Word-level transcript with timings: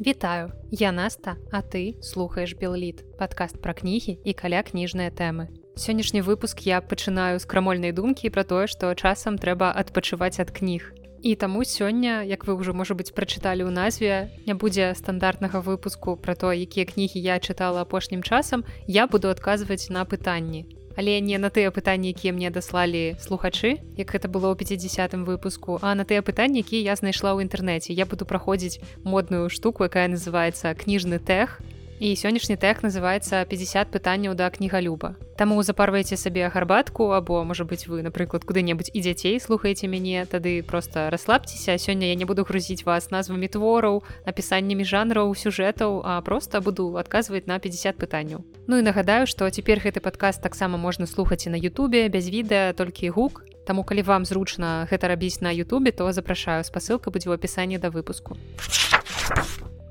Вітаю, 0.00 0.52
я 0.72 0.90
Наста, 0.90 1.36
а 1.52 1.62
ты 1.62 1.94
слухаеш 2.02 2.54
Белліт, 2.58 3.04
падкаст 3.16 3.62
пра 3.62 3.74
кнігі 3.78 4.18
і 4.26 4.32
каля 4.34 4.66
кніжныя 4.66 5.14
тэмы. 5.14 5.46
Сённяшні 5.78 6.18
выпуск 6.18 6.66
я 6.66 6.82
пачынаю 6.82 7.38
з 7.38 7.46
крамольнай 7.46 7.94
думкі 7.94 8.34
пра 8.34 8.42
тое, 8.42 8.66
што 8.66 8.90
часам 8.98 9.38
трэба 9.38 9.70
адпачываць 9.70 10.42
ад 10.42 10.50
кніг. 10.50 10.90
І 11.22 11.38
таму 11.38 11.62
сёння, 11.62 12.26
як 12.26 12.42
вы 12.42 12.58
ўжо 12.58 12.74
можа 12.74 12.98
быць 12.98 13.14
прачыталі 13.14 13.62
ў 13.62 13.70
назве, 13.70 14.34
не 14.50 14.58
будзе 14.58 14.90
стандартнага 14.98 15.62
выпуску 15.62 16.18
пра 16.18 16.34
то, 16.34 16.50
якія 16.50 16.90
кнігі 16.90 17.22
я 17.22 17.38
чытала 17.38 17.86
апошнім 17.86 18.26
часам, 18.26 18.66
я 18.90 19.06
буду 19.06 19.30
адказваць 19.30 19.94
на 19.94 20.02
пытанні 20.02 20.66
але 20.96 21.20
не 21.20 21.38
на 21.38 21.50
тыя 21.50 21.70
пытанні 21.70 22.14
якія 22.14 22.32
мне 22.32 22.50
даслалі 22.50 23.16
слухачы 23.18 23.82
як 23.98 24.08
гэта 24.14 24.30
было 24.30 24.52
ў 24.52 24.58
50 24.58 25.26
выпуску 25.26 25.78
а 25.82 25.94
на 25.94 26.04
тыя 26.04 26.22
пытанні 26.22 26.62
якія 26.62 26.92
я 26.92 26.94
знайшла 26.96 27.34
ў 27.34 27.44
інтэрнэце. 27.46 27.92
Я 27.92 28.06
буду 28.06 28.24
праходзіць 28.24 28.80
модную 29.04 29.50
штуку 29.50 29.84
якая 29.84 30.08
называется 30.08 30.74
кніжны 30.74 31.18
тех 31.18 31.60
і 32.00 32.16
сённяшні 32.16 32.56
тех 32.56 32.82
называется 32.82 33.44
50 33.44 33.90
пытанняў 33.90 34.34
да 34.34 34.50
кнігалюба 34.50 35.16
Таму 35.36 35.62
запарвайце 35.62 36.16
сабе 36.16 36.48
гарбатку 36.48 37.10
або 37.10 37.44
можа 37.44 37.64
быть 37.64 37.86
вы 37.86 38.02
напрыклад 38.02 38.44
куды-небудзь 38.44 38.90
і 38.94 39.00
дзяцей 39.00 39.40
слухаеце 39.40 39.86
мяне 39.86 40.26
тады 40.26 40.62
просто 40.62 41.10
расслабцеся 41.10 41.78
сёння 41.78 42.06
я 42.06 42.14
не 42.14 42.24
буду 42.24 42.44
грузіць 42.44 42.84
вас 42.84 43.10
назвамі 43.10 43.48
твораў 43.48 44.02
напісаннямі 44.26 44.84
жанраў 44.84 45.34
сюжэтаў 45.34 46.02
а 46.04 46.20
просто 46.22 46.60
буду 46.60 46.96
адказваць 46.96 47.46
на 47.46 47.58
50 47.58 47.96
пытанняў 47.96 48.44
Ну 48.66 48.78
і 48.78 48.82
нагадаю 48.82 49.26
што 49.26 49.50
цяпер 49.50 49.80
гэты 49.84 50.00
падкаст 50.00 50.42
таксама 50.42 50.78
можна 50.78 51.06
слухаць 51.06 51.46
і 51.46 51.50
на 51.50 51.58
Ютубе 51.60 52.08
без 52.08 52.30
відэа 52.32 52.72
толькі 52.72 53.10
гук. 53.10 53.44
Таму 53.66 53.84
калі 53.84 54.02
вам 54.02 54.24
зручна 54.24 54.88
гэта 54.90 55.08
рабіць 55.08 55.40
на 55.40 55.52
Ютубе 55.52 55.92
то 55.92 56.10
запрашаю 56.12 56.64
спасылка 56.64 57.10
будзе 57.10 57.28
ў 57.28 57.36
апісанні 57.36 57.78
да 57.78 57.88
выпуску 57.88 58.36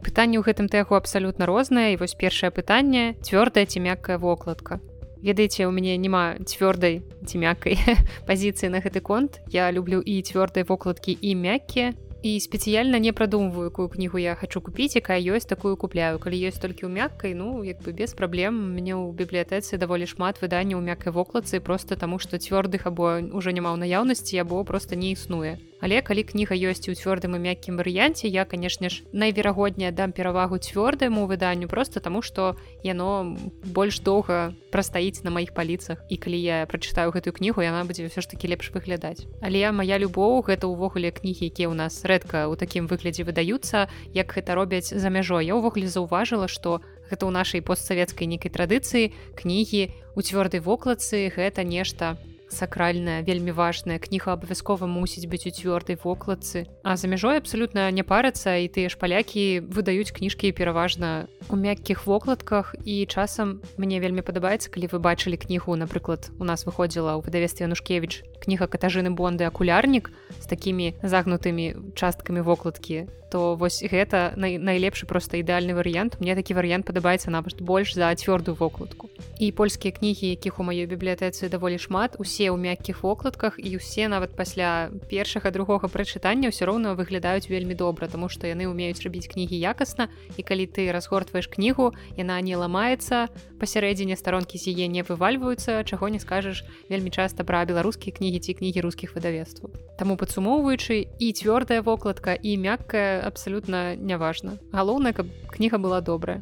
пытанне 0.03 0.37
ў 0.37 0.43
гэтым 0.43 0.67
тэху 0.67 0.99
абсалютна 0.99 1.47
рознае 1.47 1.95
і 1.95 1.99
вось 2.03 2.13
першае 2.19 2.51
пытанне 2.51 3.15
цвёрдая 3.23 3.63
ці 3.65 3.79
мяккая 3.79 4.19
вокладка. 4.19 4.83
Ведаеце 5.23 5.63
у 5.63 5.71
мяне 5.71 5.95
няма 5.95 6.35
цвёрдай 6.43 6.99
ці 7.23 7.39
мяккай 7.39 7.79
пазіцыі 8.27 8.69
на 8.75 8.83
гэты 8.83 8.99
конт. 8.99 9.39
Я 9.47 9.71
люблю 9.71 10.03
і 10.03 10.19
цвёрдай 10.19 10.67
вокладкі 10.67 11.15
і 11.15 11.31
мяккія 11.39 11.95
і 12.23 12.39
спецыяльна 12.39 13.03
не 13.03 13.11
прадумваю 13.11 13.67
якую 13.67 13.91
кнігу 13.91 14.17
я 14.17 14.35
хочу 14.39 14.63
купіць 14.63 14.95
якая 14.95 15.19
ёсць 15.19 15.43
такую 15.43 15.75
купляю. 15.75 16.23
Калі 16.23 16.39
ёсць 16.39 16.57
толькі 16.63 16.87
ў 16.87 16.91
мяккай 16.95 17.35
ну 17.35 17.67
як 17.67 17.83
бы 17.83 17.91
без 17.91 18.15
праблем. 18.15 18.55
Мне 18.79 18.95
ў 18.95 19.11
бібліятэцы 19.11 19.75
даволі 19.77 20.07
шмат 20.07 20.39
выданняў 20.39 20.79
мяккай 20.79 21.11
вокладцы 21.11 21.59
просто 21.59 21.99
таму 21.99 22.23
што 22.23 22.39
цвёрдых 22.39 22.87
або 22.87 23.19
ўжо 23.19 23.51
няма 23.51 23.75
ў 23.75 23.83
наяўнасці 23.83 24.39
або 24.39 24.63
просто 24.63 24.95
не 24.95 25.11
існуе. 25.11 25.59
Але 25.83 25.99
калі 25.99 26.23
кніга 26.23 26.55
ёсць 26.55 26.87
у 26.87 26.95
цвёрдым 26.95 27.35
і 27.35 27.43
мяккім 27.43 27.75
варыянце 27.75 28.31
я 28.31 28.47
канешне 28.47 28.87
ж 28.87 29.03
найверагоднее 29.11 29.91
дам 29.91 30.15
перавагу 30.15 30.55
цвёрдаму 30.63 31.27
выданню 31.27 31.67
просто 31.67 31.99
таму 31.99 32.23
што 32.23 32.55
яно 32.87 33.35
больш 33.67 33.99
доўга 33.99 34.55
прастаіць 34.71 35.27
на 35.27 35.29
маіх 35.35 35.51
паліцах. 35.51 35.99
І 36.07 36.15
калі 36.15 36.39
я 36.39 36.63
прачытаю 36.71 37.11
гэтую 37.11 37.35
кнігу 37.35 37.59
яна 37.59 37.83
будзе 37.83 38.07
ўсё 38.07 38.23
ж 38.23 38.31
таки 38.31 38.47
лепш 38.47 38.71
выглядаць. 38.71 39.27
Але 39.43 39.75
моя 39.75 39.99
любоў 39.99 40.47
гэта 40.47 40.71
ўвогуле 40.71 41.11
кнігі 41.11 41.51
якія 41.51 41.67
ў 41.67 41.75
нас 41.75 41.99
рэдка 42.07 42.12
ў 42.21 42.53
такім 42.59 42.85
выглядзе 42.91 43.23
выдаюцца 43.23 43.89
як 44.13 44.27
гэта 44.37 44.53
робяць 44.53 44.93
за 44.93 45.09
мяжой. 45.09 45.49
Я 45.49 45.57
ўвогуле 45.57 45.89
заўважыла 45.89 46.45
што 46.45 46.83
гэта 47.09 47.25
ў 47.25 47.31
нашай 47.33 47.61
постсавецкай 47.65 48.29
нейкай 48.29 48.53
традыцыі 48.53 49.13
кнігі 49.39 49.89
у 50.13 50.19
цвёрдай 50.21 50.61
вокладцы 50.61 51.33
гэта 51.33 51.63
нешта 51.63 52.19
у 52.21 52.32
сакральная 52.53 53.25
вельмі 53.25 53.51
важная 53.51 53.97
кніга 53.97 54.37
абавязкова 54.37 54.85
мусіць 54.85 55.25
быць 55.25 55.49
у 55.49 55.51
цвёрдай 55.51 55.97
вокладцы 55.97 56.69
а 56.83 56.95
за 56.95 57.07
мяжой 57.07 57.41
абсалютна 57.41 57.89
не 57.91 58.03
парацца 58.05 58.61
і 58.61 58.69
тыя 58.69 58.93
ж 58.93 58.99
палякі 59.01 59.65
выдаюць 59.65 60.13
кніжкі 60.13 60.53
пераважна 60.53 61.25
у 61.49 61.55
мяккіх 61.55 62.05
вокладках. 62.05 62.75
І 62.85 63.05
часам 63.05 63.61
мне 63.77 63.99
вельмі 63.99 64.21
падабаецца 64.21 64.69
калі 64.69 64.91
вы 64.91 64.99
бачылі 64.99 65.39
кнігу 65.39 65.75
напрыклад 65.75 66.29
у 66.39 66.45
нас 66.45 66.67
выходзіла 66.67 67.17
ў 67.17 67.25
выдавестве 67.25 67.67
нушкевич 67.67 68.23
кніга 68.43 68.67
катажыны 68.67 69.09
бонды. 69.09 69.47
Акулярнік 69.47 70.11
з 70.39 70.45
такімі 70.45 70.93
загнутымі 71.01 71.95
часткамі 71.95 72.43
вокладкі 72.43 73.07
то 73.33 73.55
вось 73.55 73.81
гэта 73.81 74.37
най 74.37 74.61
найлепшы 74.61 75.09
просто 75.09 75.41
ідэальны 75.41 75.73
варыянт 75.73 76.21
мне 76.21 76.37
такі 76.37 76.53
варыянт 76.53 76.85
падабаецца 76.85 77.33
нават 77.33 77.57
больш 77.65 77.97
за 77.97 78.13
цвёрдую 78.13 78.53
вокладку 78.53 79.09
і 79.41 79.49
польскія 79.51 79.89
кнігі 79.89 80.37
якіх 80.37 80.61
у 80.61 80.63
маёй 80.63 80.85
бібліятэцы 80.85 81.49
даволі 81.49 81.81
шмат 81.81 82.13
усе 82.21 82.53
ў 82.53 82.61
мяккіх 82.61 83.01
вокладках 83.01 83.57
і 83.57 83.73
усе 83.81 84.05
нават 84.05 84.37
пасля 84.37 84.93
першага 85.09 85.49
другога 85.49 85.89
прачытання 85.89 86.53
ўсё 86.53 86.69
роўна 86.69 86.93
выглядаюць 86.93 87.49
вельмі 87.49 87.73
добра 87.73 88.05
тому 88.05 88.29
што 88.29 88.45
яны 88.45 88.69
умеюць 88.69 89.01
рабіць 89.01 89.25
кнігі 89.33 89.57
якасна 89.57 90.13
і 90.37 90.45
калі 90.45 90.69
ты 90.69 90.93
разгортваеш 90.93 91.49
кнігу 91.49 91.89
яна 92.13 92.37
не 92.45 92.53
ламаецца 92.53 93.33
пасярэдзіне 93.57 94.13
старонкі 94.13 94.61
з 94.61 94.77
яе 94.77 94.85
не 94.85 95.01
вывальваюцца 95.01 95.81
чаго 95.89 96.13
не 96.13 96.21
скажаш 96.21 96.61
вельмі 96.85 97.09
часта 97.09 97.41
пра 97.41 97.65
беларускія 97.65 98.13
кнігі 98.13 98.45
ці 98.45 98.61
кнігі 98.61 98.85
рускіх 98.85 99.17
выдавецтваў 99.17 99.73
Таму 99.97 100.17
падсумоўваючы 100.21 101.09
і 101.17 101.27
цвёрдая 101.33 101.81
вокладка 101.81 102.37
і 102.37 102.57
мяккая 102.61 103.22
абсалютна 103.23 103.95
няважна 103.95 104.59
галоўнае 104.71 105.13
каб 105.13 105.27
кніга 105.49 105.77
была 105.79 106.01
добрая. 106.01 106.41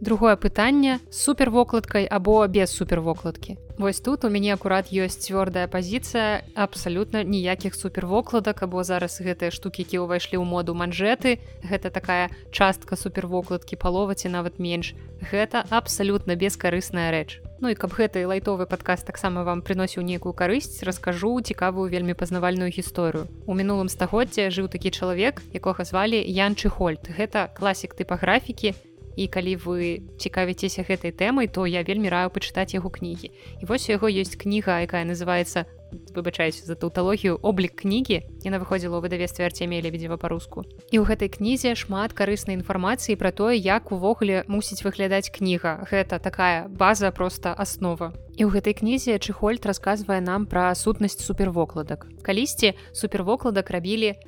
Другое 0.00 0.36
пытанне 0.36 0.98
супервокладкай 1.10 2.04
або 2.04 2.46
без 2.46 2.70
супервокладкі. 2.76 3.56
Вось 3.78 4.00
тут 4.00 4.24
у 4.24 4.28
мяне 4.28 4.52
акурат 4.52 4.92
ёсць 4.92 5.22
цвёрдая 5.24 5.66
пазіцыя 5.66 6.44
абсалютна 6.54 7.22
ніякіх 7.24 7.74
супервокладак 7.74 8.62
або 8.62 8.84
зараз 8.84 9.20
гэтыя 9.20 9.50
штукі 9.50 9.82
які 9.82 10.04
ўвайшлі 10.04 10.38
ў 10.38 10.44
моду 10.44 10.74
манжеты 10.74 11.40
гэта 11.64 11.90
такая 11.90 12.28
частка 12.52 12.96
супервокладкі 12.96 13.76
палова 13.76 14.14
ці 14.14 14.28
нават 14.28 14.58
менш. 14.58 14.94
Гэта 15.32 15.64
абсалютна 15.70 16.36
бескарысная 16.36 17.10
рэч 17.10 17.43
Ну 17.60 17.70
і 17.70 17.76
каб 17.78 17.94
гэты 17.94 18.26
лайтовы 18.26 18.66
падказ 18.66 19.04
таксама 19.06 19.44
вам 19.46 19.62
прыносіў 19.62 20.02
нейкую 20.02 20.34
карысць 20.34 20.82
раскажу 20.82 21.30
цікавую 21.40 21.86
вельмі 21.92 22.14
пазнавальную 22.18 22.70
гісторыю. 22.74 23.30
У 23.46 23.54
мінулым 23.54 23.88
стагоддзе 23.88 24.50
жыў 24.50 24.66
такі 24.68 24.90
чалавек 24.90 25.38
якога 25.54 25.86
звалі 25.86 26.18
Янчы 26.18 26.68
Хольт 26.68 27.06
гэта 27.14 27.46
класік 27.54 27.94
тыпаграфікі 27.94 28.74
і 29.16 29.28
калі 29.28 29.56
вы 29.62 30.02
цікавіцеся 30.18 30.84
гэтай 30.84 31.12
тэмай 31.14 31.48
то 31.48 31.66
я 31.66 31.82
вельмі 31.82 32.08
раю 32.08 32.30
пачытаць 32.30 32.74
яго 32.74 32.90
кнігі. 32.90 33.30
І 33.60 33.64
вось 33.64 33.88
у 33.88 33.94
яго 33.94 34.10
ёсць 34.10 34.36
кніга 34.36 34.82
якая 34.82 35.04
называется 35.04 35.66
выбачаюсь 36.14 36.64
за 36.64 36.74
таўталогію 36.74 37.38
облік 37.42 37.74
кнігі 37.82 38.22
яна 38.42 38.58
выходзіла 38.58 38.98
ў 38.98 39.04
выдавестве 39.06 39.46
арцемія 39.46 39.82
лебедзева 39.82 40.16
па-руску. 40.18 40.64
І 40.90 40.98
ў 40.98 41.04
гэтай 41.06 41.30
кнізе 41.30 41.74
шмат 41.78 42.12
карыснай 42.12 42.58
інфармацыі 42.58 43.16
пра 43.16 43.30
тое 43.30 43.54
як 43.54 43.92
увогуле 43.94 44.42
мусіць 44.48 44.82
выглядаць 44.82 45.30
кніга. 45.30 45.86
Гэта 45.90 46.18
такая 46.18 46.66
база 46.68 47.10
просто 47.10 47.54
аснова. 47.54 48.12
І 48.34 48.44
ў 48.44 48.50
гэтай 48.58 48.74
кнізе 48.74 49.18
чыхольд 49.18 49.62
расказвае 49.66 50.20
нам 50.20 50.46
пра 50.46 50.74
сутнасць 50.74 51.22
супервокладак. 51.22 52.06
Калісьці 52.22 52.74
супервокладак 52.92 53.70
рабілі 53.70 54.18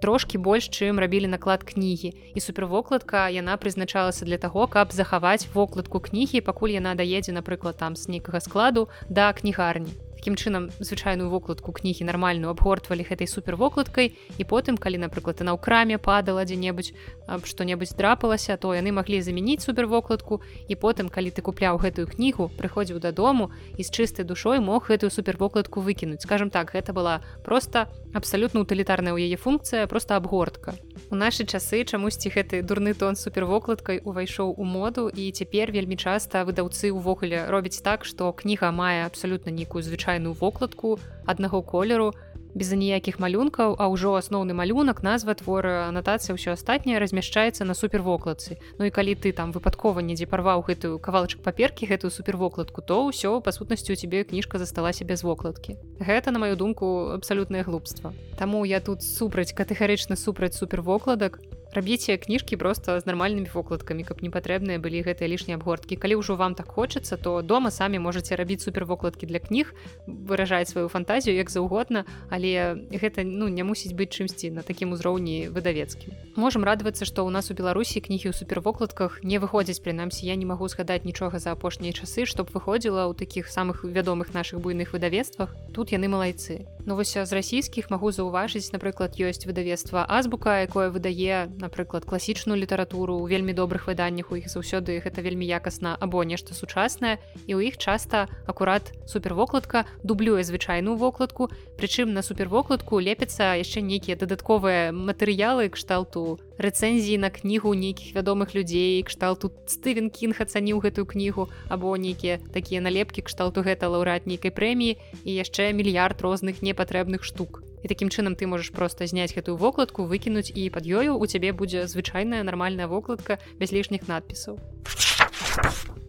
трошки 0.00 0.38
больш 0.38 0.68
чым 0.70 1.00
рабілі 1.00 1.26
наклад 1.26 1.62
кнігі. 1.62 2.14
І 2.34 2.40
супервокладка 2.40 3.28
яна 3.28 3.56
прызначалася 3.56 4.24
для 4.24 4.38
таго 4.38 4.66
каб 4.66 4.92
захаваць 4.92 5.48
вокладку 5.54 6.00
кнігі 6.00 6.40
пакуль 6.40 6.76
яна 6.78 6.94
даедзе 6.94 7.32
напрыклад 7.32 7.76
там 7.76 7.96
з 7.96 8.08
нейкага 8.08 8.40
складу 8.40 8.88
да 9.08 9.32
кнігарні 9.32 10.05
таким 10.16 10.34
чынам 10.34 10.72
звычайную 10.80 11.28
вокладку 11.30 11.72
кнігі 11.76 12.08
нармальную 12.08 12.50
абгортвалі 12.50 13.04
гэтай 13.04 13.28
супервокладкай 13.28 14.16
і 14.40 14.42
потым 14.48 14.80
калі 14.80 15.04
напрыклад 15.04 15.44
на 15.44 15.52
ў 15.52 15.60
краме 15.60 16.00
падала 16.00 16.48
дзе-небудзь 16.48 16.96
што-небудзь 17.44 17.94
драпалася 17.94 18.56
то 18.56 18.72
яны 18.72 18.96
маглі 18.96 19.20
замяніць 19.20 19.62
супервокладку 19.62 20.40
і 20.66 20.74
потым 20.74 21.12
калі 21.12 21.30
ты 21.30 21.44
купляў 21.44 21.76
гэтую 21.76 22.08
кнігу 22.08 22.48
прыходзіў 22.56 22.98
дадому 23.04 23.52
і 23.76 23.82
з 23.84 23.92
чыстай 23.92 24.24
душой 24.24 24.58
мог 24.64 24.88
гэтую 24.88 25.12
супервокладку 25.12 25.84
выкінуць 25.84 26.24
скажем 26.24 26.50
так 26.50 26.72
гэта 26.72 26.96
была 26.96 27.20
просто 27.44 27.92
абсалютна 28.16 28.64
утылітарная 28.64 29.12
ў 29.12 29.28
яе 29.28 29.36
функцыя 29.36 29.86
просто 29.86 30.16
абгортка 30.16 30.74
у 31.10 31.14
нашы 31.14 31.46
часы 31.46 31.84
чамусьці 31.84 32.30
гэты 32.34 32.62
дурны 32.66 32.92
тон 32.94 33.14
супервокладкай 33.14 34.00
увайшоў 34.02 34.54
у 34.58 34.64
моду 34.64 35.06
і 35.08 35.30
цяпер 35.30 35.70
вельмі 35.70 35.96
часта 35.96 36.42
выдаўцы 36.42 36.90
ўвогуле 36.90 37.46
робяць 37.46 37.78
так 37.78 38.04
што 38.04 38.32
кніга 38.32 38.72
мае 38.74 39.06
абсалютна 39.06 39.54
нейкую 39.54 39.82
звычайную 39.86 40.34
вокладку 40.34 40.98
аднаго 41.26 41.62
колеру 41.62 42.10
без 42.56 42.72
аніякіх 42.72 43.20
малюнкаў 43.20 43.76
а 43.76 43.84
ўжо 43.92 44.16
асноўны 44.16 44.56
малюнак 44.56 45.04
назва 45.04 45.36
твора 45.36 45.92
анатацыя 45.92 46.32
ўсё 46.32 46.56
астатняе 46.56 46.96
размяшчаецца 46.96 47.68
на 47.68 47.76
супервокладцы. 47.76 48.56
Ну 48.80 48.88
і 48.88 48.90
калі 48.90 49.12
ты 49.12 49.36
там 49.36 49.52
выпадкова 49.52 50.00
недзе 50.00 50.24
парваў 50.24 50.64
гэтую 50.64 50.96
кавалачак 50.96 51.44
паперкі 51.44 51.84
гэтую 51.84 52.08
супервокладку 52.08 52.80
то 52.80 53.04
ўсё 53.12 53.44
па 53.44 53.52
сутнасці 53.52 53.92
у 53.92 53.96
цябе 54.00 54.24
кніжка 54.24 54.56
засталася 54.56 55.04
без 55.04 55.20
вокладкі. 55.20 55.76
Гэта 56.00 56.32
на 56.32 56.40
маю 56.40 56.56
думку 56.56 57.12
абсалютнае 57.12 57.60
глупства. 57.68 58.16
Таму 58.40 58.64
я 58.64 58.80
тут 58.80 59.04
супраць 59.04 59.52
катэгарычна 59.52 60.16
супраць 60.16 60.56
супервокладак 60.56 61.36
рабіце 61.76 62.16
кніжкі 62.16 62.56
просто 62.56 62.96
з 63.00 63.04
нармальнымі 63.06 63.52
вокладкамі 63.52 64.02
каб 64.08 64.24
не 64.24 64.30
патрэбныя 64.32 64.80
былі 64.80 65.04
гэтыя 65.04 65.28
лішнія 65.28 65.60
абгорткі. 65.60 66.00
Калі 66.00 66.18
ўжо 66.24 66.36
вам 66.40 66.56
так 66.56 66.72
хочацца 66.72 67.20
то 67.20 67.42
дома 67.44 67.70
самі 67.70 68.00
можете 68.00 68.36
рабіць 68.36 68.64
супервокладкі 68.64 69.28
для 69.28 69.38
кніг 69.38 69.76
выражаць 70.08 70.72
сваю 70.72 70.88
фантазію 70.88 71.36
як 71.36 71.52
заўгодна 71.52 72.08
але 72.30 72.80
гэта 72.90 73.22
ну 73.22 73.48
не 73.48 73.62
мусіць 73.62 73.92
быць 73.92 74.16
чымсьці 74.16 74.50
на 74.56 74.62
такім 74.64 74.96
узроўні 74.96 75.52
выдавецкім. 75.52 76.16
Можемм 76.40 76.64
радавацца 76.64 77.04
што 77.04 77.22
ў 77.22 77.30
нас 77.30 77.52
у 77.52 77.54
беларусі 77.54 78.00
кнігі 78.00 78.32
ў 78.32 78.34
супервокладках 78.34 79.20
не 79.22 79.36
выходзяць 79.36 79.84
прынамсі 79.84 80.26
я 80.26 80.34
не 80.40 80.48
магу 80.48 80.68
згадаць 80.72 81.04
нічога 81.04 81.38
за 81.38 81.52
апошнія 81.52 81.92
часы 81.92 82.24
чтоб 82.24 82.48
выходзіла 82.48 83.06
ў 83.06 83.14
такіх 83.14 83.52
самых 83.52 83.84
вядомых 83.84 84.32
наших 84.32 84.60
буйных 84.60 84.96
выдавецтвах. 84.96 85.52
Тут 85.72 85.92
яны 85.92 86.08
малайцы 86.08 86.64
ну 86.86 86.94
вось 86.94 87.18
з 87.18 87.32
расійскіх 87.34 87.90
магу 87.90 88.14
заўважыць 88.14 88.70
напрыклад 88.70 89.18
ёсць 89.18 89.42
выдавецтва 89.42 90.06
азбука 90.06 90.62
якое 90.62 90.88
выдае 90.94 91.50
напрыклад 91.58 92.06
класічную 92.06 92.54
літаратуру. 92.54 93.18
У 93.18 93.26
вельмі 93.26 93.52
добрых 93.52 93.90
выданнях 93.90 94.30
у 94.30 94.38
іх 94.38 94.46
заўсёды 94.46 95.02
гэта 95.02 95.20
вельмі 95.20 95.44
якасна 95.50 95.98
або 95.98 96.22
нешта 96.22 96.54
сучаснае 96.54 97.18
і 97.50 97.58
ў 97.58 97.74
іх 97.74 97.76
часта 97.76 98.30
акурат 98.46 98.94
супервокладка 99.10 99.84
дублюе 100.06 100.46
звычайную 100.46 100.94
вокладку. 100.96 101.50
Прычым 101.74 102.14
на 102.14 102.22
супервокладку 102.22 103.02
лепяцца 103.02 103.58
яшчэ 103.58 103.82
нейкія 103.82 104.14
дадатковыя 104.16 104.94
матэрыялы 104.94 105.68
кшталту 105.74 106.38
рэцэнзіі 106.58 107.18
на 107.20 107.30
кнігу 107.30 107.72
нейкіх 107.74 108.16
вядомых 108.16 108.54
людзей 108.56 109.02
кшталту 109.02 109.52
стывен 109.66 110.10
кінг 110.10 110.40
ацаніў 110.40 110.80
гэтую 110.84 111.06
кнігу 111.06 111.48
або 111.68 111.96
нейкія 111.96 112.38
такія 112.52 112.80
налепкі 112.80 113.22
кшталту 113.28 113.60
гэта 113.66 113.88
лаўрад 113.92 114.26
нейкай 114.26 114.50
прэміі 114.50 114.96
і 115.24 115.30
яшчэ 115.36 115.72
мільярд 115.72 116.20
розных 116.20 116.62
непатрэбных 116.62 117.24
штук. 117.24 117.62
І 117.84 117.88
такім 117.88 118.08
чынам 118.08 118.34
ты 118.34 118.46
можаш 118.46 118.72
просто 118.72 119.06
зняць 119.06 119.34
гэтую 119.36 119.56
вокладку 119.56 120.08
выкінуць 120.08 120.50
і 120.50 120.70
пад 120.70 120.88
ёю 120.88 121.20
у 121.20 121.24
цябе 121.26 121.52
будзе 121.52 121.86
звычайная 121.86 122.42
нармальная 122.42 122.88
вокладка 122.88 123.38
без 123.60 123.72
лішніх 123.72 124.08
надпісаў 124.08 124.58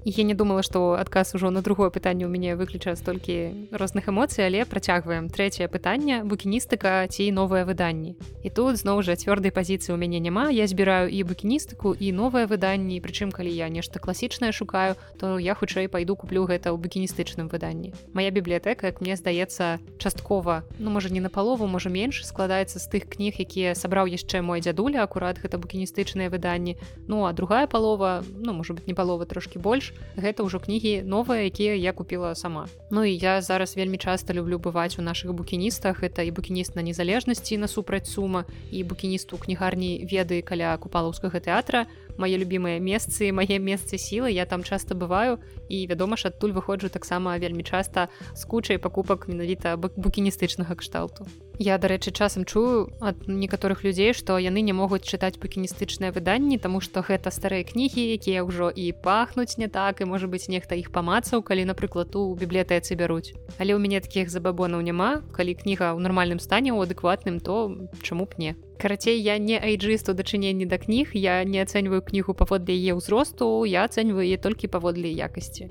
я 0.10 0.24
не 0.24 0.34
думала 0.34 0.64
што 0.64 0.96
адказ 0.96 1.36
ужо 1.36 1.50
на 1.50 1.62
другое 1.62 1.90
пытанне 1.90 2.26
у 2.26 2.30
мяне 2.30 2.56
выключа 2.56 2.96
столькі 2.96 3.68
розных 3.72 4.08
эмоцый 4.08 4.48
але 4.48 4.64
працягваем 4.64 5.28
трэцяе 5.28 5.68
пытанне 5.68 6.24
букіністыка 6.24 7.04
ці 7.12 7.28
новыя 7.36 7.68
выданні 7.68 8.16
і 8.44 8.50
тут 8.50 8.80
зноў 8.80 9.04
жа 9.04 9.20
цвёрдай 9.20 9.52
пазіцыі 9.52 9.92
у 9.92 10.00
мяне 10.00 10.24
няма 10.24 10.48
я 10.48 10.64
збіраю 10.64 11.12
і 11.12 11.28
букіністыку 11.28 11.92
і 11.92 12.16
новыя 12.16 12.48
выданні 12.48 13.04
прычым 13.04 13.36
калі 13.36 13.52
я 13.52 13.68
нешта 13.68 14.00
класічнае 14.00 14.56
шукаю 14.56 14.96
то 15.20 15.40
я 15.40 15.52
хутчэй 15.52 15.92
пайду 15.92 16.16
куплю 16.16 16.48
гэта 16.48 16.72
ў 16.72 16.80
букіністычным 16.80 17.52
выданні 17.52 17.92
моя 18.16 18.32
бібліятэка 18.32 18.88
як 18.88 19.04
мне 19.04 19.20
здаецца 19.20 19.84
часткова 20.00 20.64
ну 20.80 20.88
можа 20.88 21.12
не 21.12 21.20
на 21.20 21.28
палову 21.28 21.68
можа 21.68 21.92
менш 21.92 22.24
складаецца 22.24 22.80
з 22.80 22.88
тых 22.88 23.12
кніг 23.12 23.44
якія 23.44 23.76
сабраў 23.76 24.08
яшчэ 24.08 24.40
мой 24.40 24.64
дзядуля 24.64 25.04
акурат 25.04 25.44
гэта 25.44 25.60
букіністычныя 25.60 26.32
выданні 26.32 26.80
ну 27.12 27.28
а 27.28 27.36
другая 27.36 27.68
палова 27.68 28.24
ну 28.40 28.56
можа 28.56 28.72
быть 28.72 28.88
не 28.88 28.96
палова 28.96 29.28
трошки 29.28 29.60
больш 29.60 29.97
гэта 30.18 30.42
ўжо 30.44 30.60
кнігі 30.60 31.06
новыя 31.06 31.46
якія 31.46 31.78
я 31.78 31.94
купила 31.94 32.34
сама. 32.36 32.68
Ну 32.90 33.06
і 33.06 33.14
я 33.14 33.42
зараз 33.42 33.78
вельмі 33.78 33.98
часта 33.98 34.34
люблю 34.34 34.58
бываць 34.58 34.98
у 35.00 35.02
наших 35.02 35.34
букіністах. 35.34 36.04
Это 36.04 36.22
і 36.26 36.32
букініст 36.32 36.76
на 36.76 36.82
незалежнасці 36.82 37.58
насупраць 37.58 38.10
сума 38.10 38.46
і 38.72 38.84
букіністу 38.84 39.38
кнігарні 39.38 40.08
веды 40.10 40.42
каля 40.42 40.78
купалаўскага 40.78 41.40
тэатра 41.40 41.86
мае 42.18 42.38
любімыя 42.38 42.82
месцы 42.82 43.32
мае 43.32 43.58
месцы 43.62 43.98
сілы 43.98 44.34
я 44.34 44.46
там 44.46 44.64
часто 44.64 44.96
бываю 44.96 45.40
і 45.70 45.88
вядома 45.88 46.18
ж 46.18 46.30
адтуль 46.30 46.52
выходжу 46.52 46.90
таксама 46.90 47.38
вельмі 47.38 47.64
часта 47.64 48.10
з 48.34 48.44
кучай 48.46 48.78
пакупак 48.78 49.28
менавіта 49.28 49.78
букіністычнага 49.78 50.76
кшталту. 50.76 51.26
Я 51.58 51.78
дарэчы 51.82 52.14
часам 52.14 52.46
чую 52.46 52.94
ад 53.02 53.26
некаторых 53.28 53.84
людзей 53.84 54.14
што 54.14 54.38
яны 54.38 54.62
не 54.62 54.74
могуць 54.74 55.06
чытаць 55.08 55.42
букіністычныя 55.42 56.12
выданні 56.12 56.58
тому 56.62 56.82
што 56.82 57.02
гэта 57.02 57.34
старыя 57.34 57.66
кнігі 57.66 58.14
якія 58.18 58.46
ўжо 58.46 58.70
і 58.70 58.94
пахнуць 58.94 59.58
не 59.58 59.68
так 59.68 60.02
і 60.02 60.10
можа 60.10 60.28
быць 60.28 60.50
нехта 60.50 60.78
іх 60.78 60.92
памацаў 60.92 61.42
калі 61.42 61.66
напрыклад 61.66 62.14
у 62.14 62.36
бібліятэцы 62.36 62.94
бяруць. 62.94 63.34
Але 63.58 63.74
ў 63.74 63.82
мяне 63.82 64.02
такіх 64.02 64.30
забабонаў 64.30 64.86
няма. 64.86 65.26
Калі 65.34 65.58
кніга 65.58 65.98
ў 65.98 66.00
нармальным 66.02 66.40
стане 66.40 66.74
у 66.74 66.82
адэкватным 66.82 67.42
то 67.42 67.74
чаму 68.02 68.30
б 68.30 68.38
не 68.38 68.52
карацей 68.78 69.20
я 69.22 69.38
не 69.38 69.58
айджыст 69.60 70.10
у 70.10 70.14
дачыненні 70.14 70.66
да 70.66 70.78
кніг 70.78 71.12
я 71.14 71.44
не 71.44 71.62
ацэньваю 71.62 72.02
кнігу 72.02 72.34
паводле 72.34 72.78
яе 72.78 72.98
ўзросту 72.98 73.66
я 73.66 73.84
ацэньваю 73.90 74.38
толькі 74.38 74.72
паводле 74.72 75.12
якасці 75.12 75.70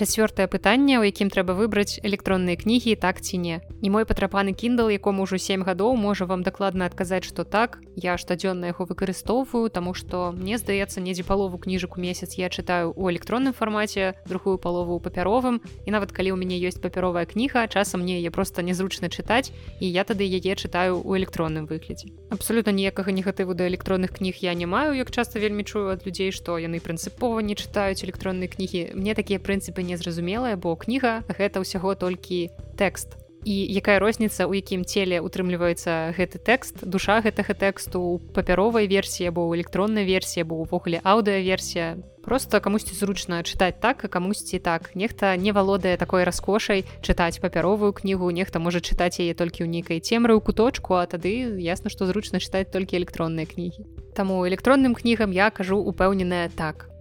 чацвёртае 0.00 0.48
пытанне 0.48 0.96
у 0.96 1.04
якім 1.04 1.28
трэба 1.28 1.52
выбраць 1.52 2.00
электронныя 2.00 2.56
кнігі 2.56 2.96
так 2.96 3.20
ці 3.20 3.36
не. 3.36 3.60
Не 3.84 3.90
мой 3.92 4.08
патрапаны 4.08 4.56
кіндал 4.56 4.88
якому 4.88 5.28
ўжо 5.28 5.36
7 5.36 5.60
гадоў 5.60 5.92
можа 6.00 6.24
вам 6.24 6.40
дакладна 6.40 6.88
адказаць 6.88 7.28
што 7.28 7.44
так. 7.44 7.84
Я 8.00 8.16
штодзённа 8.16 8.72
яго 8.72 8.88
выкарыстоўваю 8.88 9.68
таму 9.68 9.92
што 9.92 10.32
мне 10.32 10.56
здаецца 10.56 11.04
недзе 11.04 11.20
палову 11.28 11.60
кніжак 11.60 11.96
у 11.96 12.00
месяц 12.00 12.40
я 12.40 12.48
чытаю 12.48 12.96
у 12.96 13.12
электронным 13.12 13.52
фармаце 13.52 14.16
другую 14.24 14.56
палову 14.56 14.96
ў 14.96 15.04
папяровым. 15.04 15.60
І 15.84 15.92
нават 15.92 16.16
калі 16.16 16.32
ў 16.32 16.40
мяне 16.40 16.56
ёсць 16.56 16.80
папяровая 16.80 17.28
кніга 17.28 17.68
часам 17.68 18.00
мне 18.00 18.24
яе 18.24 18.32
просто 18.32 18.64
незручна 18.64 19.12
чытаць 19.12 19.52
і 19.80 19.84
я 19.84 20.08
тады 20.08 20.24
яе 20.24 20.56
чытаю 20.56 21.04
ў 21.04 21.20
электронным 21.20 21.68
выглядзе. 21.68 22.08
Абсолютно 22.32 22.72
ніякага 22.72 23.12
негатыву 23.12 23.52
да 23.52 23.68
электронных 23.68 24.16
кніг 24.16 24.40
я 24.40 24.54
не 24.54 24.64
маю 24.64 24.96
як 24.96 25.12
часта 25.12 25.36
вельмі 25.36 25.68
чую 25.68 25.92
ад 25.92 26.08
людзей 26.08 26.32
што 26.32 26.56
яны 26.56 26.80
прынцыпова 26.80 27.44
не 27.44 27.52
чытаюць 27.52 28.00
электронныя 28.00 28.48
кнігі. 28.48 28.96
Мне 28.96 29.12
такія 29.14 29.38
прынцыпы 29.38 29.82
не 29.82 29.89
незразумелая 29.90 30.54
бо 30.54 30.78
кніга 30.78 31.26
гэта 31.26 31.58
ўсяго 31.58 31.98
толькі 31.98 32.54
тэкст. 32.78 33.18
І 33.44 33.64
якая 33.72 33.98
розніца 33.98 34.44
у 34.44 34.52
якім 34.52 34.84
целе 34.84 35.16
утрымліваецца 35.24 36.12
гэты 36.12 36.36
тэкст 36.44 36.84
душа 36.84 37.24
гэтага 37.24 37.56
тэксту 37.56 38.20
папяровай 38.36 38.84
версіі 38.84 39.32
або 39.32 39.48
ў 39.48 39.60
электроннай 39.64 40.04
версіі 40.04 40.44
або 40.44 40.60
ўвогуле 40.60 41.00
аўдыаверсія 41.00 41.96
просто 42.20 42.60
камусьці 42.60 42.92
зручна 42.92 43.40
чытаць 43.40 43.80
так 43.80 44.04
а 44.04 44.08
камусьці 44.12 44.60
так. 44.60 44.92
Нехта 44.94 45.36
не 45.40 45.56
валодае 45.56 45.96
такой 45.96 46.28
раскошай 46.28 46.84
чытаць 47.00 47.40
папяровую 47.40 47.96
кнігу 47.96 48.28
нехта 48.28 48.60
можа 48.60 48.84
чытаць 48.84 49.24
яе 49.24 49.32
толькі 49.32 49.64
ў 49.64 49.72
нейкай 49.72 50.04
цемры 50.04 50.36
ў 50.36 50.44
куточку 50.44 51.00
а 51.00 51.08
тады 51.08 51.56
ясна 51.56 51.88
што 51.88 52.04
зручна 52.04 52.44
чытаць 52.44 52.68
толькі 52.68 53.00
электронныя 53.00 53.48
кнігі. 53.48 53.88
Таму 54.12 54.44
электронным 54.44 54.92
кнігам 54.92 55.32
я 55.32 55.48
кажу 55.48 55.80
упэўненая 55.80 56.52
так 56.52 56.92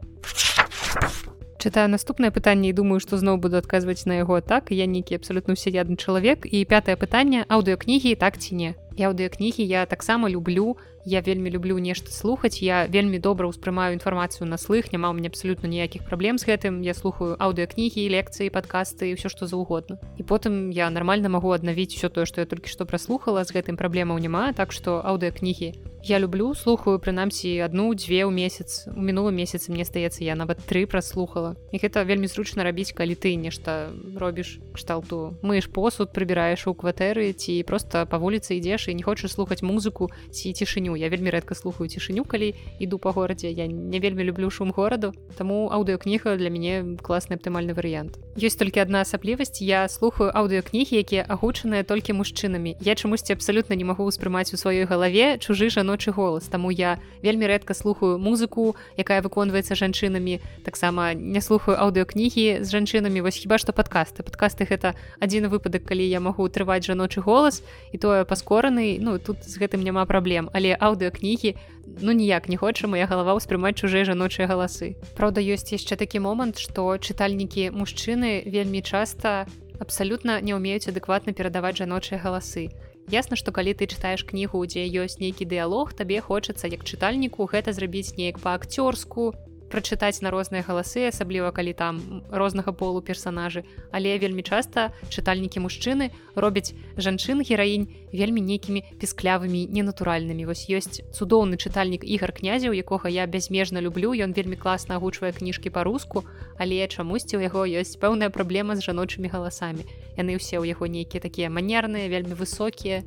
чытаю 1.59 1.91
наступнае 1.91 2.31
пытанне 2.31 2.71
і 2.71 2.77
думаю 2.79 2.99
што 3.03 3.19
зноў 3.19 3.37
буду 3.43 3.59
адказваць 3.59 4.07
на 4.07 4.23
яго 4.23 4.39
так. 4.41 4.71
Я 4.71 4.87
нейкі 4.87 5.19
абсалютна 5.19 5.53
усеядны 5.59 5.99
чалавек. 5.99 6.47
І 6.47 6.63
пятае 6.65 6.95
пытанне 6.95 7.43
аўдыокнігі 7.45 8.15
так 8.15 8.39
ці 8.39 8.55
не 8.55 8.71
аўдыокнігі 9.07 9.63
я 9.63 9.85
таксама 9.85 10.29
люблю 10.29 10.75
я 11.05 11.21
вельмі 11.21 11.49
люблю 11.49 11.79
нешта 11.79 12.11
слухаць 12.11 12.61
я 12.61 12.85
вельмі 12.85 13.19
добра 13.19 13.47
ўспрымаю 13.47 13.95
інфармацыю 13.95 14.47
на 14.49 14.59
слых 14.59 14.91
няма 14.91 15.13
мне 15.13 15.31
абсалютна 15.31 15.69
ніякіх 15.69 16.03
праблем 16.05 16.37
з 16.37 16.45
гэтым. 16.45 16.83
Я 16.83 16.93
слухаю 16.93 17.39
аўдыокнігі 17.39 18.03
лекцыі 18.11 18.51
падкасты 18.51 19.09
і 19.09 19.15
ўсё 19.15 19.31
што 19.31 19.47
заўгодна 19.47 19.97
і 20.19 20.23
потым 20.23 20.69
я 20.75 20.89
нармальна 20.89 21.31
магу 21.31 21.55
аднавіць 21.55 21.95
все 21.95 22.09
тое 22.09 22.27
што 22.27 22.43
я 22.43 22.47
толькі 22.49 22.69
што 22.69 22.85
праслухала 22.85 23.43
з 23.47 23.55
гэтым 23.55 23.79
праблемаў 23.79 24.19
няма. 24.19 24.51
Так 24.53 24.75
што 24.75 24.99
аўдыокнігі 24.99 25.73
я 26.03 26.19
люблю 26.19 26.53
слухаю 26.55 26.99
прынамсі 26.99 27.59
одну 27.63 27.91
дзве 27.95 28.23
ў 28.23 28.31
месяц. 28.31 28.87
У 28.87 28.99
мінулым 28.99 29.35
месяцы 29.35 29.71
мне 29.71 29.83
стаецца 29.83 30.23
я 30.23 30.35
нават 30.35 30.59
тры 30.63 30.87
праслухала. 30.87 31.55
І 31.71 31.79
гэта 31.79 32.03
вельмі 32.07 32.27
зручна 32.27 32.63
рабіць 32.63 32.95
калі 32.95 33.15
ты 33.15 33.35
нешта 33.35 33.91
робіш 34.15 34.59
кшталту. 34.75 35.35
Мыеш 35.43 35.67
посуд 35.67 36.11
прыбіраеш 36.15 36.67
у 36.67 36.73
кватэры 36.73 37.33
ці 37.33 37.63
просто 37.63 38.05
па 38.07 38.17
вуліцы 38.19 38.55
ідзеш 38.59 38.88
і 38.91 38.95
не 38.95 39.03
хочаш 39.03 39.33
слухаць 39.33 39.61
музыку 39.61 40.09
ці 40.31 40.53
цішыню. 40.53 40.95
Я 40.95 41.09
вельмі 41.09 41.29
рэдка 41.29 41.55
слухаю 41.55 41.89
цішыню 41.89 42.23
калі 42.23 42.53
іду 42.79 42.97
па 42.97 43.11
горадзе. 43.11 43.51
Я 43.51 43.67
не 43.67 43.99
вельмі 43.99 44.23
люблю 44.23 44.49
шум 44.49 44.71
гораду 44.71 45.13
таму 45.37 45.69
аўдыокніга 45.71 46.35
для 46.37 46.49
мяне 46.49 46.97
класны 47.01 47.35
аптымальны 47.35 47.73
варыянт. 47.73 48.17
Ёсць 48.39 48.55
толькі 48.55 48.79
адна 48.83 49.01
асаблівасць. 49.03 49.61
Я 49.61 49.87
слухаю 49.87 50.31
аўдыокнігі 50.31 50.95
якія 50.95 51.25
агучаныя 51.27 51.83
толькі 51.83 52.15
мужчынамі. 52.15 52.75
Я 52.79 52.95
чамусьці 52.95 53.33
абсалютна 53.35 53.75
не 53.75 53.83
магу 53.83 54.07
ўспрымаць 54.07 54.51
у 54.53 54.57
сваёй 54.59 54.87
галаве 54.87 55.37
чужы 55.37 55.69
жаночы 55.69 56.11
голас. 56.11 56.47
Таму 56.47 56.71
я 56.71 56.99
вельмі 57.21 57.47
рэдка 57.47 57.73
слухаю 57.73 58.17
музыку 58.17 58.75
якая 58.97 59.21
выконваецца 59.21 59.75
жанчынамі. 59.75 60.39
Таксама 60.63 61.13
не 61.13 61.41
слухаю 61.41 61.75
аўдыокнігі 61.75 62.63
з 62.63 62.67
жанчынамі. 62.67 63.21
Вось 63.21 63.35
хіба 63.35 63.59
што 63.59 63.75
падкасты. 63.75 64.23
Падкасты 64.23 64.63
гэта 64.63 64.95
адзін 65.19 65.51
выпадак 65.51 65.83
калі 65.83 66.07
я 66.07 66.19
магу 66.19 66.47
трываць 66.47 66.87
жаночы 66.87 67.21
голас 67.21 67.63
і 67.91 67.97
тое 67.97 68.23
паскораны 68.23 68.78
стороны 68.79 68.99
ну 68.99 69.19
тут 69.19 69.43
з 69.43 69.59
гэтым 69.59 69.83
няма 69.83 70.05
праблем 70.05 70.49
але 70.53 70.75
аўдыокнігі 70.75 71.55
ну 72.01 72.11
ніяк 72.11 72.47
не 72.49 72.57
хоча 72.57 72.87
моя 72.87 73.05
галава 73.05 73.35
ўспрымаць 73.35 73.75
чужыя 73.75 74.05
жаночыя 74.05 74.47
галасы. 74.47 74.95
Праўда 75.17 75.41
ёсць 75.41 75.71
яшчэ 75.73 75.99
такі 75.99 76.19
момант 76.23 76.59
што 76.59 76.95
чытальнікі 76.97 77.71
мужчыны 77.71 78.43
вельмі 78.45 78.81
часта 78.81 79.47
абсалютна 79.79 80.39
не 80.41 80.55
ўмеюць 80.55 80.87
адэкватна 80.87 81.33
перадаваць 81.33 81.77
жаночыя 81.77 82.19
галасы. 82.19 82.69
Ясна 83.09 83.35
што 83.35 83.51
калі 83.51 83.73
ты 83.73 83.89
чытаеш 83.89 84.23
кнігу 84.23 84.63
дзе 84.69 84.85
ёсць 84.85 85.19
нейкі 85.19 85.49
дыялог 85.49 85.93
табе 85.97 86.21
хочацца 86.21 86.69
як 86.69 86.85
чытальніку 86.85 87.49
гэта 87.49 87.73
зрабіць 87.73 88.15
неяк 88.15 88.39
па 88.39 88.53
акцёрску 88.55 89.33
прачытаць 89.69 90.21
на 90.25 90.33
розныя 90.33 90.65
галасы 90.65 91.07
асабліва 91.07 91.53
калі 91.55 91.73
там 91.73 92.23
рознага 92.29 92.73
полу 92.73 93.01
персонажы 93.01 93.63
але 93.91 94.17
вельмі 94.17 94.43
часта 94.43 94.91
чытальнікі 95.09 95.63
мужчыны 95.63 96.09
робяць 96.35 96.73
жанчын 96.97 97.45
гераінь 97.45 97.87
вельмі 98.11 98.41
нейкімі 98.41 98.83
пісклявымі 98.99 99.67
ненатуральнымі. 99.69 100.45
Вось 100.49 100.65
ёсць 100.69 101.01
цудоўны 101.13 101.57
чытальнік 101.61 102.03
ігар 102.03 102.33
князя 102.33 102.69
у 102.69 102.75
якога 102.75 103.09
я 103.09 103.25
бязмежна 103.27 103.81
люблю. 103.81 104.13
Ён 104.13 104.33
вельмі 104.33 104.57
класна 104.57 104.97
агучвае 104.97 105.31
кніжкі 105.31 105.69
па-руску 105.69 106.25
але 106.57 106.87
чамусьці 106.87 107.37
у 107.37 107.41
яго 107.45 107.65
ёсць 107.65 107.97
пэўная 108.01 108.29
праблема 108.29 108.75
з 108.75 108.83
жаночымі 108.83 109.29
галасамі. 109.29 109.85
Яны 110.17 110.35
ўсе 110.35 110.57
ў 110.57 110.73
яго 110.73 110.89
нейкія 110.89 111.21
такія 111.21 111.49
манерныя 111.49 112.09
вельмі 112.09 112.33
высокія. 112.33 113.05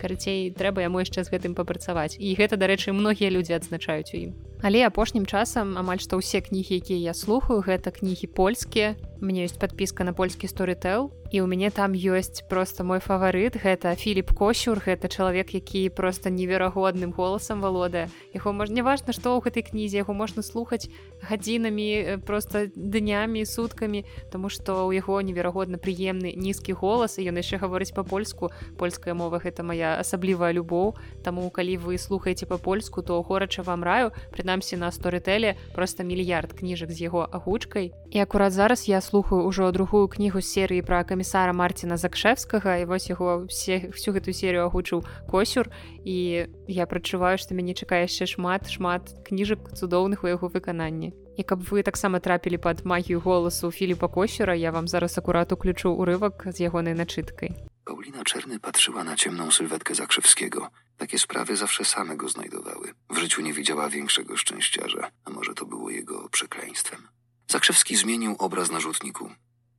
Карацей 0.00 0.52
трэба 0.52 0.84
яму 0.84 1.00
яшчэ 1.00 1.24
з 1.24 1.32
гэтым 1.32 1.56
папрацаваць. 1.56 2.16
І 2.20 2.36
гэта 2.36 2.60
дарэчы 2.60 2.92
многія 2.92 3.32
людзі 3.32 3.56
адзначаюць 3.56 4.12
у 4.14 4.18
ім 4.28 4.32
але 4.66 4.82
апошнім 4.82 5.30
часам 5.30 5.78
амаль 5.78 6.02
што 6.02 6.18
ўсе 6.18 6.42
кнігі 6.42 6.82
якія 6.82 6.98
я 6.98 7.14
слухаю 7.14 7.62
гэта 7.62 7.94
кнігі 7.94 8.26
польскія. 8.34 8.98
Мне 9.22 9.46
ёсць 9.46 9.56
подпіска 9.56 10.02
на 10.02 10.12
польскі 10.12 10.50
сторытэл 10.50 11.14
і 11.30 11.40
у 11.40 11.46
мяне 11.46 11.70
там 11.70 11.94
ёсць 11.94 12.42
просто 12.50 12.84
мой 12.84 12.98
фаварыт. 12.98 13.56
Гэта 13.56 13.94
філіп 13.94 14.34
косюр 14.34 14.82
гэта 14.82 15.06
чалавек 15.06 15.54
які 15.54 15.88
просто 15.94 16.34
неверагодным 16.34 17.14
голасам 17.14 17.62
валодае. 17.62 18.10
Яго 18.34 18.52
можна 18.52 18.74
не 18.74 18.82
важна 18.82 19.14
што 19.14 19.38
ў 19.38 19.46
гэтай 19.46 19.62
кнізе 19.70 20.02
яго 20.02 20.18
можна 20.18 20.42
слухаць 20.42 20.90
гадзінамі 21.22 22.18
просто 22.26 22.66
днямі 22.74 23.46
суткамі 23.46 24.02
тому 24.34 24.50
что 24.50 24.86
у 24.86 24.92
яго 24.92 25.22
неверагодна 25.22 25.78
прыемны 25.78 26.34
нізкі 26.34 26.74
голас 26.74 27.22
і 27.22 27.30
ён 27.30 27.38
яшчэ 27.38 27.62
гаворыць 27.62 27.94
па-польску. 27.94 28.50
Польская 28.74 29.14
мова 29.14 29.38
гэта 29.38 29.62
моя 29.62 29.94
асаблівая 30.02 30.50
любоў. 30.50 30.98
Таму 31.22 31.46
калі 31.54 31.78
вы 31.78 32.02
слухаеце 32.02 32.50
па-польску 32.50 33.06
то 33.06 33.22
горача 33.22 33.62
вам 33.62 33.86
раю 33.86 34.10
прынамсі 34.56 34.76
на 34.76 34.90
сторытэле 34.90 35.56
просто 35.74 36.04
мільярд 36.04 36.52
кніжак 36.52 36.90
з 36.90 37.00
яго 37.00 37.28
агучкай. 37.30 37.92
І 38.10 38.18
акурат 38.20 38.52
зараз 38.52 38.88
я 38.88 39.00
слухаю 39.00 39.44
ўжо 39.44 39.70
другую 39.72 40.08
кнігу 40.08 40.40
серыі 40.40 40.80
пра 40.80 41.04
камісара 41.04 41.52
марціна 41.52 41.96
закшэвскага 42.00 42.80
і 42.80 42.88
вось 42.88 43.10
яго 43.10 43.44
все 43.48 43.92
всю 43.92 44.16
гэтую 44.16 44.32
серію 44.32 44.64
агучыў 44.64 45.04
косюр. 45.28 45.68
І 46.04 46.48
я 46.68 46.86
прачуваю 46.86 47.36
што 47.36 47.52
мяне 47.54 47.74
чакае 47.74 48.08
яшчэ 48.08 48.24
шмат 48.26 48.70
шмат 48.72 49.12
кніжак 49.28 49.76
цудоўных 49.76 50.24
у 50.24 50.28
яго 50.32 50.48
выкананні. 50.48 51.12
І 51.36 51.42
каб 51.44 51.60
вы 51.68 51.84
таксама 51.84 52.18
трапілі 52.18 52.56
пад 52.56 52.80
магію 52.88 53.20
голасу 53.20 53.70
філіпа 53.70 54.08
косюра 54.08 54.56
я 54.56 54.72
вам 54.72 54.88
зараз 54.88 55.18
акурат 55.18 55.52
уключу 55.52 55.92
урывак 55.92 56.48
з 56.48 56.64
ягонай 56.64 56.96
начыткай 56.96 57.52
Paulina 57.86 58.24
Czerny 58.24 58.60
patrzyła 58.60 59.04
na 59.04 59.16
ciemną 59.16 59.50
sylwetkę 59.50 59.94
Zakrzewskiego. 59.94 60.70
Takie 60.96 61.18
sprawy 61.18 61.56
zawsze 61.56 61.84
same 61.84 62.16
go 62.16 62.28
znajdowały. 62.28 62.94
W 63.10 63.18
życiu 63.18 63.42
nie 63.42 63.52
widziała 63.52 63.88
większego 63.88 64.36
szczęściarza, 64.36 65.10
a 65.24 65.30
może 65.30 65.54
to 65.54 65.66
było 65.66 65.90
jego 65.90 66.28
przekleństwem. 66.28 67.08
Zakrzewski 67.50 67.96
zmienił 67.96 68.36
obraz 68.38 68.70
na 68.70 68.80
rzutniku. 68.80 69.30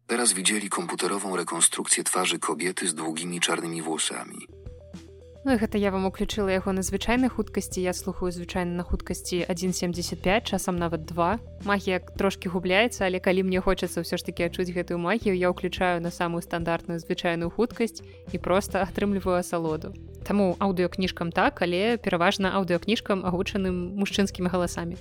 Teraz 0.07 0.33
widzieli 0.33 0.69
komputerową 0.69 1.35
rekonstrukcję 1.35 2.03
twarzy 2.03 2.39
kobiety 2.39 2.87
z 2.87 2.93
długimi 2.95 3.39
czarnymi 3.39 3.81
włosami. 3.81 4.47
Ну 5.45 5.57
гэта 5.57 5.77
я 5.77 5.91
вам 5.91 6.05
уключыла 6.05 6.49
яго 6.49 6.73
на 6.73 6.81
звычайнай 6.81 7.29
хуткасці. 7.29 7.81
Я 7.81 7.93
слухаю 7.93 8.31
звычайна 8.31 8.81
на 8.81 8.83
хуткасці 8.83 9.45
175 9.49 10.47
часам 10.47 10.75
нават 10.75 11.05
два. 11.05 11.39
Магія 11.63 11.99
трошки 11.99 12.49
губляецца 12.49 13.05
але 13.05 13.19
калі 13.19 13.43
мне 13.43 13.61
хочацца 13.61 14.01
ўсё 14.01 14.17
ж 14.17 14.25
таки 14.25 14.43
адчуць 14.43 14.73
гэтую 14.73 14.97
магію 14.97 15.37
я 15.37 15.53
ўключаю 15.53 16.01
на 16.01 16.11
самую 16.11 16.41
стандартную 16.41 16.99
звычайную 16.99 17.53
хуткасць 17.53 18.01
і 18.33 18.37
просто 18.37 18.81
атрымліваю 18.81 19.39
асалоду. 19.39 19.93
Таму 20.25 20.57
аўдыокніжкам 20.59 21.31
так 21.31 21.61
але 21.61 21.95
пераважна 21.97 22.51
аўдыокніжкам 22.57 23.23
агучаным 23.23 23.95
мужчынскімі 23.95 24.51
галасамі 24.51 24.97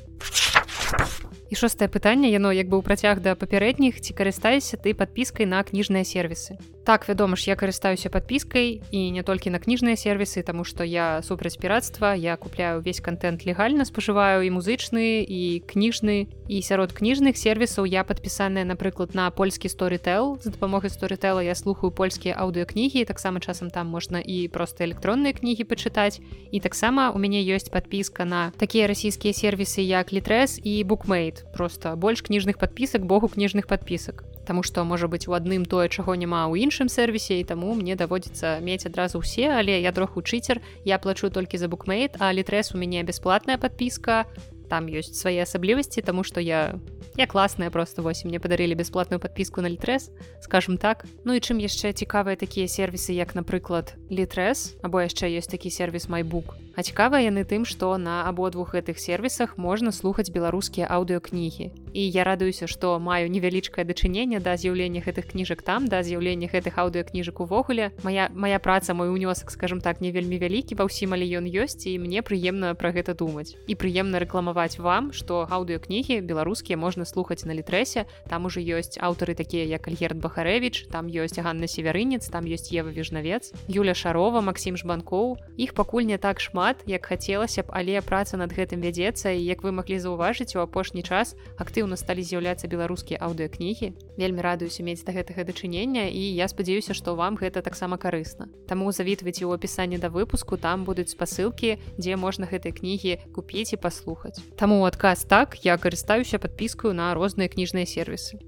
І 1.49 1.55
шостае 1.55 1.87
пытанне 1.87 2.31
яно 2.31 2.50
як 2.50 2.66
бы 2.66 2.78
ў 2.78 2.83
працяг 2.83 3.23
да 3.23 3.38
папярэдніх 3.38 4.02
ці 4.02 4.11
карыстаюся 4.19 4.75
ты 4.83 4.99
падпіскай 4.99 5.47
на 5.47 5.62
кніжныя 5.62 6.02
сервісы. 6.02 6.59
Так 6.83 7.07
вядома 7.07 7.38
ж 7.38 7.50
я 7.50 7.55
карыстаюся 7.55 8.11
падпіскай 8.11 8.83
і 8.90 9.00
не 9.11 9.23
толькі 9.23 9.50
на 9.55 9.62
кніжныя 9.62 9.95
сервісы 9.95 10.43
тому 10.43 10.66
что 10.66 10.83
я 10.83 11.23
супраць 11.23 11.55
піратства 11.55 12.14
я 12.14 12.37
купляю 12.37 12.83
увесь 12.83 12.99
контент 12.99 13.47
легальна 13.47 13.87
спажываю 13.87 14.43
і 14.43 14.50
музычны 14.50 15.23
і 15.23 15.62
кніжны 15.66 16.26
і 16.50 16.62
сярод 16.62 16.90
кніжных 16.90 17.38
сервісаў 17.38 17.87
я 17.87 18.02
падпісаная 18.02 18.66
напрыклад 18.66 19.14
на 19.14 19.31
польскі 19.31 19.71
сторітэл 19.71 20.43
з 20.43 20.50
дапамогай 20.50 20.90
сторітэла 20.90 21.47
я 21.47 21.55
слухаю 21.55 21.95
польскія 21.95 22.35
аўдыокнігі 22.43 23.07
таксама 23.07 23.38
часам 23.38 23.71
там 23.71 23.87
можна 23.87 24.19
і 24.19 24.49
просто 24.49 24.83
электронныя 24.83 25.31
кнігі 25.31 25.62
пачытаць. 25.62 26.19
І 26.50 26.61
таксама 26.61 27.11
у 27.11 27.19
мяне 27.19 27.43
ёсць 27.43 27.71
подпіска 27.71 28.25
на 28.25 28.50
такія 28.59 28.87
расійскія 28.87 29.35
сервісы 29.35 29.83
як 29.83 30.12
літрэс 30.12 30.59
і 30.62 30.75
букмейт 30.85 31.45
просто 31.54 31.97
больш 31.97 32.23
кніжных 32.23 32.59
подпісак 32.59 33.06
богу 33.06 33.28
кніжных 33.28 33.66
подпісак 33.66 34.25
Таму 34.47 34.62
што 34.62 34.85
можа 34.87 35.11
быць 35.11 35.26
у 35.26 35.35
адным 35.35 35.66
тое 35.66 35.90
чаго 35.90 36.14
няма 36.14 36.47
ў 36.47 36.62
іншым 36.62 36.87
сервісе 36.87 37.42
і 37.42 37.45
таму 37.45 37.75
мне 37.75 37.99
даводзіцца 37.99 38.62
мець 38.62 38.87
адразу 38.87 39.18
ўсе 39.18 39.50
але 39.50 39.83
я 39.83 39.90
троху 39.90 40.23
чыцер. 40.23 40.62
Я 40.87 41.02
плачу 41.02 41.30
толькі 41.35 41.59
за 41.59 41.66
букмейт 41.66 42.14
а 42.23 42.30
літрэс 42.30 42.71
у 42.73 42.78
мяне 42.78 43.02
бясплатная 43.02 43.59
подпіска 43.59 44.23
там 44.71 44.87
ёсць 44.87 45.18
свае 45.18 45.42
асаблівасці 45.42 46.02
тому 46.02 46.23
что 46.23 46.38
я 46.38 46.78
я 47.18 47.26
класная 47.26 47.71
просто 47.71 48.02
вось 48.06 48.23
мне 48.23 48.38
падарылі 48.38 48.78
бясплатную 48.78 49.18
подпіску 49.18 49.66
на 49.66 49.68
літрэс 49.68 50.14
скажем 50.47 50.78
так. 50.78 51.06
Ну 51.26 51.35
і 51.35 51.42
чым 51.42 51.59
яшчэ 51.59 51.90
цікавыя 51.90 52.38
такія 52.38 52.71
сервісы 52.71 53.18
як 53.18 53.35
напрыклад 53.35 53.99
літрэс 54.14 54.78
або 54.87 55.02
яшчэ 55.02 55.26
ёсць 55.35 55.50
такі 55.50 55.75
сервіс 55.75 56.06
майбук 56.06 56.54
А 56.76 56.85
цікава 56.85 57.25
яны 57.25 57.49
тым 57.49 57.64
што 57.64 57.97
на 57.97 58.28
абодвух 58.28 58.76
гэтых 58.76 59.00
сервісах 59.00 59.56
можна 59.56 59.97
слухаць 59.97 60.28
беларускія 60.28 60.85
аўдыокнігі 60.87 61.73
і 61.97 62.11
я 62.11 62.25
радуюся 62.25 62.68
што 62.68 62.99
маю 63.00 63.33
невялічкае 63.33 63.88
дачыненне 63.88 64.37
да 64.45 64.52
з'яўлення 64.61 65.00
гэтых 65.00 65.33
кніжак 65.33 65.64
там 65.64 65.88
да 65.88 66.02
з'яўлення 66.04 66.45
гэтых 66.52 66.76
аўдыокніжак 66.76 67.40
увогуле. 67.40 67.88
Моя 68.04 68.28
моя 68.37 68.61
праца 68.61 68.92
мой 68.92 69.09
унёсак 69.09 69.50
скажем 69.50 69.80
так 69.80 70.04
не 70.04 70.12
вельмі 70.12 70.37
вялікі 70.37 70.76
ва 70.76 70.85
ўсім 70.85 71.16
але 71.16 71.25
ён 71.40 71.49
ёсць 71.49 71.88
і 71.88 71.97
мне 71.97 72.21
прыемна 72.21 72.76
пра 72.76 72.92
гэта 72.92 73.16
думаць. 73.16 73.56
І 73.64 73.80
прыемна 73.80 74.21
рэкламаваць 74.21 74.76
вам 74.76 75.16
што 75.16 75.49
аўдыокнігі 75.49 76.21
беларускія 76.21 76.76
можна 76.76 77.09
слухаць 77.09 77.49
на 77.49 77.56
літрэсе. 77.56 78.04
Там 78.28 78.45
ужо 78.45 78.61
ёсць 78.61 79.00
аўтары 79.00 79.33
такія 79.33 79.64
як 79.64 79.88
альгерт 79.88 80.21
бахарэвич 80.21 80.92
там 80.92 81.09
ёсць 81.09 81.40
Ганна 81.40 81.64
северынец 81.64 82.28
там 82.28 82.45
ёсць 82.45 82.68
ева 82.76 82.92
вежнавец 82.92 83.56
Юля 83.73 83.97
шарова 83.97 84.45
Масім 84.45 84.76
жбанкоў. 84.76 85.40
Іх 85.56 85.73
пакуль 85.73 86.04
не 86.04 86.21
так 86.21 86.45
шмат 86.45 86.65
як 86.87 87.06
хацелася 87.06 87.62
б 87.62 87.70
але 87.70 88.00
праца 88.02 88.35
над 88.40 88.50
гэтым 88.50 88.82
вядзецца 88.82 89.30
і 89.30 89.44
як 89.44 89.62
вы 89.62 89.70
маглі 89.70 90.00
заўважыць 90.02 90.56
у 90.56 90.64
апошні 90.64 91.06
час 91.06 91.37
актыўна 91.61 91.94
сталі 91.94 92.26
з'яўляцца 92.26 92.66
беларускія 92.66 93.23
аўдыокнігі. 93.23 93.92
Вельмі 94.16 94.40
радуюся 94.42 94.82
мець 94.82 95.04
да 95.06 95.12
гэтага 95.12 95.46
дачынення 95.46 96.11
і 96.11 96.23
я 96.35 96.49
спадзяюся 96.49 96.96
што 96.96 97.14
вам 97.14 97.37
гэта 97.37 97.62
таксама 97.62 98.00
карысна. 98.00 98.50
Таму 98.66 98.90
завітвайце 98.90 99.46
ў 99.46 99.54
апісанні 99.54 100.02
да 100.02 100.11
выпуску 100.11 100.56
там 100.56 100.82
будуць 100.82 101.14
спасылкі 101.14 101.78
дзе 102.00 102.16
можна 102.16 102.50
гэтай 102.50 102.73
кнігі 102.73 103.30
купіць 103.30 103.76
і 103.76 103.80
паслухаць. 103.80 104.42
Таму 104.56 104.82
адказ 104.88 105.28
так 105.28 105.61
я 105.62 105.76
карыстаюся 105.76 106.42
падпіскаю 106.42 106.96
на 106.96 107.12
розныя 107.14 107.52
кніжныя 107.52 107.87
сервісы. 107.87 108.40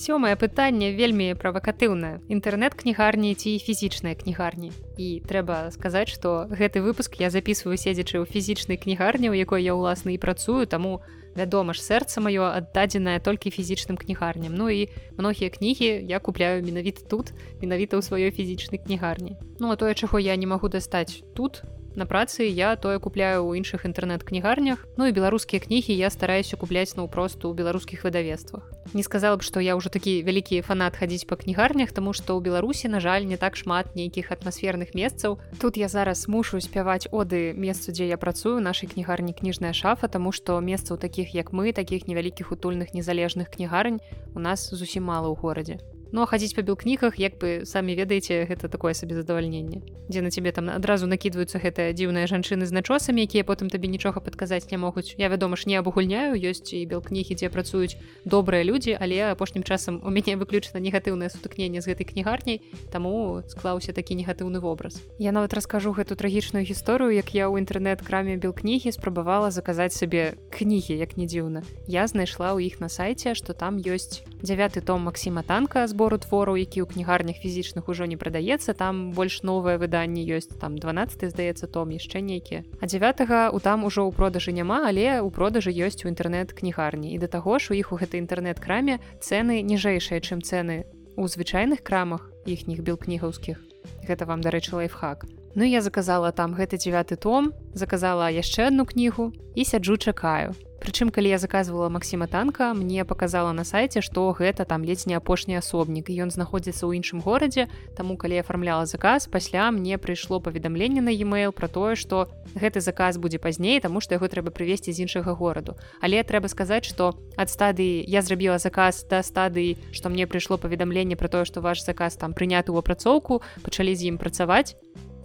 Сёмае 0.00 0.32
пытанне 0.40 0.96
вельмі 0.96 1.36
правакатыўнае. 1.36 2.24
Інтэрнэт-кнігарні 2.32 3.36
ці 3.36 3.60
фізічныя 3.60 4.16
кнігарні. 4.16 4.72
І 4.96 5.20
трэба 5.28 5.68
сказаць, 5.76 6.08
што 6.08 6.48
гэты 6.48 6.80
выпуск 6.80 7.20
я 7.20 7.28
записываю 7.28 7.76
седзячы 7.76 8.16
ў 8.16 8.24
фізічнай 8.24 8.80
кнігарні, 8.80 9.28
у 9.28 9.36
якой 9.36 9.60
я 9.60 9.76
ўласна 9.76 10.16
і 10.16 10.22
працую, 10.22 10.64
таму 10.64 11.04
вядома 11.36 11.76
ж 11.76 11.84
сэрца 11.84 12.24
маё 12.24 12.48
аддадзенае 12.48 13.20
толькі 13.20 13.52
фізічным 13.52 14.00
кнігарням. 14.00 14.56
Ну 14.56 14.72
і 14.72 14.88
многія 15.20 15.52
кнігі 15.52 16.08
я 16.08 16.16
купляю 16.16 16.64
менавіта 16.64 17.04
тут, 17.04 17.36
менавіта 17.60 18.00
ў 18.00 18.02
сваёй 18.02 18.32
фізічнай 18.32 18.80
кнігарні. 18.80 19.36
Ну 19.60 19.68
а 19.68 19.76
тое, 19.76 19.92
чаго 19.92 20.16
я 20.16 20.32
не 20.40 20.48
магу 20.48 20.72
дастаць 20.72 21.20
тут, 21.36 21.60
на 21.96 22.06
працы 22.06 22.46
я 22.46 22.76
тое 22.76 22.98
купляю 22.98 23.46
ў 23.46 23.58
іншых 23.60 23.86
інтэрнэт-кнігарнях 23.86 24.86
Ну 24.96 25.06
і 25.06 25.12
беларускія 25.12 25.60
кнігі 25.60 25.94
я 25.94 26.10
стараюся 26.10 26.56
купляць 26.56 26.94
наўпросту 26.96 27.50
ў 27.50 27.54
беларускіх 27.54 28.04
выдавецтвах. 28.04 28.70
Не 28.94 29.02
сказала 29.02 29.36
б 29.36 29.42
што 29.42 29.60
я 29.60 29.76
ўжо 29.76 29.90
такі 29.90 30.22
вялікі 30.22 30.62
фанат 30.66 30.96
хадзіць 30.96 31.26
па 31.26 31.36
кнігарнях 31.36 31.92
тому 31.92 32.12
што 32.12 32.36
ў 32.36 32.42
беларусі 32.42 32.90
на 32.90 33.00
жаль 33.00 33.26
не 33.26 33.36
так 33.36 33.56
шмат 33.56 33.94
нейкіх 33.94 34.30
атмасферных 34.30 34.94
месцаў 34.94 35.38
тут 35.60 35.76
я 35.76 35.88
зараз 35.88 36.26
мушу 36.28 36.60
спяваць 36.60 37.10
оды 37.10 37.52
месцу 37.54 37.92
дзе 37.92 38.08
я 38.08 38.18
працую. 38.18 38.60
Нашай 38.60 38.88
кнігарні 38.90 39.34
кніжная 39.34 39.72
шафа 39.72 40.08
тому 40.08 40.32
што 40.32 40.58
месцаў 40.60 40.98
такіх 40.98 41.34
як 41.34 41.52
мы 41.52 41.72
такіх 41.72 42.06
невялікіх 42.06 42.52
утульных 42.52 42.94
незалежных 42.94 43.50
кнігарань 43.50 44.00
у 44.34 44.40
нас 44.40 44.70
зусім 44.70 45.10
мала 45.10 45.28
ў 45.30 45.36
горадзе 45.38 45.78
Ну 46.12 46.22
а 46.22 46.26
хадзіць 46.26 46.54
па 46.58 46.62
белкнігах 46.66 47.18
як 47.18 47.38
бы 47.38 47.62
самі 47.64 47.94
ведаеце 47.94 48.44
гэта 48.50 48.68
такое 48.68 48.94
сабе 48.94 49.14
задавальненне 49.14 49.82
дзе 50.10 50.20
на 50.22 50.30
цябе 50.30 50.50
там 50.52 50.68
адразу 50.68 51.06
накідваюцца 51.06 51.62
гэтыя 51.62 51.94
дзіўныя 51.94 52.26
жанчыны 52.26 52.66
з 52.66 52.74
начосамі 52.74 53.22
якія 53.22 53.46
потым 53.46 53.70
табе 53.70 53.86
нічога 53.86 54.18
падказаць 54.18 54.66
не 54.74 54.76
могуць. 54.76 55.14
Я 55.16 55.30
вядома 55.30 55.54
ж 55.54 55.70
не 55.70 55.78
абагульняю 55.78 56.34
ёсць 56.34 56.74
і 56.74 56.82
белкнігі 56.90 57.38
дзе 57.38 57.48
працуюць 57.48 57.94
добрыя 58.26 58.66
людзі 58.66 58.98
але 58.98 59.30
апошнім 59.30 59.62
часам 59.62 60.02
у 60.02 60.10
мяне 60.10 60.34
выключана 60.34 60.82
негатыўнае 60.82 61.30
сутыкненне 61.30 61.80
з 61.80 61.94
гэтай 61.94 62.10
кнігарняй 62.10 62.58
таму 62.90 63.46
склаўся 63.46 63.94
такі 63.94 64.18
негатыўны 64.18 64.58
вобраз. 64.58 64.98
Я 65.22 65.30
нават 65.30 65.54
раскажу 65.54 65.94
гэту 65.94 66.18
трагічную 66.18 66.66
гісторыю 66.66 67.14
як 67.14 67.30
я 67.30 67.46
ў 67.46 67.62
інтэрнэт-краме 67.62 68.34
белкнігі 68.42 68.90
спрабавала 68.90 69.54
заказаць 69.54 69.94
сабе 69.94 70.34
кнігі 70.50 70.98
як 70.98 71.14
не 71.16 71.30
дзіўна. 71.30 71.62
Я 71.86 72.10
знайшла 72.10 72.58
ў 72.58 72.66
іх 72.66 72.82
на 72.82 72.90
сайце 72.90 73.38
што 73.38 73.54
там 73.54 73.78
ёсць 73.78 74.26
дзявяты 74.42 74.82
том 74.82 75.06
Масіма 75.06 75.46
танка 75.46 75.86
збору 76.00 76.16
твораў 76.16 76.56
які 76.56 76.80
ў 76.80 76.88
кнігарнях 76.88 77.36
фізічных 77.44 77.84
ужо 77.92 78.08
не 78.08 78.16
прадаецца 78.16 78.72
там 78.72 79.12
больш 79.12 79.44
новае 79.44 79.76
выданне 79.76 80.24
ёсць 80.24 80.48
там 80.56 80.80
12 80.80 81.28
здаецца 81.28 81.68
том 81.68 81.92
яшчэ 81.92 82.24
нейкі 82.24 82.64
а 82.80 82.88
9 82.88 83.52
у 83.52 83.60
там 83.60 83.84
ужо 83.84 84.08
ў 84.08 84.16
продажы 84.16 84.56
няма 84.56 84.88
але 84.88 85.20
ў 85.20 85.28
продажы 85.28 85.68
ёсць 85.76 86.00
у 86.00 86.08
інтэрнэт-кнігарні. 86.08 87.12
І 87.12 87.20
да 87.20 87.28
таго 87.28 87.60
ж 87.60 87.72
у 87.72 87.76
іх 87.76 87.92
у 87.92 88.00
гэтай 88.00 88.24
інтэрнэт-краме 88.24 88.96
цэны 89.20 89.60
ніжэйшыя 89.60 90.24
чым 90.24 90.40
цэны 90.40 90.88
у 91.20 91.28
звычайных 91.28 91.84
крамах 91.84 92.32
іхніх 92.48 92.80
белкнігаўскіх 92.80 93.60
гэта 94.08 94.24
вам 94.24 94.40
дарэчы 94.40 94.80
лайфхак 94.80 95.28
Ну 95.54 95.64
я 95.64 95.80
заказала 95.80 96.30
там 96.30 96.54
гэты 96.54 96.78
девяты 96.78 97.16
том 97.16 97.52
заказала 97.74 98.30
яшчэ 98.30 98.70
одну 98.70 98.86
кнігу 98.86 99.32
і 99.54 99.64
сяджу 99.64 99.96
чакаю. 99.96 100.54
Прычым 100.80 101.10
калі 101.10 101.28
я 101.28 101.38
заказывала 101.38 101.90
Масіма 101.90 102.26
танка 102.26 102.72
мне 102.72 103.04
показала 103.04 103.50
на 103.52 103.64
сайте 103.64 104.00
что 104.00 104.30
гэта 104.30 104.64
там 104.64 104.84
ледзь 104.84 105.06
не 105.06 105.14
апошні 105.18 105.58
асобнік 105.58 106.08
і 106.08 106.22
ён 106.22 106.30
знаходзіцца 106.30 106.86
ў 106.86 107.02
іншым 107.02 107.18
горадзе. 107.20 107.66
Таму 107.98 108.16
калі 108.16 108.38
я 108.38 108.46
афармляла 108.46 108.86
заказ 108.86 109.26
пасля 109.26 109.68
мне 109.74 109.98
прыйшло 109.98 110.38
паведамленне 110.38 111.02
на 111.02 111.10
e-mail 111.10 111.50
про 111.50 111.66
тое 111.66 111.96
что 111.96 112.30
гэты 112.54 112.80
заказ 112.80 113.18
будзе 113.18 113.42
пазней 113.42 113.80
тому 113.80 114.00
что 114.00 114.14
яго 114.14 114.30
трэба 114.30 114.54
прывесці 114.54 114.94
з 114.94 115.02
іншага 115.02 115.34
гораду. 115.34 115.74
Але 116.00 116.22
трэба 116.22 116.46
сказаць 116.46 116.86
что 116.86 117.18
ад 117.36 117.50
стадыі 117.50 118.06
я 118.06 118.22
зрабіла 118.22 118.62
заказ 118.62 119.04
да 119.10 119.26
стадыі 119.26 119.76
что 119.90 120.08
мне 120.08 120.30
прыйшло 120.30 120.56
паведамленне 120.56 121.16
про 121.18 121.28
тое 121.28 121.44
что 121.44 121.60
ваш 121.60 121.82
заказ 121.82 122.14
там 122.14 122.32
прыняты 122.32 122.70
ў 122.70 122.78
апрацоўку 122.78 123.42
пачалі 123.66 123.98
з 123.98 124.14
ім 124.14 124.16
працаваць 124.16 124.78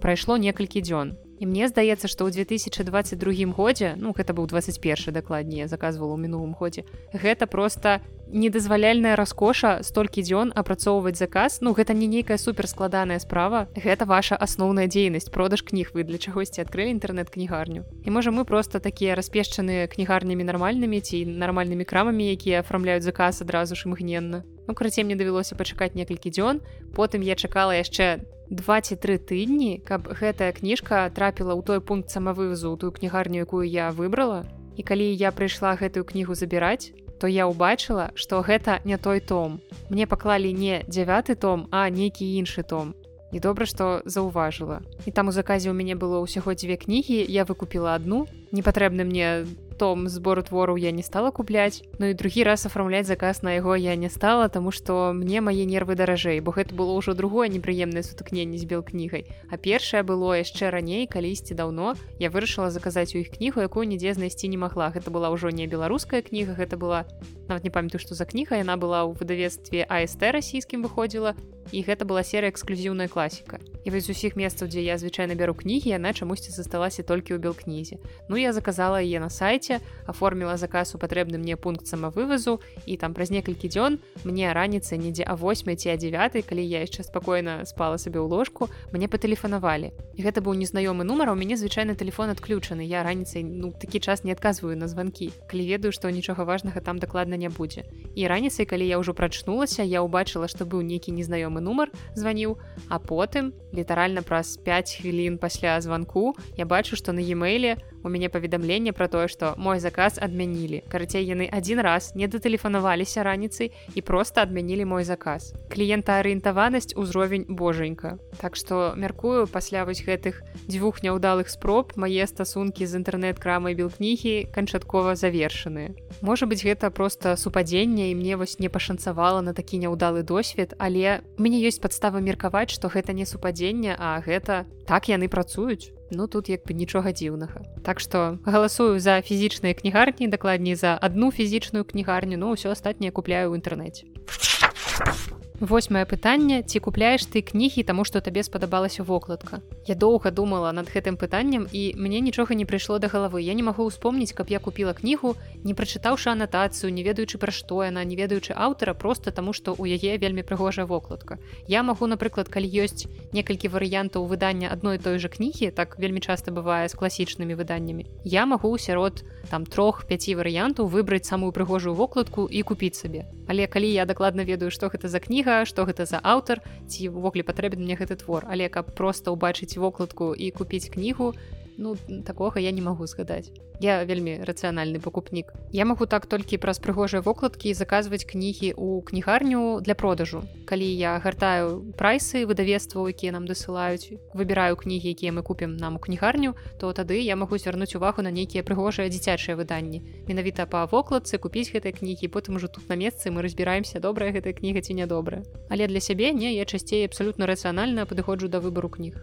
прайшло 0.06 0.38
некалькі 0.38 0.86
дзён 0.86 1.18
І 1.38 1.46
мне 1.46 1.68
здаецца, 1.68 2.08
што 2.08 2.24
ў 2.24 2.32
2022 2.32 3.52
годзе 3.52 3.92
ну 4.00 4.16
гэта 4.16 4.32
быў 4.32 4.48
21 4.48 5.12
дакладнее 5.12 5.68
заказвала 5.68 6.16
ў 6.16 6.20
мінулым 6.24 6.56
годзе. 6.56 6.88
Гэта 7.12 7.44
проста 7.44 8.00
недазваляльная 8.32 9.14
раскоша 9.20 9.84
столькі 9.84 10.24
дзён 10.24 10.50
апрацоўваць 10.56 11.20
заказ. 11.20 11.60
Ну 11.60 11.76
гэта 11.76 11.92
не 11.92 12.08
нейкая 12.08 12.40
суперскладаная 12.40 13.20
справа. 13.20 13.68
Гэта 13.76 14.08
ваша 14.08 14.36
асноўная 14.40 14.88
дзейнасць 14.88 15.28
продаж 15.28 15.60
кніг 15.60 15.92
вы 15.92 16.08
для 16.08 16.16
чагосьці 16.16 16.64
адкрылі 16.64 16.96
інтэрнэт-кнігарню. 16.96 17.84
І 17.84 18.08
можа 18.08 18.32
мы 18.32 18.48
проста 18.48 18.80
такія 18.80 19.12
распешчаныя 19.12 19.92
кнігарнямі 19.92 20.40
нармальнымі 20.40 21.04
ці 21.04 21.26
нармальнымі 21.36 21.84
крамамі, 21.84 22.32
якія 22.32 22.64
афармляюць 22.64 23.04
заказ 23.04 23.44
адразу 23.44 23.76
ж 23.76 23.84
імгненна. 23.84 24.40
Ну 24.66 24.74
карацей 24.74 25.04
мне 25.04 25.20
давялося 25.20 25.54
пачакаць 25.54 25.94
некалькі 25.94 26.32
дзён. 26.32 26.64
Потым 26.96 27.20
я 27.20 27.36
чакала 27.36 27.76
яшчэ 27.76 28.24
два 28.50 28.80
ці 28.80 28.96
тры 28.96 29.18
тыдні 29.18 29.82
каб 29.82 30.06
гэтая 30.08 30.52
кніжка 30.52 31.08
трапіла 31.10 31.54
ў 31.58 31.62
той 31.66 31.80
пункт 31.80 32.10
самавывазу 32.10 32.76
тую 32.76 32.92
кнігарню 32.92 33.42
якую 33.42 33.66
я 33.66 33.90
выбрала. 33.90 34.46
І 34.76 34.82
калі 34.82 35.08
я 35.14 35.32
прыйшла 35.32 35.74
гэтую 35.74 36.04
кнігу 36.04 36.34
забіраць 36.34 36.92
то 37.18 37.26
я 37.26 37.48
ўбачыла 37.48 38.12
што 38.14 38.42
гэта 38.44 38.80
не 38.84 38.96
той 38.98 39.20
том. 39.20 39.60
Мне 39.88 40.06
паклалі 40.06 40.52
не 40.52 40.84
дзявяты 40.86 41.34
том 41.34 41.66
а 41.70 41.88
нейкі 41.90 42.24
іншы 42.38 42.62
том. 42.62 42.94
І 43.32 43.40
добра 43.40 43.66
што 43.66 44.02
заўважыла. 44.06 44.82
І 45.04 45.10
там 45.10 45.28
у 45.28 45.32
заказе 45.32 45.70
ў 45.70 45.74
мяне 45.74 45.98
было 45.98 46.22
ўсяго 46.22 46.54
дзве 46.54 46.76
кнігі 46.76 47.24
я 47.26 47.44
выкупіла 47.44 47.98
одну 47.98 48.26
непатрэбны 48.52 49.02
мне 49.02 49.46
том 49.76 50.08
збору 50.08 50.42
твораў 50.42 50.76
я 50.80 50.90
не 50.90 51.02
стала 51.02 51.30
купляць 51.30 51.82
Ну 51.98 52.10
і 52.10 52.14
другі 52.14 52.44
раз 52.44 52.66
афармляць 52.66 53.06
заказ 53.06 53.42
на 53.42 53.54
яго 53.56 53.76
я 53.76 53.96
не 53.96 54.08
стала 54.10 54.48
тому 54.48 54.70
что 54.72 55.12
мне 55.14 55.40
мае 55.40 55.64
нервы 55.64 55.94
даражэй 55.94 56.40
бо 56.40 56.52
гэта 56.52 56.74
было 56.74 56.96
ўжо 56.96 57.14
другое 57.14 57.48
непрыемнае 57.48 58.02
сутыкненне 58.02 58.58
з 58.58 58.64
белкнігай. 58.64 59.26
А 59.50 59.56
першае 59.56 60.02
было 60.02 60.34
яшчэ 60.36 60.70
раней 60.70 61.06
калісьці 61.06 61.54
даўно 61.54 61.94
я 62.18 62.30
вырашыла 62.30 62.70
заказаць 62.70 63.14
у 63.14 63.20
іх 63.20 63.36
кнігу 63.36 63.60
якую 63.60 63.86
нідзе 63.86 64.14
знайсці 64.14 64.48
не 64.48 64.56
магла. 64.56 64.90
Гэта 64.90 65.10
была 65.10 65.30
ўжо 65.30 65.50
не 65.50 65.66
беларуская 65.66 66.22
кніга 66.22 66.56
гэта 66.56 66.76
была 66.76 67.04
нават 67.48 67.64
не 67.64 67.70
памятаю 67.70 68.00
што 68.00 68.14
за 68.14 68.24
кніга 68.24 68.56
яна 68.56 68.76
была 68.76 69.04
ў 69.04 69.14
выдавецтве 69.14 69.86
аст 69.88 70.22
расійскім 70.22 70.82
выходзіла 70.82 71.36
і 71.72 71.82
гэта 71.82 72.04
была 72.04 72.22
серыя 72.22 72.50
эксклюзіўная 72.50 73.08
класіка. 73.08 73.58
І 73.86 73.90
вось 73.90 74.10
усіх 74.10 74.34
месцаў 74.34 74.66
дзе 74.66 74.82
я 74.82 74.98
звычайна 74.98 75.38
бяру 75.38 75.54
кнігі 75.54 75.94
яна 75.94 76.10
чамусьці 76.10 76.50
засталася 76.50 77.06
толькі 77.06 77.34
ў 77.34 77.42
белкнізе. 77.42 78.02
Ну 78.26 78.34
я 78.34 78.50
заказала 78.50 78.98
яе 78.98 79.22
на 79.22 79.30
сайце 79.30 79.78
аформіла 80.10 80.58
заказ 80.58 80.90
у 80.94 80.98
патрэбны 80.98 81.38
мне 81.38 81.54
пункт 81.54 81.86
самавывазу 81.86 82.58
і 82.82 82.96
там 82.98 83.14
праз 83.14 83.30
некалькі 83.30 83.70
дзён 83.70 84.02
мне 84.26 84.50
раніцы 84.50 84.98
недзе 84.98 85.22
а 85.22 85.38
8 85.38 85.70
ці 85.78 85.86
а 85.90 85.96
9 85.96 86.42
калі 86.42 86.62
я 86.66 86.82
яшчэ 86.82 87.06
спакойна 87.06 87.62
спала 87.62 87.94
сабе 87.94 88.18
ў 88.18 88.26
ложку 88.26 88.66
мне 88.90 89.06
патэлефанавалі. 89.06 89.94
І 90.18 90.20
гэта 90.26 90.42
быў 90.42 90.58
незнаёмы 90.58 91.06
нумар 91.06 91.30
у 91.30 91.38
мяне 91.38 91.54
звычайны 91.54 91.94
телефон 91.94 92.34
адключаны. 92.34 92.82
Я 92.82 93.06
раніцай 93.06 93.46
ну 93.46 93.70
такі 93.70 94.02
час 94.02 94.26
не 94.26 94.34
адказваю 94.34 94.74
на 94.74 94.90
званкі 94.90 95.30
калі 95.46 95.62
ведаю 95.62 95.94
што 95.94 96.10
нічога 96.10 96.42
важнага 96.42 96.82
там 96.82 96.98
дакладна 96.98 97.38
не 97.38 97.48
будзе. 97.48 97.86
І 98.18 98.26
раніцай 98.26 98.66
калі 98.66 98.82
я 98.82 98.98
ўжо 98.98 99.14
прачнулася 99.14 99.86
я 99.86 100.02
ўбачыла 100.02 100.50
што 100.50 100.66
быў 100.66 100.82
нейкі 100.82 101.14
незнаёмы 101.14 101.55
незнаёмы 101.56 101.60
нумар 101.60 101.90
званіў 102.14 102.58
а 102.88 102.98
потым 102.98 103.52
літаральна 103.72 104.22
праз 104.22 104.56
5 104.64 105.00
хвілін 105.00 105.38
пасля 105.38 105.80
званку 105.80 106.36
я 106.56 106.66
бачу 106.66 106.96
што 106.96 107.12
на 107.12 107.20
e-мэйле 107.20 107.76
у 108.06 108.08
мяне 108.08 108.30
паведамленне 108.30 108.94
пра 108.94 109.10
тое 109.10 109.26
што 109.26 109.54
мой 109.58 109.82
заказ 109.82 110.22
адмянілі 110.22 110.84
карацей 110.86 111.26
яны 111.26 111.50
адзін 111.50 111.82
раз 111.82 112.12
не 112.14 112.30
датэлефанаваліся 112.30 113.26
раніцай 113.26 113.72
і 113.94 114.00
просто 114.00 114.46
адмянілі 114.46 114.86
мой 114.86 115.04
заказ. 115.04 115.50
Кліентаарыентаванасць 115.74 116.94
узровень 116.94 117.44
божанька 117.48 118.18
так 118.38 118.56
што 118.56 118.94
мяркую 118.96 119.46
пасля 119.50 119.84
вось 119.84 120.04
гэтых 120.06 120.42
дзвюх 120.68 121.02
няўдалых 121.02 121.50
спроб 121.50 121.92
мае 121.96 122.26
стасункі 122.30 122.86
з 122.86 123.02
інтэрнэт-крамай 123.02 123.74
белкнігі 123.74 124.52
канчаткова 124.54 125.16
завершаныя 125.16 125.90
можа 126.20 126.46
быть 126.46 126.62
гэта 126.62 126.90
просто 126.90 127.36
супадзенне 127.36 128.10
і 128.12 128.14
мне 128.14 128.36
вось 128.36 128.58
не 128.58 128.68
пашанцавала 128.68 129.42
на 129.42 129.52
такі 129.52 129.82
няўдалы 129.82 130.22
досвед 130.22 130.74
але 130.78 131.20
у 131.38 131.42
мяне 131.42 131.58
ёсць 131.64 131.82
падстава 131.82 132.20
меркаваць 132.20 132.70
што 132.70 132.88
гэта 132.88 133.12
не 133.12 133.26
супадзенне 133.26 133.96
а 133.98 134.20
гэта 134.20 134.64
так 134.86 135.08
яны 135.08 135.28
працуюць 135.28 135.95
ну 136.10 136.26
тут 136.26 136.48
як 136.48 136.64
бы 136.66 136.74
нічога 136.74 137.12
дзіўнага. 137.12 137.62
Так 137.82 138.00
што 138.00 138.38
галасую 138.44 139.00
за 139.00 139.22
фізічныя 139.22 139.74
кнігарні 139.74 140.28
дакладней 140.28 140.74
за 140.74 140.98
адну 141.00 141.32
фізічную 141.32 141.84
кнігарню 141.84 142.36
ну 142.38 142.54
ўсё 142.54 142.70
астатняе 142.70 143.10
купляю 143.10 143.52
ў 143.52 143.58
інтэрнэце 143.58 145.45
восьмае 145.60 146.04
пытанне 146.04 146.62
ці 146.62 146.80
купляеш 146.84 147.24
ты 147.24 147.40
кнігі 147.40 147.82
таму 147.88 148.04
што 148.04 148.20
табе 148.20 148.42
спадабалася 148.42 149.02
вокладка? 149.02 149.60
Я 149.86 149.94
доўга 149.94 150.30
думала 150.30 150.72
над 150.72 150.92
гэтым 150.92 151.16
пытаннем 151.16 151.64
і 151.72 151.94
мне 151.96 152.20
нічога 152.20 152.54
не 152.54 152.66
прыйшло 152.68 152.98
да 152.98 153.08
галавы. 153.08 153.40
Я 153.40 153.54
не 153.54 153.62
магу 153.62 153.88
ўспомніць 153.88 154.36
каб 154.36 154.52
я 154.52 154.58
купила 154.60 154.92
кнігу 154.92 155.36
не 155.64 155.72
прачытаўшы 155.72 156.28
анатацыю 156.28 156.92
не 156.92 157.02
ведаючы 157.02 157.38
пра 157.38 157.52
што 157.52 157.84
яна 157.88 158.04
не 158.04 158.16
ведаючы 158.16 158.52
аўтара 158.52 158.92
просто 158.92 159.32
таму 159.32 159.52
што 159.56 159.72
у 159.72 159.88
яе 159.88 160.18
вельмі 160.18 160.44
прыгожая 160.44 160.84
вокладка. 160.84 161.38
Я 161.66 161.82
магу 161.82 162.06
напрыклад 162.06 162.52
калі 162.52 162.68
ёсць 162.68 163.08
некалькі 163.32 163.72
варыянтаў 163.72 164.28
выдання 164.28 164.68
адной 164.68 164.98
той 164.98 165.16
жа 165.18 165.32
кнігі 165.32 165.72
так 165.72 165.96
вельмі 165.98 166.20
часта 166.20 166.52
бывае 166.52 166.88
з 166.88 166.94
класічнымі 166.94 167.56
выданнямі 167.56 168.04
я 168.24 168.44
магу 168.46 168.76
сярод 168.76 169.24
там 169.48 169.64
трох-пяці 169.64 170.34
варыянтаў 170.36 170.90
выбраць 170.90 171.24
самую 171.24 171.52
прыгожую 171.56 171.94
вокладку 171.94 172.44
і 172.50 172.62
купіць 172.62 172.98
сабе. 172.98 173.24
Але 173.46 173.66
калі 173.70 173.86
я 173.86 174.04
дакладна 174.04 174.42
ведаю 174.42 174.70
што 174.74 174.90
гэта 174.90 175.08
за 175.08 175.22
кніга 175.22 175.45
кніга 175.46 175.62
што 175.62 175.86
гэта 175.86 176.02
за 176.10 176.18
аўтар 176.18 176.58
ці 176.90 177.06
ўвогуле 177.14 177.46
патрэбен 177.46 177.78
мне 177.78 177.94
гэты 177.94 178.18
твор. 178.18 178.42
Але 178.50 178.66
каб 178.66 178.90
проста 178.98 179.30
ўбачыць 179.30 179.78
вокладку 179.78 180.34
і 180.34 180.50
купіць 180.50 180.90
кнігу 180.90 181.38
ну 181.78 181.96
такога 182.24 182.60
я 182.60 182.70
не 182.72 182.82
магу 182.82 183.06
згадаць 183.06 183.52
я 183.80 184.04
вельмі 184.04 184.40
рацыянальны 184.44 185.00
пакупнік 185.00 185.52
я 185.72 185.84
магу 185.84 186.06
так 186.06 186.26
толькі 186.26 186.56
праз 186.56 186.80
прыгожыя 186.80 187.20
вокладкі 187.20 187.74
заказваць 187.74 188.24
кнігі 188.24 188.72
ў 188.72 189.04
кнігарню 189.04 189.80
для 189.84 189.94
продажу. 189.94 190.42
Калі 190.64 190.86
я 190.86 191.18
гартаю 191.20 191.92
прайсы 191.98 192.46
выдавецтва 192.46 193.08
якія 193.12 193.32
нам 193.36 193.46
дасылаюць 193.46 194.16
выбіраю 194.32 194.76
кнігі 194.80 195.12
якія 195.12 195.32
мы 195.32 195.42
купім 195.42 195.76
нам 195.76 195.96
у 195.96 196.00
кнігарню 196.00 196.56
то 196.80 196.92
тады 196.92 197.20
я 197.20 197.36
магу 197.36 197.58
звярнуць 197.58 197.94
увагу 197.96 198.22
на 198.22 198.30
нейкія 198.30 198.64
прыгожыя 198.64 199.12
дзіцячыя 199.12 199.56
выданні. 199.56 200.02
Менавіта 200.28 200.66
па 200.66 200.86
вокладцы 200.86 201.38
купіць 201.38 201.70
гэтай 201.72 201.92
кнігі 201.92 202.32
потым 202.32 202.56
ужо 202.56 202.68
тут 202.68 202.88
на 202.88 202.96
месцы 202.96 203.30
мы 203.30 203.42
разбіраемся 203.42 204.00
добрая 204.00 204.32
гэтая 204.32 204.56
кніга 204.56 204.80
ці 204.80 204.94
нядобрая. 204.94 205.44
Але 205.68 205.86
для 205.86 206.00
сябе 206.00 206.32
не 206.32 206.54
я 206.56 206.64
часцей 206.64 207.04
абсалютна 207.04 207.46
рацыянальна 207.46 208.06
падыходжу 208.06 208.48
да 208.48 208.60
выбару 208.60 208.88
кніг 208.88 209.20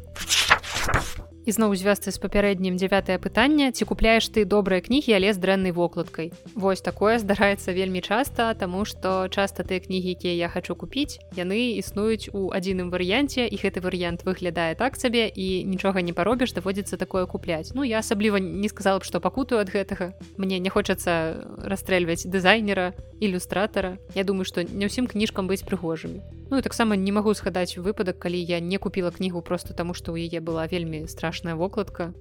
ізноў 1.45 1.75
звязцы 1.75 2.12
з 2.12 2.19
папярэднім 2.23 2.79
дзявятае 2.79 3.19
пытанне 3.19 3.71
ці 3.71 3.84
купляеш 3.86 4.29
ты 4.32 4.45
добрыя 4.47 4.82
кнігі 4.82 5.15
але 5.19 5.34
з 5.34 5.38
дрэннай 5.38 5.75
вокладкай 5.75 6.32
Вось 6.56 6.82
такое 6.82 7.19
здараецца 7.19 7.75
вельмі 7.75 8.01
часта 8.01 8.53
таму 8.53 8.86
што 8.86 9.27
часта 9.27 9.63
тыя 9.67 9.84
кнігі 9.84 10.15
якія 10.15 10.34
я 10.34 10.49
хочу 10.49 10.75
купіць 10.75 11.19
яны 11.36 11.77
існуюць 11.79 12.32
у 12.34 12.49
адзіным 12.56 12.89
варыянце 12.93 13.47
і 13.47 13.56
гэты 13.60 13.84
варыянт 13.84 14.23
выглядае 14.23 14.75
так 14.79 14.95
сабе 14.95 15.27
і 15.27 15.63
нічога 15.67 16.01
не 16.01 16.13
паробіш 16.13 16.53
даводзіцца 16.53 16.97
такое 16.97 17.25
купляць. 17.25 17.71
Ну 17.73 17.84
я 17.84 17.99
асабліва 17.99 18.39
не 18.39 18.69
сказала 18.69 18.99
б 18.99 19.08
што 19.08 19.19
пакутаю 19.19 19.60
ад 19.62 19.69
гэтага. 19.73 20.13
Мне 20.38 20.60
не 20.60 20.69
хочацца 20.69 21.43
расстрэльваць 21.63 22.27
дызайнера 22.27 22.93
ілюстратара. 23.19 23.97
Я 24.15 24.23
думаю 24.23 24.45
што 24.45 24.63
не 24.63 24.88
ўсім 24.88 25.08
кніжкам 25.08 25.47
быць 25.47 25.65
прыгожымі 25.67 26.23
Ну 26.49 26.58
і 26.58 26.62
таксама 26.62 26.95
не 26.95 27.12
магу 27.12 27.34
згадаць 27.34 27.77
выпадак 27.77 28.19
калі 28.19 28.39
я 28.39 28.60
не 28.60 28.77
купила 28.77 29.12
кнігу 29.12 29.41
просто 29.41 29.73
таму 29.73 29.93
што 29.93 30.12
ў 30.12 30.27
яе 30.27 30.39
была 30.41 30.67
вельмі 30.67 31.08
страшная 31.08 31.56
вокладка. 31.56 32.13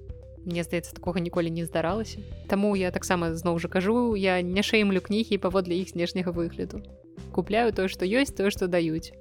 Мне 0.45 0.63
здаецца 0.63 0.91
такога 0.95 1.19
ніколі 1.23 1.47
не 1.49 1.63
здаралася 1.63 2.19
Таму 2.51 2.75
я 2.75 2.91
таксама 2.91 3.31
зноў 3.31 3.59
жа 3.63 3.71
кажу 3.71 4.15
я 4.15 4.41
не 4.41 4.63
шэймлю 4.63 4.99
кнігі 4.99 5.39
паводле 5.39 5.79
іх 5.79 5.95
знешняга 5.95 6.31
выгляду. 6.35 6.83
Купляю 7.31 7.71
тое 7.71 7.87
што 7.87 8.03
ёсць 8.05 8.35
тое 8.35 8.51
што 8.51 8.67
даюць 8.67 9.15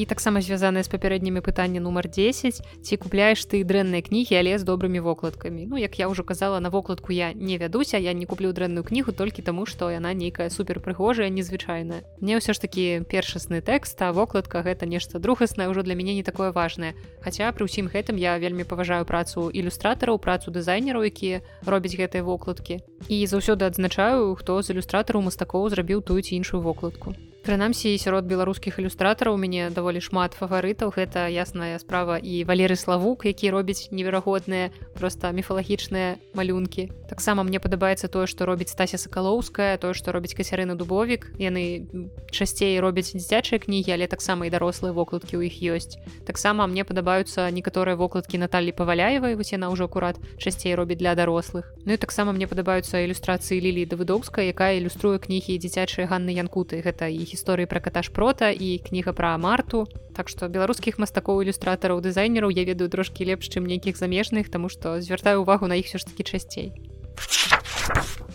і 0.00 0.04
таксама 0.06 0.40
звязаная 0.40 0.80
з 0.80 0.88
папярэднімі 0.88 1.44
пытання 1.44 1.80
нумар 1.84 2.08
10 2.08 2.64
ці 2.64 2.94
купляеш 2.96 3.44
ты 3.44 3.60
дрэнныя 3.68 4.00
кнігі 4.00 4.32
але 4.32 4.56
з 4.56 4.64
добрымі 4.64 5.04
вокладкамі 5.04 5.68
Ну 5.68 5.76
як 5.76 6.00
я 6.00 6.08
ўжо 6.08 6.24
казала 6.24 6.56
на 6.60 6.72
вокладку 6.72 7.12
я 7.12 7.36
не 7.36 7.60
вядуся 7.60 8.00
я 8.00 8.16
не 8.16 8.24
куплю 8.24 8.52
дрэнную 8.56 8.80
кнігу 8.80 9.12
толькі 9.12 9.44
таму 9.44 9.66
што 9.68 9.92
яна 9.92 10.16
нейкая 10.16 10.48
супер 10.48 10.80
прыгожая 10.80 11.28
незвычайная. 11.28 12.00
Мне 12.24 12.40
ўсё 12.40 12.56
ж 12.56 12.64
такі 12.64 13.04
першасны 13.04 13.60
тэкст 13.60 14.00
а 14.00 14.12
вокладка 14.16 14.64
гэта 14.64 14.88
нешта 14.88 15.20
другаснае 15.20 15.68
ўжо 15.68 15.84
для 15.84 15.92
мяне 15.92 16.16
не 16.16 16.24
такое 16.24 16.48
важное 16.48 16.96
Хаця 17.20 17.52
пры 17.52 17.68
ўсім 17.68 17.92
гэтым 17.92 18.16
я 18.16 18.40
вельмі 18.40 18.64
паважаю 18.64 19.04
працу 19.04 19.52
ілюстратараў 19.52 20.16
працу 20.16 20.48
дызайнераў 20.48 21.04
якія 21.04 21.44
робяць 21.68 21.92
гэтыя 22.00 22.24
вокладкі. 22.24 22.80
І 23.12 23.16
заўсёды 23.28 23.68
адзначаю 23.68 24.32
хто 24.40 24.64
з 24.64 24.72
ілюстратараў 24.72 25.28
мастакоў 25.28 25.68
зрабіў 25.68 26.00
тую 26.00 26.24
ці 26.24 26.40
іншую 26.40 26.64
вокладку 26.64 27.12
Прынамсі 27.40 27.96
сярод 27.96 28.28
беларускіх 28.28 28.76
ілюстратараў 28.78 29.32
у 29.32 29.40
мяне 29.40 29.72
даволі 29.72 30.04
шмат 30.04 30.36
фаварытаў. 30.36 30.92
Гэта 30.92 31.24
ясная 31.32 31.80
справа 31.80 32.20
і 32.20 32.44
валеры 32.44 32.76
славук 32.76 33.24
які 33.24 33.48
робіць 33.56 33.88
неверагодныя 33.88 34.68
просто 34.92 35.32
міфалагічныя 35.32 36.20
малюнкі. 36.36 36.92
Таксама 37.08 37.40
мне 37.40 37.56
падабаецца 37.56 38.12
тое 38.12 38.28
што 38.28 38.44
робіць 38.44 38.68
стася 38.68 39.00
сакалоўская 39.00 39.80
тое 39.80 39.96
што 39.96 40.12
робіць 40.12 40.36
касярына 40.36 40.76
дубовік. 40.76 41.32
Яны 41.40 41.88
часцей 42.28 42.76
робяць 42.76 43.16
дзіцячыя 43.16 43.56
кнігі 43.56 43.96
але 43.96 44.04
таксама 44.04 44.44
і 44.44 44.52
дарослыя 44.52 44.92
вокладкі 44.92 45.40
ў 45.40 45.48
іх 45.48 45.56
ёсць. 45.64 45.96
Таксама 46.28 46.68
мне 46.68 46.84
падабаюцца 46.84 47.48
некаторыя 47.48 47.96
вокладкі 47.96 48.36
Наталі 48.36 48.76
паваляевай 48.76 49.32
вось 49.32 49.56
яна 49.56 49.72
ўжо 49.72 49.88
акурат 49.88 50.20
часцей 50.36 50.76
робіць 50.76 51.00
для 51.00 51.16
дарослых. 51.16 51.72
Ну 51.88 51.96
і 51.96 51.96
таксама 51.96 52.36
мне 52.36 52.44
падабаюцца 52.44 53.00
ілюстрацыі 53.00 53.64
лілі 53.64 53.88
давыдоўская 53.88 54.44
якая 54.52 54.76
ілюструе 54.76 55.16
кнігі 55.16 55.56
дзіцячыя 55.56 56.04
ганны 56.04 56.36
янкуты. 56.36 56.84
Гэта 56.84 57.08
іх 57.08 57.29
гісторыі 57.30 57.70
пра 57.70 57.80
катаж 57.80 58.10
прота 58.10 58.50
і 58.50 58.82
кніга 58.82 59.14
пра 59.14 59.38
марту 59.38 59.86
так 60.16 60.28
што 60.28 60.50
беларускіх 60.50 60.98
мастакоў 60.98 61.46
ілюстратараў 61.46 62.02
дызайнераў 62.02 62.50
я 62.50 62.66
ведаю 62.66 62.90
трошкі 62.90 63.24
лепш 63.30 63.48
чым 63.48 63.70
нейкіх 63.70 63.96
замежных 63.96 64.50
тому 64.50 64.68
што 64.68 64.98
звяртаю 65.00 65.46
увагу 65.46 65.70
на 65.70 65.78
іх 65.78 65.86
все 65.86 66.02
ж 66.02 66.10
такі 66.10 66.26
часцей 66.26 66.74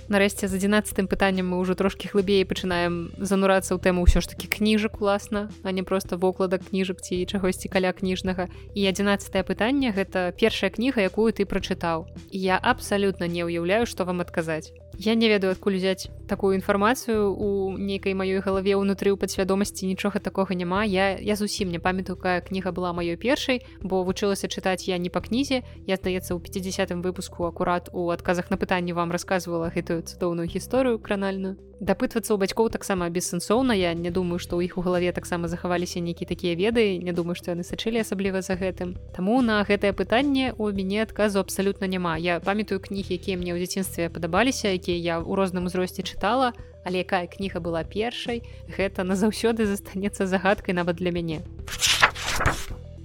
нарэшце 0.08 0.48
з 0.48 0.58
адзінацатым 0.62 1.10
пытаннем 1.10 1.50
мы 1.50 1.58
ўжо 1.62 1.74
трошкі 1.74 2.14
глыбей 2.14 2.46
пачынаем 2.46 3.10
занурацца 3.18 3.74
ў 3.74 3.80
тэму 3.82 4.06
ўсё 4.06 4.22
ж 4.22 4.30
такі 4.34 4.48
кніжак 4.48 5.02
уласна 5.02 5.50
а 5.66 5.74
не 5.74 5.82
просто 5.82 6.18
вокладак 6.22 6.70
кніжак 6.70 7.02
ці 7.02 7.26
чагосьці 7.26 7.72
каля 7.74 7.90
кніжнага 7.90 8.48
і 8.78 8.82
адзінацатае 8.86 9.42
пытанне 9.42 9.90
гэта 9.98 10.30
першая 10.38 10.70
кніга 10.70 11.02
якую 11.02 11.34
ты 11.34 11.50
прачытаў 11.50 12.06
я 12.30 12.62
абсалютна 12.62 13.26
не 13.26 13.42
ўяўляю 13.42 13.90
што 13.90 14.06
вам 14.06 14.22
адказаць 14.22 14.70
Я 14.98 15.16
не 15.16 15.28
ведаю 15.28 15.52
адкуль 15.52 15.76
узяць 15.76 16.08
такую 16.28 16.56
інфармацыю 16.56 17.36
у 17.36 17.78
нейкай 17.78 18.16
маёй 18.16 18.40
галаве 18.40 18.80
ўнутры 18.80 19.12
ў 19.12 19.20
падсвядомасці 19.20 19.86
нічога 19.86 20.24
такога 20.24 20.56
няма. 20.56 20.84
Я 20.88 21.20
я 21.20 21.36
зусім 21.36 21.70
не 21.70 21.80
памятаю 21.80 22.16
якая 22.16 22.42
кніга 22.42 22.72
была 22.72 22.96
маёй 22.96 23.20
першай 23.20 23.62
бо 23.84 24.04
вучылася 24.04 24.48
чытаць 24.48 24.88
я 24.88 24.98
не 24.98 25.10
па 25.10 25.20
кнізе. 25.22 25.64
Я 25.86 26.00
здаецца 26.00 26.34
ў 26.34 26.40
50 26.40 27.04
выпуску 27.04 27.46
акурат 27.46 27.90
у 27.92 28.10
адказах 28.10 28.50
на 28.50 28.58
пытанні 28.58 28.94
вам 28.94 29.12
рассказывала 29.12 29.70
гэтую 29.70 30.02
цудоўную 30.08 30.48
гісторыю 30.48 31.00
кранальную 31.00 31.60
дапытвацца 31.80 32.32
ў 32.32 32.40
бацькоў 32.40 32.72
таксама 32.72 33.10
бессэнсоўна 33.12 33.76
я 33.76 33.92
не 33.94 34.12
думаю 34.12 34.40
што 34.40 34.56
ў 34.56 34.72
іх 34.72 34.80
у 34.80 34.84
галаве 34.86 35.12
таксама 35.12 35.52
захаваліся 35.52 36.00
нейкі 36.00 36.24
такія 36.24 36.56
веды. 36.56 36.98
Не 37.04 37.12
думаю 37.12 37.36
што 37.36 37.52
яны 37.52 37.68
сачылі 37.68 38.00
асабліва 38.00 38.40
за 38.40 38.56
гэтым. 38.56 38.96
Таму 39.12 39.42
на 39.44 39.60
гэтае 39.68 39.92
пытанне 39.92 40.56
у 40.58 40.72
мяне 40.72 41.04
адказу 41.04 41.44
абсалютна 41.44 41.88
няма. 41.92 42.16
Я 42.16 42.40
памятаю 42.40 42.80
кнігі 42.80 43.20
якія 43.20 43.36
мне 43.36 43.52
ў 43.52 43.60
дзяцінстве 43.60 44.08
падабаліся 44.08 44.72
якія 44.72 44.96
я 44.96 45.16
ў 45.20 45.32
розным 45.36 45.68
узросце 45.68 46.00
чытала 46.00 46.56
але 46.86 47.04
якая 47.04 47.28
кніга 47.28 47.60
была 47.60 47.84
першай 47.84 48.46
гэта 48.72 49.04
назаўсёды 49.04 49.68
застанецца 49.68 50.30
загадкай 50.32 50.72
нават 50.72 50.96
для 50.96 51.12
мяне. 51.12 51.44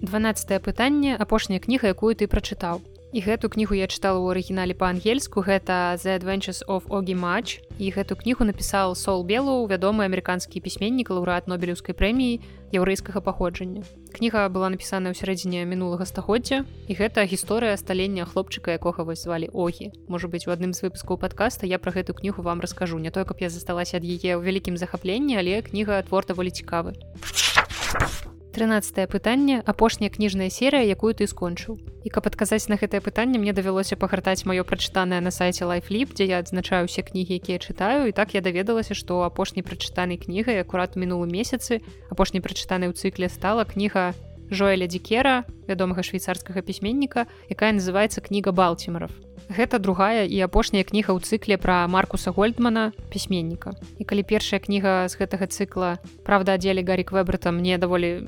12 0.01 0.63
пытанне 0.63 1.19
апошняя 1.19 1.59
кніга 1.59 1.91
якую 1.91 2.15
ты 2.15 2.31
прачытаў 2.31 2.81
і 3.13 3.21
гэту 3.21 3.51
кнігу 3.51 3.75
я 3.75 3.91
чытала 3.91 4.23
ў 4.23 4.33
арыгінале 4.35 4.75
па-ангельску. 4.75 5.43
Гэта 5.43 5.99
the 5.99 6.15
adventures 6.15 6.63
of 6.71 6.87
огі 6.87 7.15
матч 7.19 7.59
і 7.79 7.91
гэту 7.91 8.15
кнігу 8.15 8.47
напісаў 8.47 8.95
сол 8.95 9.27
белу 9.27 9.67
вядомы 9.67 10.07
амерыканскі 10.07 10.63
пісьменнік 10.63 11.11
лаўрад 11.11 11.51
нобелеўскай 11.51 11.95
прэміі 11.95 12.39
яўрэйскага 12.71 13.19
паходжання. 13.19 13.83
Кніга 14.15 14.47
была 14.49 14.71
напісана 14.71 15.11
ў 15.11 15.19
сярэдзіне 15.19 15.67
мінулага 15.67 16.07
стагоддзя. 16.07 16.63
І 16.87 16.93
гэта 16.95 17.27
гісторыя 17.27 17.75
сталення 17.75 18.25
хлопчыка 18.25 18.79
якога 18.79 19.03
вось 19.03 19.27
звалі 19.27 19.51
огі. 19.51 19.91
Можа 20.07 20.31
быть 20.31 20.47
у 20.47 20.55
адным 20.55 20.71
з 20.71 20.87
выпускаў 20.87 21.19
подкаста 21.19 21.67
я 21.67 21.83
про 21.83 21.91
гэту 21.91 22.15
кнігу 22.15 22.43
вам 22.47 22.63
раскажу. 22.63 22.99
Не 23.03 23.11
той 23.11 23.27
каб 23.27 23.43
я 23.43 23.51
засталася 23.51 23.99
ад 23.99 24.07
яе 24.07 24.39
ў 24.39 24.43
вялікім 24.43 24.79
захапленні 24.79 25.35
але 25.35 25.63
кніга 25.67 26.03
твор 26.07 26.27
даволі 26.27 26.55
цікавы. 26.55 26.95
а 26.95 28.40
13 28.53 29.09
пытанне 29.09 29.63
апошняя 29.65 30.11
кніжная 30.11 30.51
серыя 30.51 30.83
якую 30.83 31.15
ты 31.15 31.27
скончыў. 31.31 31.79
І 32.03 32.11
каб 32.11 32.27
адказаць 32.27 32.67
на 32.67 32.75
гэтае 32.75 33.01
пытанне 33.01 33.39
мне 33.39 33.53
давялося 33.55 33.95
пагартаць 33.97 34.45
маё 34.45 34.67
прачытанае 34.67 35.21
на 35.23 35.31
сайце 35.31 35.65
лайфліп 35.65 36.15
дзе 36.19 36.27
я 36.27 36.43
адзначаю 36.43 36.91
усе 36.91 37.07
кнігі 37.07 37.39
якія 37.39 37.63
чытаю 37.63 38.11
і 38.11 38.13
так 38.13 38.35
я 38.35 38.41
даведалася 38.41 38.95
што 38.99 39.23
апошняй 39.23 39.63
прачытанай 39.63 40.19
кнігай 40.19 40.61
акурат 40.61 40.97
мінулым 40.97 41.31
месяцы 41.31 41.81
апошняй 42.11 42.43
прачытанай 42.43 42.91
у 42.91 42.97
цыкле 42.97 43.31
стала 43.31 43.65
кніга 43.65 44.19
жоэля 44.51 44.91
дзікера 44.91 45.47
вядомага 45.71 46.03
швейцарскага 46.03 46.61
пісьменніка 46.67 47.31
якая 47.49 47.71
называется 47.71 48.21
кніга 48.21 48.51
балтимаров 48.51 49.15
гэта 49.51 49.83
другая 49.83 50.25
і 50.25 50.39
апошняя 50.47 50.87
кніга 50.87 51.11
ў 51.11 51.21
цыкле 51.27 51.59
пра 51.59 51.83
маркуса 51.91 52.31
гольдмана 52.31 52.95
пісьменніка 53.11 53.75
і 53.99 54.07
калі 54.07 54.23
першая 54.23 54.63
кніга 54.63 55.11
з 55.11 55.19
гэтага 55.19 55.51
цыкла 55.51 55.99
правда 56.23 56.55
аддзелі 56.55 56.87
гарі 56.87 57.05
квебрата 57.05 57.51
мне 57.51 57.75
даволі 57.75 58.23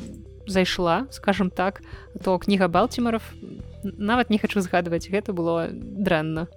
зайшла 0.50 1.06
скажем 1.10 1.50
так 1.50 1.82
то 2.22 2.38
кніга 2.38 2.66
балтимаров 2.66 3.22
нават 3.82 4.30
не 4.30 4.42
хачу 4.42 4.60
згадваць 4.60 5.06
гэта 5.06 5.30
было 5.32 5.70
дрэнна 5.70 6.50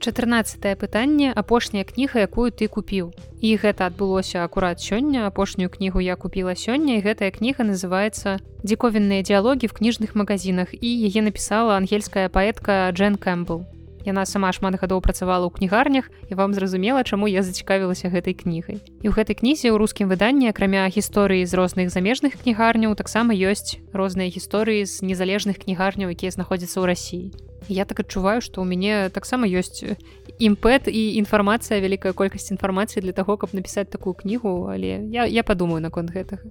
14 0.00 0.78
пытанне 0.80 1.32
апошняя 1.32 1.84
кніга 1.84 2.24
якую 2.24 2.48
ты 2.50 2.72
купіў. 2.72 3.12
І 3.44 3.56
гэта 3.60 3.84
адбылося 3.92 4.44
акурат 4.44 4.80
сёння 4.80 5.28
апошнюю 5.28 5.68
кнігу 5.68 6.00
я 6.00 6.16
купила 6.16 6.56
сёння 6.56 6.96
і 6.96 7.04
гэтая 7.04 7.28
кніга 7.30 7.68
называется 7.68 8.40
дзіковінныя 8.64 9.20
дыялогі 9.20 9.68
в 9.68 9.76
кніжных 9.76 10.16
магазинах 10.16 10.72
і 10.72 10.88
яе 10.88 11.20
напісала 11.20 11.76
ангельская 11.76 12.32
паэтка 12.32 12.88
Джен 12.96 13.20
Кэмпбл 13.20 13.68
Яна 14.08 14.24
сама 14.24 14.48
шмат 14.56 14.80
гадоў 14.80 15.04
працавала 15.04 15.44
ў 15.44 15.52
кнігарнях 15.52 16.08
і 16.32 16.32
вам 16.32 16.56
зразумела 16.56 17.04
чаму 17.04 17.28
я 17.28 17.44
зацікавілася 17.44 18.08
гэтай 18.08 18.32
кнігай. 18.32 18.80
І 19.04 19.06
ў 19.08 19.12
гэтай 19.12 19.36
кнізе 19.36 19.68
ў 19.68 19.76
рускім 19.76 20.08
выданні 20.08 20.48
акрамя 20.48 20.88
гісторыі 20.88 21.44
з 21.44 21.52
розных 21.52 21.92
замежных 21.92 22.40
кнігарняў 22.40 22.96
таксама 22.96 23.36
ёсць 23.36 23.76
розныя 23.92 24.32
гісторыі 24.32 24.88
з 24.88 25.04
незалежных 25.04 25.60
кнігарняў 25.60 26.16
якія 26.16 26.32
знаходзяцца 26.32 26.80
ў 26.80 26.88
рассіі 26.88 27.49
я 27.68 27.84
так 27.84 28.00
адчуваю 28.00 28.40
што 28.40 28.62
ў 28.62 28.66
мяне 28.66 29.10
таксама 29.10 29.44
ёсць 29.46 29.84
імпэт 30.38 30.88
і 30.88 31.02
інфармацыя 31.20 31.80
вялікая 31.80 32.12
колькасць 32.12 32.50
інфармацыі 32.54 33.04
для 33.04 33.12
таго 33.12 33.36
каб 33.36 33.52
напісаць 33.52 33.90
такую 33.90 34.14
кнігу 34.14 34.72
але 34.72 35.04
я, 35.10 35.26
я 35.26 35.42
падумаю 35.42 35.82
наконт 35.82 36.10
гэтага. 36.10 36.44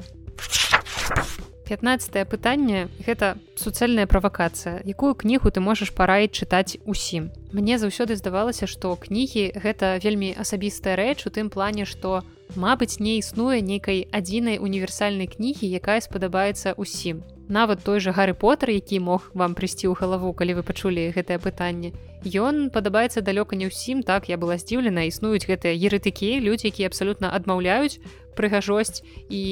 15 1.69 2.26
пытанне 2.26 2.89
гэта 3.06 3.38
суцэльная 3.54 4.10
правакацыя. 4.10 4.82
Якую 4.82 5.13
кнігу 5.13 5.54
ты 5.54 5.62
можаш 5.62 5.93
параіць 5.93 6.34
чытаць 6.34 6.82
усім? 6.89 7.30
Мне 7.54 7.78
заўсёды 7.78 8.17
здавалася 8.17 8.65
што 8.65 8.98
кнігі 8.98 9.54
гэта 9.54 10.02
вельмі 10.02 10.34
асабістая 10.34 10.98
рэч 10.98 11.30
у 11.30 11.30
тым 11.30 11.54
плане 11.54 11.86
што 11.86 12.26
Мабыць 12.56 12.98
не 12.98 13.19
існуе 13.22 13.62
нейкай 13.62 14.08
адзінай 14.10 14.58
універсальнай 14.58 15.30
кнігі 15.30 15.69
якая 15.69 16.02
спадабаецца 16.02 16.74
усім 16.82 17.22
нават 17.50 17.82
той 17.84 18.00
жа 18.00 18.14
гары 18.14 18.38
потар 18.38 18.70
які 18.70 19.02
мог 19.02 19.28
вам 19.34 19.58
прыйсці 19.58 19.90
ў 19.90 19.98
галаву 19.98 20.32
калі 20.38 20.62
вы 20.62 20.64
пачулі 20.64 21.10
гэтае 21.18 21.42
пытанне 21.42 21.92
ён 22.24 22.70
падабаецца 22.70 23.26
далёка 23.26 23.58
не 23.58 23.68
ўсім 23.74 24.06
так 24.06 24.30
я 24.30 24.38
была 24.38 24.62
здзіўлена 24.62 25.10
існуюць 25.10 25.50
гэтыя 25.50 25.74
ерытыкі 25.74 26.38
людзі 26.46 26.70
якія 26.70 26.94
абсалютна 26.94 27.34
адмаўляюць 27.34 27.98
прыгажосць 28.39 29.04
і 29.28 29.43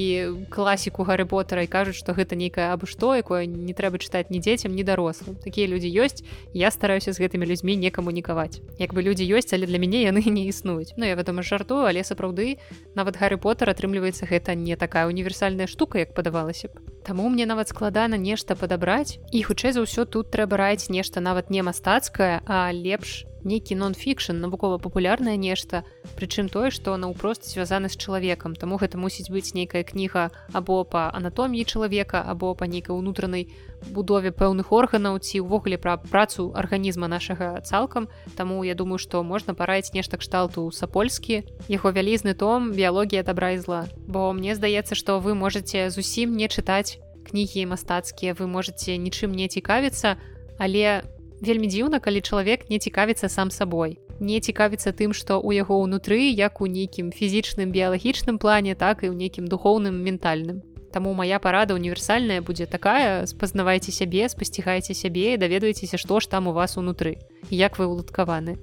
класіку 0.48 1.04
гары 1.04 1.28
потара 1.28 1.62
і 1.62 1.68
кажуць 1.68 2.00
што 2.00 2.16
гэта 2.16 2.40
нейкае 2.40 2.72
абы 2.72 2.88
што 2.88 3.12
якое 3.12 3.44
не 3.44 3.76
трэба 3.76 4.00
чытаць 4.00 4.32
ні 4.32 4.40
дзецям 4.40 4.72
ні 4.72 4.84
дарослым. 4.88 5.36
Такія 5.44 5.68
людзі 5.68 5.92
ёсць 5.92 6.24
я 6.56 6.72
стараюся 6.72 7.12
з 7.12 7.20
гэтымі 7.20 7.44
людзьмі 7.44 7.76
не 7.76 7.92
камунікаваць. 7.92 8.64
Як 8.80 8.96
бы 8.96 9.04
людзі 9.04 9.28
ёсць 9.28 9.52
але 9.52 9.68
для 9.68 9.76
мяне 9.76 10.08
яны 10.08 10.24
не 10.38 10.48
існуюць. 10.48 10.96
Ну 10.96 11.04
я 11.04 11.20
вядома 11.20 11.44
жартую 11.44 11.84
але 11.84 12.00
сапраўды 12.00 12.56
нават 12.96 13.20
гары 13.20 13.36
потар 13.36 13.76
атрымліваецца 13.76 14.24
гэта 14.24 14.56
не 14.56 14.76
такая 14.80 15.04
універсальная 15.06 15.68
штука 15.68 16.00
як 16.00 16.16
падавалася 16.16 16.72
б. 16.72 16.80
Таму 17.04 17.28
мне 17.28 17.46
нават 17.46 17.68
складана 17.68 18.16
нешта 18.16 18.56
падабраць. 18.56 19.20
І 19.32 19.44
хутчэй 19.44 19.76
за 19.76 19.84
ўсё 19.84 20.08
тут 20.08 20.32
трэба 20.32 20.56
раіць 20.56 20.88
нешта 20.88 21.20
нават 21.20 21.50
не 21.52 21.60
мастацкае 21.62 22.40
а 22.46 22.72
лепш 22.72 23.28
нейкі 23.44 23.78
нон-фікшн 23.78 24.38
навукова-папулярнае 24.42 25.36
нешта 25.36 25.84
прычым 26.16 26.48
тое 26.48 26.70
што 26.74 26.96
наўпрост 26.96 27.46
звязаны 27.46 27.88
з 27.88 27.96
чалавекам 27.96 28.56
таму 28.56 28.78
гэта 28.82 28.98
мусіць 28.98 29.30
быць 29.30 29.54
нейкая 29.54 29.84
кніга 29.84 30.30
або 30.52 30.82
па 30.84 31.10
анатоміі 31.14 31.64
чалавека 31.64 32.22
або 32.22 32.54
па 32.54 32.66
нейкай 32.66 32.96
унутранай 32.96 33.48
будове 33.90 34.30
пэўных 34.34 34.72
органаў 34.74 35.18
ці 35.22 35.42
ўвогуле 35.46 35.78
пра 35.78 35.96
працу 35.98 36.50
арганізма 36.54 37.06
нашага 37.06 37.60
цалкам. 37.62 38.08
Таму 38.34 38.64
я 38.66 38.74
думаю 38.74 38.98
што 38.98 39.22
можна 39.22 39.54
параіць 39.54 39.94
нешта 39.94 40.18
кшталту 40.18 40.70
сапольскі 40.74 41.46
яго 41.68 41.92
вялізны 41.94 42.34
том 42.34 42.72
біялогія 42.72 43.22
добра 43.22 43.54
і 43.54 43.58
зла 43.62 43.86
бо 44.06 44.32
мне 44.32 44.54
здаецца 44.54 44.94
што 44.98 45.20
вы 45.20 45.34
можете 45.34 45.90
зусім 45.90 46.34
не 46.34 46.48
чытаць 46.48 46.98
кнігі 47.28 47.70
мастацкія 47.70 48.34
вы 48.34 48.48
можете 48.48 48.98
нічым 48.98 49.32
не 49.32 49.48
цікавіцца 49.48 50.16
але 50.58 51.02
вы 51.06 51.17
вельмі 51.40 51.68
дзіўна 51.68 52.00
калі 52.00 52.20
чалавек 52.20 52.70
не 52.70 52.78
цікавіцца 52.78 53.28
сам 53.28 53.50
сабой. 53.50 53.98
Не 54.20 54.40
цікавіцца 54.40 54.90
тым 54.92 55.14
што 55.14 55.38
ў 55.38 55.62
яго 55.62 55.78
ўнутры 55.78 56.18
як 56.34 56.60
у 56.60 56.66
нейкім 56.66 57.12
фізічным 57.14 57.70
біялагічным 57.70 58.38
плане 58.38 58.74
так 58.74 59.06
і 59.06 59.10
ў 59.10 59.14
нейкім 59.14 59.46
духоўным 59.46 60.02
ментальным. 60.02 60.62
Таму 60.92 61.12
моя 61.14 61.38
парада 61.38 61.74
універсальная 61.74 62.40
будзе 62.40 62.66
такая 62.66 63.26
спазнавайце 63.26 63.92
сябе 63.92 64.28
спасцігайце 64.28 64.94
сябе 64.94 65.34
і 65.34 65.40
даведвайцеся 65.40 66.00
што 66.00 66.20
ж 66.20 66.28
там 66.28 66.48
у 66.48 66.56
вас 66.56 66.80
унутры 66.80 67.20
як 67.50 67.78
вы 67.78 67.86
уладкаваны 67.86 68.56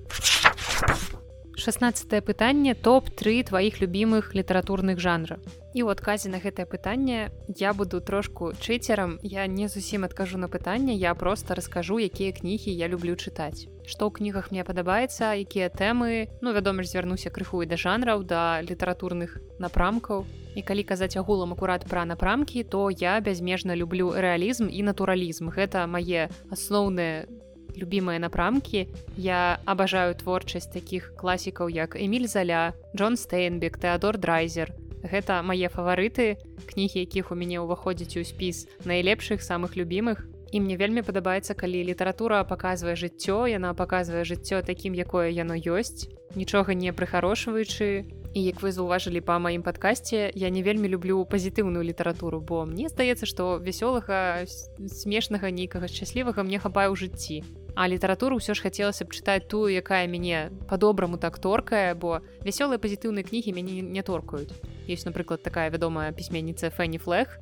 16 1.65 2.21
пытанне 2.21 2.75
топ-3 2.77 3.49
тваіх 3.49 3.81
любімых 3.81 4.37
літаратурных 4.37 5.01
жанраў 5.01 5.41
і 5.75 5.83
ў 5.83 5.91
адказе 5.91 6.31
на 6.31 6.39
гэтае 6.39 6.63
пытанне 6.71 7.35
я 7.51 7.73
буду 7.75 7.99
трошку 7.99 8.53
чыцерам. 8.55 9.19
Я 9.21 9.43
не 9.45 9.67
зусім 9.67 10.07
адкажу 10.07 10.39
на 10.39 10.47
пытанне 10.47 10.95
я 10.95 11.11
просто 11.13 11.57
раскажу 11.57 11.99
якія 11.99 12.31
кнігі 12.31 12.71
я 12.71 12.87
люблю 12.87 13.19
чытаць. 13.19 13.67
Што 13.83 14.07
ў 14.07 14.15
кнігах 14.15 14.55
мне 14.55 14.63
падабаецца 14.63 15.35
якія 15.35 15.67
тэмы 15.67 16.31
ну 16.39 16.55
вядома 16.55 16.87
ж 16.87 16.95
звярнуся 16.95 17.27
крыху 17.27 17.59
і 17.59 17.67
да 17.67 17.75
жанраў 17.75 18.23
да 18.23 18.63
літаратурных 18.63 19.35
напрамкаў. 19.59 20.23
І 20.55 20.63
калі 20.63 20.87
казаць 20.87 21.19
агулам 21.19 21.51
акурат 21.51 21.83
пра 21.83 22.07
напрамкі 22.07 22.63
то 22.63 22.87
я 22.87 23.19
бязмежна 23.19 23.75
люблю 23.75 24.15
рэалізм 24.15 24.71
і 24.71 24.79
натуралізм. 24.87 25.51
Гэта 25.51 25.83
мае 25.91 26.31
асноўныя 26.47 27.27
любимыя 27.77 28.19
напрамкі 28.19 28.87
я 29.17 29.59
абажаю 29.65 30.15
творчасць 30.15 30.71
такіх 30.71 31.13
класікаў 31.15 31.69
як 31.69 31.95
эмиль 31.95 32.27
заля 32.27 32.73
Джон 32.95 33.17
стейнбек 33.17 33.77
теодор 33.77 34.17
драйзер. 34.17 34.73
Гэта 35.05 35.41
мае 35.45 35.69
фаварыты 35.69 36.37
кнігі 36.65 37.05
якіх 37.05 37.31
у 37.31 37.37
мяне 37.37 37.61
ўваходзіць 37.61 38.17
у 38.17 38.23
спіс 38.25 38.65
найлепшых 38.85 39.45
самых 39.45 39.77
любімых 39.77 40.25
і 40.51 40.59
мне 40.63 40.77
вельмі 40.77 41.05
падабаецца 41.05 41.53
калі 41.53 41.83
літаратура 41.85 42.43
паказвае 42.47 42.95
жыццё 42.95 43.45
яна 43.51 43.73
паказвае 43.77 44.23
жыццё 44.25 44.63
такім 44.65 44.95
якое 44.95 45.29
яно 45.29 45.53
ёсць. 45.53 46.09
Нічога 46.35 46.73
не 46.73 46.91
прыхарошваючы. 46.91 48.07
І 48.35 48.43
як 48.43 48.59
вы 48.59 48.71
заўважылі 48.75 49.23
па 49.23 49.39
маім 49.39 49.63
падкасці 49.63 50.17
я 50.35 50.49
не 50.51 50.61
вельмі 50.63 50.91
люблю 50.91 51.23
пазітыўную 51.23 51.83
літаратуру 51.87 52.41
бо 52.43 52.65
мне 52.67 52.91
здаецца 52.91 53.23
што 53.23 53.63
вясёлага 53.63 54.43
смешнага 54.91 55.51
нейкага 55.55 55.87
шчаслівага 55.87 56.43
мне 56.43 56.59
хапае 56.59 56.91
ў 56.91 56.99
жыцці 56.99 57.37
а 57.75 57.87
літаратуру 57.91 58.39
ўсё 58.39 58.55
ж 58.55 58.63
хацелася 58.63 59.03
б 59.03 59.11
чытаць 59.11 59.47
тую 59.51 59.67
якая 59.67 60.07
мяне 60.07 60.49
по-добраму 60.71 61.19
так 61.19 61.39
торкае 61.43 61.91
бо 61.93 62.23
вясёлыя 62.47 62.79
пазітыўныя 62.79 63.27
кнігі 63.27 63.51
мяне 63.51 63.83
не 63.83 64.03
торкаюць 64.03 64.55
ёсць 64.87 65.05
напрыклад 65.05 65.43
такая 65.43 65.67
вядомая 65.69 66.15
пісьменніца 66.15 66.71
фэні 66.71 67.03
флех 67.03 67.35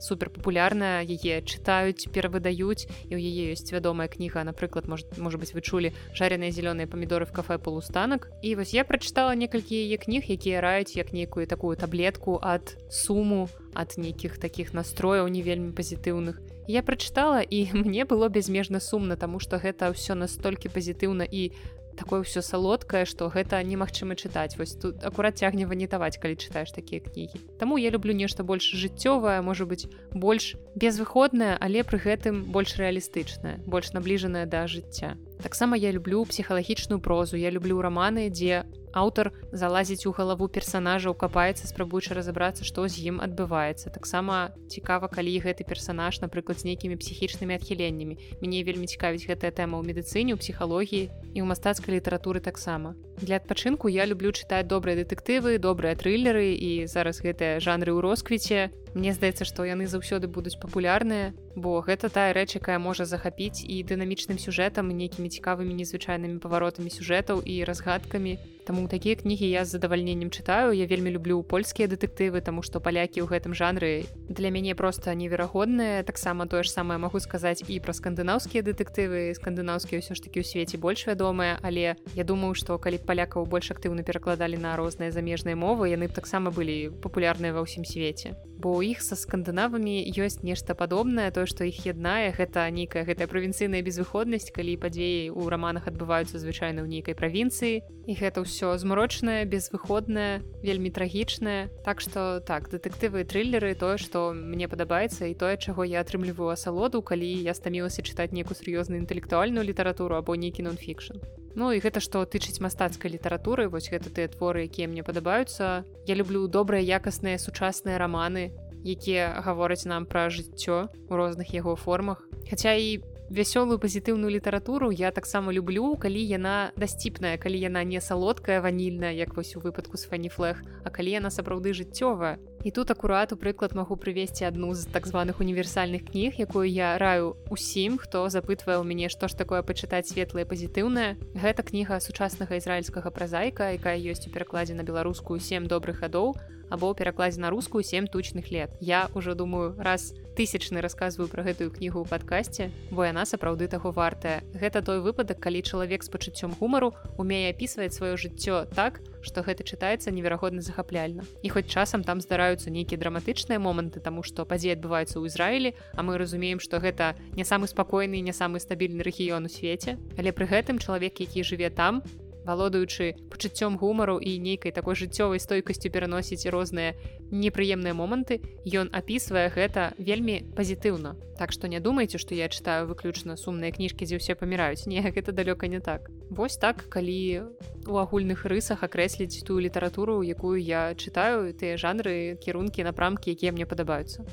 супер 0.00 0.30
папулярная 0.30 1.04
яе 1.04 1.42
чытаюць 1.44 2.08
перавыдаюць 2.14 2.88
і 3.10 3.14
ў 3.14 3.20
яе 3.20 3.52
ёсць 3.52 3.68
вядомая 3.74 4.08
кніга 4.08 4.46
напрыклад 4.48 4.88
может 4.88 5.18
можа 5.18 5.36
быть 5.42 5.52
вы 5.52 5.60
чулі 5.60 5.92
жареныя 6.16 6.54
зялёныя 6.54 6.88
памідоры 6.88 7.28
в 7.28 7.32
кафе 7.36 7.58
полустанак 7.58 8.30
і 8.42 8.54
вось 8.56 8.72
я 8.72 8.86
прачытала 8.88 9.36
некалькі 9.36 9.76
яе 9.76 10.00
кніг 10.00 10.30
якія 10.30 10.64
раюць 10.64 10.96
як 10.96 11.12
нейкую 11.12 11.46
такую 11.46 11.76
таблетку 11.76 12.40
ад 12.40 12.78
суму 12.88 13.48
ад 13.74 13.98
нейкіх 13.98 14.38
таких 14.38 14.72
настрояў 14.72 15.28
не 15.28 15.42
вельмі 15.44 15.76
пазітыўных 15.76 16.40
я 16.70 16.82
прачытала 16.82 17.42
і 17.42 17.68
мне 17.84 18.04
было 18.04 18.28
безмежна 18.28 18.80
сумна 18.80 19.16
таму 19.16 19.42
што 19.42 19.58
гэта 19.58 19.90
ўсё 19.90 20.14
настолькі 20.14 20.70
пазітыўна 20.70 21.26
і 21.26 21.50
такое 21.98 22.22
ўсё 22.22 22.40
салодкае 22.40 23.04
што 23.04 23.28
гэта 23.28 23.60
немагчыма 23.66 24.14
чытаць 24.14 24.56
вось 24.56 24.78
тут 24.78 25.04
акурат 25.04 25.42
цягне 25.42 25.66
ванітаваць 25.66 26.16
калі 26.22 26.38
чытаеш 26.38 26.72
такія 26.72 27.02
кнігі 27.04 27.42
Таму 27.58 27.76
я 27.76 27.90
люблю 27.90 28.14
нешта 28.14 28.46
больш 28.46 28.70
жыццёвае 28.72 29.42
можа 29.42 29.66
быть 29.66 29.90
больш 30.14 30.56
безвыходнае 30.74 31.58
але 31.60 31.82
пры 31.84 31.98
гэтым 31.98 32.46
больш 32.54 32.78
рэалістычнае 32.78 33.60
больш 33.66 33.92
набліжаная 33.92 34.46
да 34.46 34.66
жыцця 34.70 35.18
таксама 35.40 35.76
я 35.76 35.92
люблю 35.92 36.24
псіхалагічную 36.24 37.00
прозу 37.00 37.36
я 37.36 37.50
люблю 37.50 37.80
раманы 37.80 38.30
дзе 38.30 38.64
аўтар 38.92 39.30
залазіць 39.52 40.06
у 40.06 40.12
галаву 40.12 40.48
персонажаў 40.48 41.14
капаецца 41.14 41.66
спрабуючы 41.66 42.14
разабрацца 42.14 42.66
што 42.66 42.86
з 42.88 43.06
ім 43.10 43.20
адбываецца. 43.22 43.90
Таксама 43.94 44.50
цікава 44.68 45.08
калі 45.08 45.38
гэты 45.46 45.64
персонаж 45.64 46.20
напрыклад 46.20 46.60
з 46.60 46.66
нейкімі 46.70 46.98
псіхічнымі 46.98 47.54
адхіленнямі. 47.54 48.18
Мяне 48.42 48.64
вельмі 48.66 48.90
цікавіць 48.90 49.26
гэтая 49.26 49.54
тэма 49.54 49.78
ў 49.78 49.86
медыцыне 49.86 50.34
у 50.34 50.40
псіхалогіі 50.42 51.06
і 51.06 51.38
ў 51.38 51.46
мастацкай 51.46 51.94
літаратуры 51.94 52.42
таксама 52.42 52.94
для 53.20 53.36
адпачынку 53.36 53.88
я 53.88 54.06
люблю 54.08 54.32
чытаць 54.32 54.66
добрыя 54.66 54.96
дэтэктывы 55.04 55.58
добрыя 55.58 55.94
трылеры 55.94 56.56
і 56.56 56.86
зараз 56.88 57.20
гэтыя 57.20 57.60
жанры 57.60 57.92
ў 57.92 58.00
росквіце. 58.00 58.72
Мне 58.96 59.14
здаецца 59.14 59.44
што 59.44 59.62
яны 59.68 59.86
заўсёды 59.86 60.26
будуць 60.26 60.58
папулярныя 60.58 61.30
бо 61.56 61.82
гэта 61.82 62.08
тая 62.08 62.32
рэч 62.32 62.56
якая 62.56 62.78
можа 62.78 63.04
захапіць 63.04 63.62
і 63.66 63.82
дынамічным 63.82 64.38
сюжэтам 64.38 64.90
нейкімі 64.94 65.28
цікавымі 65.28 65.74
незвычайнымі 65.74 66.38
паваротамі 66.38 66.90
сюжэтаў 66.90 67.42
і 67.42 67.64
разгадкамі. 67.64 68.38
Таму 68.64 68.86
такія 68.86 69.16
кнігі 69.16 69.50
я 69.50 69.64
з 69.64 69.74
задавальненнем 69.74 70.30
чытаю. 70.30 70.70
Я 70.70 70.86
вельмі 70.86 71.10
люблю 71.10 71.42
польскія 71.42 71.88
дэтэктывы 71.90 72.40
таму 72.40 72.62
што 72.62 72.78
палякі 72.78 73.24
ў 73.24 73.26
гэтым 73.26 73.54
жанры 73.54 74.06
для 74.28 74.50
мяне 74.50 74.74
проста 74.78 75.14
неверагодныя. 75.14 76.06
Таксама 76.06 76.46
тое 76.46 76.62
ж 76.62 76.70
самае 76.70 76.98
магу 77.02 77.18
сказаць 77.18 77.66
і 77.66 77.80
пра 77.82 77.92
скандынаўскія 77.92 78.62
дэтэктывы. 78.62 79.34
Скандынаўскія 79.34 79.98
ўсё 79.98 80.14
ж 80.14 80.22
такі 80.22 80.40
ў 80.40 80.46
свеце 80.46 80.78
больш 80.78 81.06
вядомыя 81.10 81.58
але 81.62 81.98
я 82.14 82.24
думаю 82.24 82.54
што 82.54 82.78
калі 82.78 83.02
палякаў 83.10 83.50
больш 83.50 83.72
актыўна 83.74 84.06
перакладалі 84.06 84.62
на 84.62 84.76
розныя 84.78 85.10
замежныя 85.10 85.58
мовы 85.58 85.90
яны 85.90 86.06
б 86.06 86.14
таксама 86.14 86.54
былі 86.54 86.94
папулярныя 87.02 87.50
ва 87.56 87.66
ўсім 87.66 87.82
свеце 87.82 88.38
бо 88.60 88.76
у 88.76 88.82
іх 88.84 89.00
са 89.00 89.16
скандынавамі 89.16 90.04
ёсць 90.20 90.44
нешта 90.44 90.76
падобнае 90.76 91.30
тое 91.32 91.48
што 91.50 91.64
іх 91.64 91.80
яднае 91.88 92.30
гэта 92.36 92.68
нейкая 92.68 93.02
гэтая 93.08 93.26
правінцыйная 93.26 93.80
безвыходнасць 93.80 94.52
калі 94.52 94.76
падзеі 94.84 95.32
ў 95.32 95.48
раманах 95.48 95.88
адбываюцца 95.88 96.36
звычайна 96.36 96.84
ў 96.84 96.92
нейкай 96.92 97.16
правінцыі 97.16 97.80
і 97.80 98.12
гэта 98.20 98.44
ўсё 98.44 98.76
змрочнае 98.76 99.48
безвыходнае 99.48 100.44
вельмі 100.60 100.92
трагічнае 100.92 101.72
так 101.88 102.04
что 102.04 102.44
так 102.44 102.68
дэтэктывы 102.68 103.24
трылеры 103.24 103.72
тое 103.74 103.96
што 103.96 104.30
мне 104.36 104.68
падабаецца 104.68 105.32
і 105.32 105.34
тое 105.34 105.56
чаго 105.56 105.88
я 105.88 106.04
атрымліваю 106.04 106.52
асалоду 106.52 107.00
калі 107.00 107.32
я 107.40 107.56
стамілася 107.56 108.04
чытаць 108.04 108.36
нейкую 108.36 108.60
сур'ёзную 108.60 109.00
інтэлектуальную 109.00 109.64
літаратуру 109.64 110.20
або 110.20 110.36
нейкі 110.36 110.68
нон-фікшн 110.68 111.39
Ну 111.60 111.74
і 111.76 111.80
гэта 111.84 112.00
што 112.00 112.24
тычыць 112.24 112.64
мастацкай 112.64 113.12
літаратуры 113.12 113.68
вось 113.68 113.90
гэта 113.92 114.08
тыя 114.08 114.32
творы 114.32 114.64
якія 114.64 114.88
мне 114.88 115.04
падабаюцца. 115.04 115.84
Я 116.08 116.14
люблю 116.16 116.48
добрыя 116.48 116.80
якасныя 116.80 117.36
сучасныя 117.36 118.00
раманы 118.00 118.48
якія 118.80 119.44
гавораць 119.44 119.84
нам 119.84 120.08
пра 120.08 120.32
жыццё 120.32 120.88
у 120.88 121.12
розных 121.20 121.52
яго 121.52 121.76
формах. 121.76 122.24
Хаця 122.48 122.72
і 122.72 123.04
вясёлую 123.30 123.78
пазітыўную 123.78 124.30
літаратуру 124.30 124.90
я 124.90 125.10
таксама 125.14 125.52
люблю 125.54 125.94
калі 125.94 126.18
яна 126.18 126.74
дасціпная 126.76 127.38
калі 127.38 127.62
яна 127.62 127.84
не 127.86 128.00
салодкая 128.02 128.60
ванільная 128.60 129.14
як 129.14 129.36
вось 129.38 129.54
у 129.54 129.60
выпадку 129.62 129.96
з 129.96 130.10
фаніфлех 130.10 130.62
а 130.84 130.90
калі 130.90 131.14
яна 131.14 131.30
сапраўды 131.30 131.70
жыццёвая. 131.70 132.42
І 132.64 132.70
тут 132.70 132.90
акурат 132.90 133.32
у 133.32 133.36
прыклад 133.38 133.72
магу 133.72 133.96
прывесці 133.96 134.44
адну 134.44 134.74
з 134.74 134.84
так 134.90 135.06
званых 135.06 135.38
універсальных 135.40 136.10
кніг 136.10 136.42
якую 136.42 136.66
я 136.66 136.98
раю 136.98 137.38
усім 137.48 138.02
хто 138.02 138.26
запытвае 138.28 138.82
ў 138.82 138.84
мяне 138.84 139.08
што 139.08 139.30
ж 139.30 139.38
такое 139.38 139.62
пачытаць 139.62 140.10
светлае 140.10 140.44
пазітыўнае. 140.44 141.14
Гэта 141.38 141.62
кніга 141.62 142.02
сучаснага 142.02 142.58
ізраільскага 142.58 143.14
празайка 143.14 143.70
якая 143.78 143.94
ёсць 143.94 144.26
у 144.26 144.34
перакладзе 144.34 144.74
на 144.74 144.82
беларускую 144.82 145.38
сем 145.38 145.70
добрых 145.70 146.02
гадоў 146.02 146.34
або 146.70 146.94
перакладзе 146.94 147.40
на 147.40 147.50
рускую 147.50 147.84
сем 147.84 148.06
тучных 148.06 148.50
лет 148.50 148.70
я 148.80 149.10
уже 149.14 149.34
думаю 149.34 149.74
раз 149.78 150.14
тысячны 150.40 150.80
расказваю 150.80 151.28
про 151.28 151.42
гэтую 151.42 151.70
кнігу 151.74 152.00
ў 152.00 152.08
падкасці 152.08 152.70
бо 152.90 153.04
яна 153.04 153.26
сапраўды 153.28 153.68
таго 153.68 153.90
вартая. 153.90 154.40
Гэта 154.54 154.80
той 154.80 155.04
выпадак 155.04 155.36
калі 155.36 155.60
чалавек 155.60 156.00
з 156.00 156.08
пачуццём 156.08 156.54
гумару 156.56 156.94
умее 157.18 157.50
апісваць 157.50 157.92
сваё 157.92 158.16
жыццё 158.16 158.64
так 158.72 159.02
што 159.20 159.44
гэта 159.44 159.66
чытаецца 159.66 160.08
неверагодна 160.08 160.62
захапляльна. 160.64 161.28
І 161.42 161.48
хоць 161.50 161.68
часам 161.68 162.04
там 162.04 162.24
здараюцца 162.24 162.70
нейкія 162.70 162.96
драматычныя 162.96 163.60
моманты 163.60 164.00
таму 164.00 164.22
што 164.22 164.48
падзеі 164.48 164.78
адбываюцца 164.78 165.20
ў 165.20 165.28
Ізраілі 165.28 165.70
а 165.92 166.00
мы 166.00 166.16
разумеем 166.16 166.56
што 166.56 166.80
гэта 166.80 167.18
не 167.36 167.44
самы 167.44 167.68
спакойны 167.68 168.22
не 168.24 168.32
самы 168.32 168.64
стабільны 168.64 169.04
рэгіён 169.04 169.44
у 169.44 169.52
свеце 169.52 169.98
але 170.16 170.32
пры 170.32 170.48
гэтым 170.48 170.78
чалавек 170.80 171.20
які 171.20 171.44
жыве 171.44 171.68
там 171.68 172.00
валодаючы 172.44 173.14
пачуццём 173.30 173.76
гумару 173.76 174.18
і 174.18 174.38
нейкай 174.38 174.72
такой 174.72 174.94
жыццёвай 174.94 175.40
стойкасцю 175.40 175.90
пераносіць 175.90 176.46
розныя 176.48 176.94
непрыемныя 177.30 177.94
моманты 177.94 178.40
ён 178.66 178.88
апісвае 178.92 179.50
гэта 179.50 179.92
вельмі 179.98 180.46
пазітыўна. 180.56 181.16
Так 181.38 181.52
што 181.52 181.68
не 181.68 181.80
думайце 181.80 182.18
што 182.18 182.34
я 182.34 182.48
чытаю 182.48 182.86
выключна 182.86 183.36
сумныя 183.36 183.72
кніжкі 183.72 184.04
дзе 184.04 184.16
ўсе 184.16 184.34
паміраюць. 184.34 184.86
Не 184.86 185.00
гэта 185.00 185.32
далёка 185.32 185.68
не 185.68 185.80
так. 185.80 186.10
Вось 186.30 186.56
так 186.56 186.88
калі 186.88 187.52
у 187.86 187.96
агульных 187.96 188.44
рысах 188.44 188.82
акрэсліць 188.82 189.44
тую 189.44 189.60
літаратуру 189.60 190.22
якую 190.22 190.60
я 190.60 190.94
чытаю 190.94 191.52
тыя 191.52 191.76
жанры 191.76 192.36
кірункі 192.40 192.84
напрамкі 192.84 193.30
якія 193.30 193.52
мне 193.52 193.66
падабаюцца. 193.66 194.24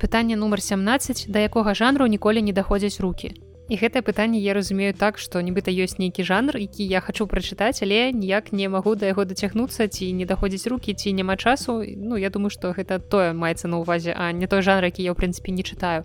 Пытанне 0.00 0.36
нумар 0.36 0.60
17 0.60 1.28
да 1.28 1.44
якога 1.44 1.74
жанру 1.74 2.06
ніколі 2.06 2.40
не 2.42 2.52
даходзяць 2.52 3.00
руки 3.00 3.36
і 3.70 3.78
гэтае 3.78 4.02
пытанне 4.02 4.42
я 4.42 4.50
разумею 4.50 4.90
так 4.98 5.14
што 5.22 5.38
нібыта 5.38 5.70
ёсць 5.70 6.02
нейкі 6.02 6.26
жанр 6.26 6.58
які 6.58 6.82
я 6.90 6.98
хочу 7.00 7.30
прачытаць 7.30 7.86
але 7.86 8.10
ніяк 8.10 8.50
не 8.50 8.66
магу 8.66 8.98
да 8.98 9.06
яго 9.14 9.22
дацягнуцца 9.22 9.86
ці 9.86 10.10
не 10.10 10.26
даходзіць 10.26 10.66
руки 10.66 10.90
ці 10.90 11.14
няма 11.14 11.38
часу. 11.38 11.86
Ну 11.86 12.18
я 12.18 12.30
думаю 12.34 12.50
что 12.50 12.74
гэта 12.74 12.98
тое 12.98 13.30
маецца 13.32 13.70
на 13.70 13.78
увазе 13.78 14.10
а 14.10 14.32
не 14.32 14.50
той 14.50 14.66
жанр 14.66 14.90
які 14.90 15.06
я 15.06 15.14
ў 15.14 15.16
прынцыпе 15.22 15.54
не 15.54 15.62
чытаю. 15.62 16.02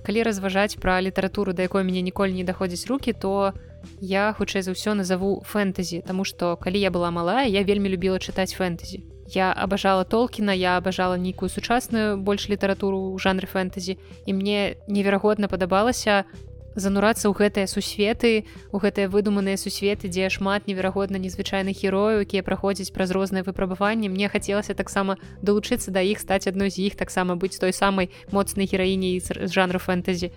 Калі 0.00 0.24
разважаць 0.24 0.80
пра 0.80 0.96
літаратуру 1.04 1.52
да 1.52 1.68
якой 1.68 1.84
мяне 1.84 2.00
ніколі 2.00 2.32
не 2.32 2.44
даходзіць 2.44 2.88
руки 2.88 3.12
то 3.12 3.52
я 4.00 4.32
хутчэй 4.32 4.64
за 4.64 4.72
ўсё 4.72 4.96
назову 4.96 5.44
фэнтэзі 5.44 6.08
Таму 6.08 6.24
што 6.24 6.56
калі 6.56 6.80
я 6.80 6.88
была 6.88 7.12
малая 7.12 7.44
я 7.44 7.68
вельмі 7.68 7.92
любіла 7.92 8.16
чытаць 8.16 8.56
фэнтэзі. 8.56 9.04
Я 9.28 9.52
абажала 9.52 10.08
толкіна 10.08 10.56
я 10.56 10.80
абажала 10.80 11.20
нейкую 11.20 11.52
сучасную 11.52 12.16
больш 12.16 12.48
літаратуру 12.48 13.12
ў 13.12 13.20
жанры 13.20 13.44
фэнтэзі 13.44 14.00
і 14.24 14.32
мне 14.32 14.80
неверагодна 14.88 15.52
падабалася 15.52 16.24
занурацца 16.74 17.30
ў 17.30 17.34
гэтыя 17.34 17.66
сусветы 17.70 18.44
у 18.74 18.78
гэтыя 18.82 19.08
выдуманыя 19.08 19.56
сусветы 19.56 20.10
дзе 20.10 20.28
шмат 20.30 20.66
неверагодна 20.66 21.16
незвычайных 21.22 21.78
герояў 21.78 22.26
якія 22.26 22.42
праходзяць 22.42 22.92
праз 22.92 23.14
розныя 23.14 23.46
выпрабаванні. 23.46 24.10
Мне 24.10 24.28
хацелася 24.28 24.74
таксама 24.74 25.16
далучыцца 25.42 25.94
да 25.94 26.02
іх 26.02 26.20
стаць 26.20 26.46
адной 26.50 26.70
з 26.70 26.90
іх 26.90 26.98
таксама 26.98 27.38
быць 27.38 27.58
той 27.58 27.72
самай 27.72 28.10
моцнай 28.30 28.66
гераіней 28.66 29.20
з 29.20 29.48
жанру 29.48 29.78
фэнтэзі. 29.78 30.34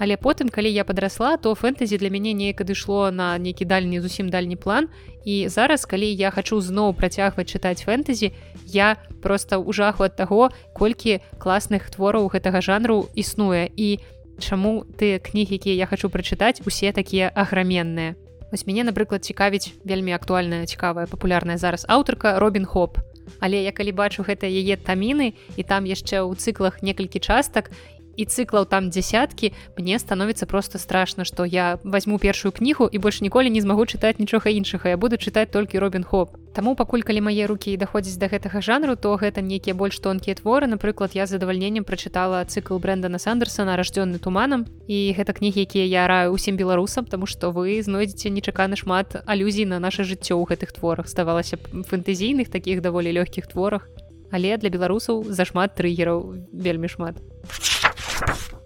Але 0.00 0.16
потым 0.16 0.48
калі 0.48 0.72
я 0.72 0.84
падрасла 0.88 1.36
то 1.36 1.52
фэнтэзі 1.52 2.00
для 2.00 2.08
мяне 2.08 2.32
неяк 2.32 2.64
адышло 2.64 3.12
на 3.12 3.36
нейкі 3.36 3.68
дальні 3.68 4.00
зусім 4.00 4.32
дальні 4.32 4.56
план. 4.56 4.88
І 5.28 5.52
зараз 5.52 5.84
калі 5.84 6.08
я 6.08 6.30
хачу 6.32 6.56
зноў 6.64 6.96
працягваць 6.96 7.52
чытаць 7.52 7.84
фэнтэзі 7.84 8.32
я 8.64 8.96
просто 9.20 9.60
ў 9.60 9.68
жаху 9.76 10.08
ад 10.08 10.16
таго 10.16 10.48
колькі 10.72 11.20
класных 11.36 11.92
твораў 11.92 12.32
гэтага 12.32 12.64
жанру 12.64 13.12
існуе. 13.12 13.68
І 13.76 14.00
я 14.00 14.19
чаму 14.40 14.84
тыя 14.98 15.20
кнігі 15.20 15.60
якія 15.60 15.76
я 15.76 15.86
хочу 15.86 16.10
прачытаць 16.10 16.64
усе 16.66 16.92
такія 16.92 17.30
аграменныя. 17.30 18.16
Вось 18.50 18.66
мяне 18.66 18.82
напрыклад 18.82 19.22
цікавіць 19.22 19.72
вельмі 19.84 20.12
актуальная 20.16 20.66
цікавая 20.66 21.06
папулярная 21.06 21.56
зараз 21.56 21.86
аўтарка 21.86 22.40
робін 22.42 22.66
хоп. 22.66 22.98
Але 23.38 23.62
я 23.62 23.72
калі 23.72 23.92
бачу 23.92 24.26
гэта 24.26 24.50
яе 24.50 24.74
таміны 24.74 25.38
і 25.54 25.62
там 25.62 25.86
яшчэ 25.86 26.26
ў 26.26 26.34
цыклах 26.34 26.82
некалькі 26.82 27.22
частак 27.22 27.70
і 28.16 28.24
цыклаў 28.24 28.66
там 28.66 28.90
дзясяткі 28.90 29.52
мне 29.78 29.98
становіцца 29.98 30.46
просто 30.46 30.78
страшно 30.78 31.24
что 31.24 31.44
я 31.44 31.78
возьму 31.84 32.18
першую 32.18 32.52
кнігу 32.52 32.88
і 32.92 32.98
больш 32.98 33.20
ніколі 33.20 33.50
не 33.50 33.60
змагу 33.60 33.86
чытаць 33.86 34.18
нічога 34.18 34.50
іншага 34.50 34.90
я 34.90 34.96
буду 34.96 35.16
чытаць 35.16 35.50
толькі 35.50 35.78
робін 35.78 36.04
хоп. 36.04 36.36
Таму 36.52 36.74
пакуль 36.74 37.02
калі 37.06 37.20
мае 37.20 37.46
рукі 37.46 37.76
даходзяць 37.76 38.18
да 38.18 38.26
гэтага 38.26 38.60
жанру 38.60 38.96
то 38.96 39.14
гэта 39.14 39.40
нейкія 39.40 39.74
больш 39.74 39.98
тонкія 39.98 40.34
творы. 40.34 40.66
Напрыклад 40.66 41.14
я 41.14 41.26
задавальненнем 41.26 41.84
прачытала 41.84 42.44
цыкл 42.44 42.78
брэндана 42.78 43.18
сандерсона 43.18 43.76
рождённы 43.78 44.18
туманам 44.18 44.66
і 44.86 45.14
гэта 45.16 45.32
кнігі 45.32 45.62
якія 45.62 45.86
я 45.86 46.06
раю 46.06 46.32
усім 46.32 46.56
беларусам 46.56 47.06
тому 47.06 47.26
что 47.26 47.50
вы 47.50 47.82
знойдзеце 47.82 48.30
нечаканы 48.30 48.76
шмат 48.76 49.22
алюзій 49.26 49.64
на 49.64 49.78
наше 49.78 50.02
жыццё 50.02 50.34
ў 50.36 50.44
гэтых 50.50 50.72
творах. 50.74 51.08
Ставалася 51.08 51.56
фэнтэзійных 51.56 52.50
таких 52.50 52.82
даволі 52.82 53.14
лёгкіх 53.14 53.46
творах. 53.46 53.88
Але 54.30 54.56
для 54.56 54.70
беларусаў 54.70 55.24
зашмат 55.26 55.74
трыгераў 55.74 56.46
вельмі 56.52 56.88
шмат 56.88 57.18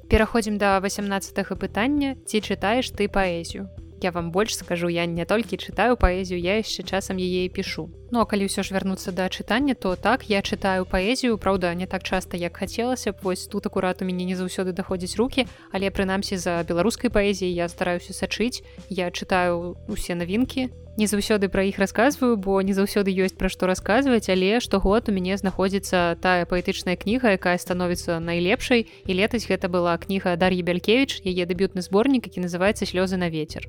пераходзім 0.09 0.59
да 0.59 0.81
18 0.81 1.35
пытання. 1.59 2.17
Ці 2.27 2.41
чытаеш 2.41 2.93
ты 2.93 3.09
паэзію? 3.09 3.69
Я 4.05 4.11
вам 4.11 4.31
больш 4.31 4.57
скажу 4.57 4.89
я 4.89 5.07
не 5.07 5.25
толькі 5.25 5.57
чытаю 5.57 5.97
паэзію 5.97 6.37
я 6.37 6.61
яшчэ 6.61 6.85
часам 6.85 7.17
яе 7.17 7.49
пішу. 7.49 7.89
Ну 8.13 8.21
а 8.21 8.29
калі 8.29 8.45
ўсё 8.45 8.61
ж 8.61 8.77
вярнуцца 8.77 9.17
да 9.17 9.33
чытання 9.33 9.73
то 9.73 9.97
так 9.97 10.29
я 10.29 10.45
чытаю 10.45 10.85
паэзію 10.85 11.41
Праўда 11.41 11.73
не 11.73 11.87
так 11.87 12.05
часта 12.05 12.37
як 12.37 12.57
хацелася 12.57 13.13
б. 13.13 13.17
Вось 13.23 13.47
тут 13.49 13.65
акурат 13.67 14.03
у 14.03 14.05
мяне 14.05 14.29
не 14.29 14.37
заўсёды 14.37 14.77
даходзіць 14.77 15.17
руки 15.17 15.49
але 15.73 15.89
прынамсі 15.89 16.37
за 16.37 16.61
беларускай 16.69 17.09
паэзіяй 17.09 17.57
я 17.57 17.69
стараюся 17.69 18.13
сачыць. 18.13 18.61
Я 18.91 19.09
чытаю 19.09 19.81
усе 19.89 20.15
навінкі 20.15 20.69
не 20.97 21.07
заўсёды 21.07 21.49
пра 21.49 21.67
іх 21.67 21.79
расказваю 21.79 22.37
бо 22.37 22.63
не 22.63 22.75
заўсёды 22.75 23.11
ёсць 23.11 23.35
пра 23.35 23.49
што 23.51 23.67
расказваць 23.67 24.31
але 24.31 24.61
штогод 24.63 25.09
у 25.09 25.13
мяне 25.13 25.37
знаходзіцца 25.37 26.15
тая 26.23 26.47
паэтычная 26.47 26.95
кніга 26.95 27.35
якая 27.35 27.59
становіцца 27.59 28.21
найлепшай. 28.21 28.87
І 29.07 29.13
летась 29.15 29.51
гэта 29.51 29.67
была 29.69 29.99
кніга 29.99 30.37
дар'і 30.37 30.63
бялькевич 30.63 31.23
яе 31.27 31.47
дэбютны 31.47 31.83
зборнік 31.83 32.31
які 32.31 32.47
называется 32.47 32.87
слёзы 32.87 33.17
на 33.19 33.29
ветер 33.29 33.67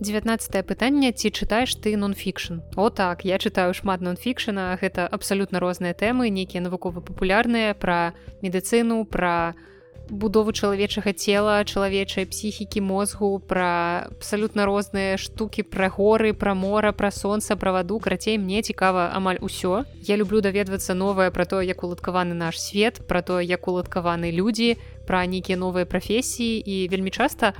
19 0.00 0.66
пытанне 0.66 1.12
ці 1.12 1.28
чытаеш 1.30 1.76
ты 1.80 1.96
нон-фікшн? 1.96 2.60
О 2.76 2.90
так 2.90 3.24
я 3.24 3.38
чытаю 3.38 3.72
шмат 3.72 4.00
нон-фікшана 4.00 4.76
гэта 4.80 5.06
абсалютна 5.06 5.60
розныя 5.60 5.92
тэмы 5.92 6.28
нейкія 6.28 6.64
навукова-папулярныя 6.64 7.76
пра 7.76 8.12
медыцыну 8.42 9.04
пра 9.04 9.52
про 9.52 9.73
будову 10.10 10.52
чалавечага 10.52 11.12
цела 11.12 11.64
чалавечай 11.64 12.26
псіхікі 12.26 12.80
мозгу 12.80 13.40
пра 13.40 14.08
абсалютна 14.12 14.66
розныя 14.68 15.16
штукі 15.16 15.64
пра 15.64 15.88
горы 15.88 16.32
пра 16.32 16.54
мора 16.54 16.92
пра 16.92 17.10
сонца 17.10 17.56
пра 17.56 17.72
ваду 17.72 17.98
карацей 17.98 18.38
мне 18.38 18.62
цікава 18.62 19.10
амаль 19.14 19.40
усё. 19.40 19.84
Я 20.02 20.16
люблю 20.16 20.40
даведвацца 20.40 20.94
новае 20.94 21.30
пра 21.30 21.44
то 21.44 21.62
як 21.62 21.82
уладкаваны 21.84 22.34
наш 22.34 22.60
свет 22.60 23.00
пра 23.08 23.22
то 23.22 23.40
як 23.40 23.68
уладкаваны 23.68 24.30
людзі 24.30 24.76
пра 25.06 25.26
нейкія 25.26 25.58
новыя 25.58 25.84
прафесіі 25.84 26.60
і 26.60 26.88
вельмі 26.88 27.10
часта 27.10 27.54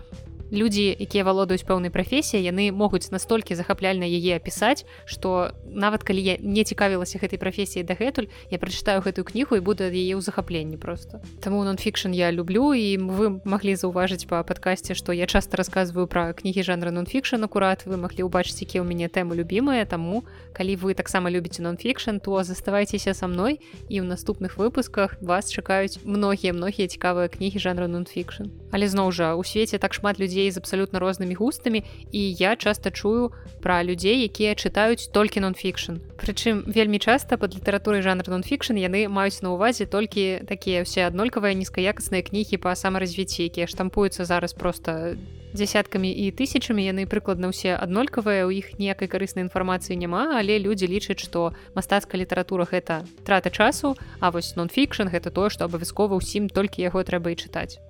людзі 0.55 0.95
якія 0.95 1.27
валодаюць 1.27 1.67
пэўнай 1.67 1.91
прафесіі 1.91 2.39
яны 2.41 2.71
могуць 2.71 3.11
настолькі 3.11 3.59
захапляльна 3.59 4.07
яе 4.07 4.39
апісаць 4.39 4.87
што 5.05 5.53
нават 5.67 6.07
калі 6.07 6.23
я 6.23 6.35
не 6.39 6.63
цікавілася 6.63 7.19
гэтай 7.19 7.43
прафесіі 7.43 7.83
дагэтуль 7.83 8.31
я 8.49 8.63
прачытаю 8.63 9.03
гэтую 9.03 9.27
кнігу 9.27 9.59
і 9.59 9.65
буду 9.67 9.85
яе 9.85 10.15
ў 10.15 10.23
захапленні 10.23 10.79
просто 10.79 11.21
Таму 11.41 11.65
нон-фікшн 11.65 12.15
я 12.15 12.31
люблю 12.31 12.73
і 12.73 12.97
вы 12.99 13.43
маглі 13.45 13.75
заўважыць 13.75 14.31
па 14.31 14.43
падкасці 14.47 14.95
што 14.95 15.13
я 15.13 15.27
часта 15.27 15.59
рассказываю 15.59 16.07
пра 16.07 16.33
кнігі 16.33 16.63
жанра 16.63 16.95
нон-фікшн 16.95 17.43
акурат 17.45 17.85
вы 17.87 17.99
маглі 17.99 18.31
ўбачыць 18.31 18.63
якія 18.63 18.81
ў 18.81 18.87
мяне 18.87 19.09
тэмы 19.11 19.35
любімыя. 19.35 19.85
Таму 19.85 20.25
калі 20.55 20.77
вы 20.79 20.95
таксама 20.95 21.31
любіце 21.31 21.63
нон-фікшн 21.67 22.23
то 22.23 22.43
заставайцеся 22.43 23.15
са 23.15 23.27
мной 23.27 23.61
і 23.89 24.01
ў 24.01 24.07
наступных 24.07 24.57
выпусках 24.57 25.19
вас 25.21 25.51
чакаюць 25.51 26.01
многія 26.05 26.53
многія 26.55 26.89
цікавыя 26.89 27.29
кнігі 27.29 27.59
жанра 27.59 27.89
нон-фікшн. 27.89 28.53
Але 28.71 28.89
зноў 28.89 29.11
жа 29.11 29.35
у 29.35 29.45
свеце 29.45 29.79
так 29.79 29.95
шмат 29.95 30.21
людзей 30.21 30.44
людзей 30.45 30.51
з 30.51 30.61
абсалютна 30.61 30.99
рознымі 31.01 31.35
густамі 31.35 31.85
і 32.13 32.33
я 32.33 32.57
часта 32.57 32.91
чую 32.91 33.33
пра 33.63 33.83
людзей 33.83 34.29
якія 34.29 34.53
чытаюць 34.53 35.09
толькі 35.13 35.41
нон-фікшн. 35.41 36.05
Прычым 36.21 36.69
вельмі 36.69 36.99
часта 36.99 37.37
пад 37.37 37.57
літаратурай 37.57 38.03
жанр 38.05 38.29
нон-фікшн 38.29 38.77
яны 38.77 39.09
маюць 39.09 39.41
на 39.41 39.57
ўвазе 39.57 39.89
толькі 39.89 40.45
такія 40.45 40.85
ўсе 40.85 41.09
аднолькавыя 41.09 41.57
нізкаякасныя 41.57 42.21
кнігі 42.21 42.61
па 42.61 42.77
самаразвіцці 42.77 43.49
якія 43.49 43.67
штампуюцца 43.67 44.29
зараз 44.29 44.53
просто 44.53 45.17
дзясяткамі 45.55 46.11
і 46.11 46.35
тысячамі. 46.35 46.85
Яны 46.85 47.07
прыкладна 47.09 47.49
ўсе 47.49 47.73
аднолькавыя 47.79 48.45
у 48.45 48.53
іх 48.53 48.77
ніякай 48.77 49.09
карыснай 49.09 49.49
інфармацыі 49.49 49.97
няма 49.97 50.37
але 50.37 50.61
людзі 50.61 50.91
лічаць 50.91 51.25
што 51.25 51.57
мастацкая 51.73 52.21
літаратура 52.21 52.69
гэта 52.69 53.09
трата 53.25 53.49
часу 53.49 53.97
а 54.21 54.29
вось 54.35 54.59
нон-фікшн 54.59 55.09
гэта 55.09 55.33
тое 55.33 55.49
што 55.49 55.65
абавязкова 55.71 56.19
ўсім 56.21 56.51
толькі 56.51 56.85
яго 56.85 57.01
трэба 57.07 57.33
і 57.33 57.39
чытаць 57.39 57.81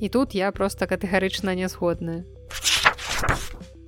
І 0.00 0.08
тут 0.08 0.34
я 0.34 0.50
просто 0.52 0.86
катэгарычна 0.86 1.54
нязгодная. 1.54 2.24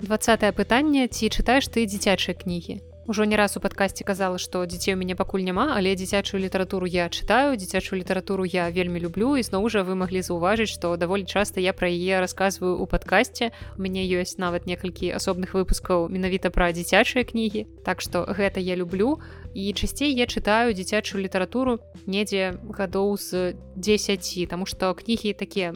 20 0.02 0.54
пытанне 0.54 1.08
ці 1.08 1.32
чытаеш 1.32 1.72
ты 1.72 1.86
дзіцячыя 1.86 2.36
кнігі 2.36 2.82
Ужо 3.06 3.24
не 3.24 3.36
раз 3.36 3.56
у 3.56 3.60
падкасці 3.60 4.04
казала, 4.06 4.38
што 4.38 4.62
дзяцей 4.62 4.94
у 4.94 4.98
мяне 4.98 5.16
пакуль 5.18 5.42
няма, 5.42 5.74
але 5.74 5.94
дзіцячую 5.98 6.38
літаратуру 6.38 6.86
я 6.86 7.08
чытаю, 7.10 7.56
дзіцячую 7.58 7.98
літаратуру 7.98 8.46
я 8.46 8.70
вельмі 8.70 9.02
люблю 9.02 9.34
і 9.34 9.42
зноў 9.42 9.66
жа 9.74 9.82
вы 9.82 9.98
маглі 9.98 10.22
заўважыць, 10.22 10.70
што 10.70 10.94
даволі 10.96 11.26
часта 11.26 11.58
я 11.58 11.74
пра 11.74 11.90
яе 11.90 12.22
расказваю 12.22 12.78
ў 12.78 12.86
падкасці. 12.86 13.50
У 13.74 13.82
мяне 13.82 14.06
ёсць 14.06 14.38
нават 14.38 14.70
некалькі 14.70 15.10
асобных 15.18 15.58
выпускаў 15.58 16.06
менавіта 16.14 16.54
пра 16.54 16.70
дзіцячыя 16.70 17.26
кнігі. 17.26 17.66
Так 17.82 18.06
што 18.06 18.22
гэта 18.22 18.62
я 18.62 18.78
люблю. 18.78 19.18
І 19.50 19.74
часцей 19.74 20.14
я 20.14 20.30
чытаю 20.30 20.70
дзіцячую 20.70 21.26
літаратуру 21.26 21.82
недзе 22.06 22.54
гадоў 22.70 23.18
з 23.18 23.58
10, 23.74 24.46
таму 24.46 24.64
што 24.64 24.94
кнігі 24.94 25.34
такія 25.34 25.74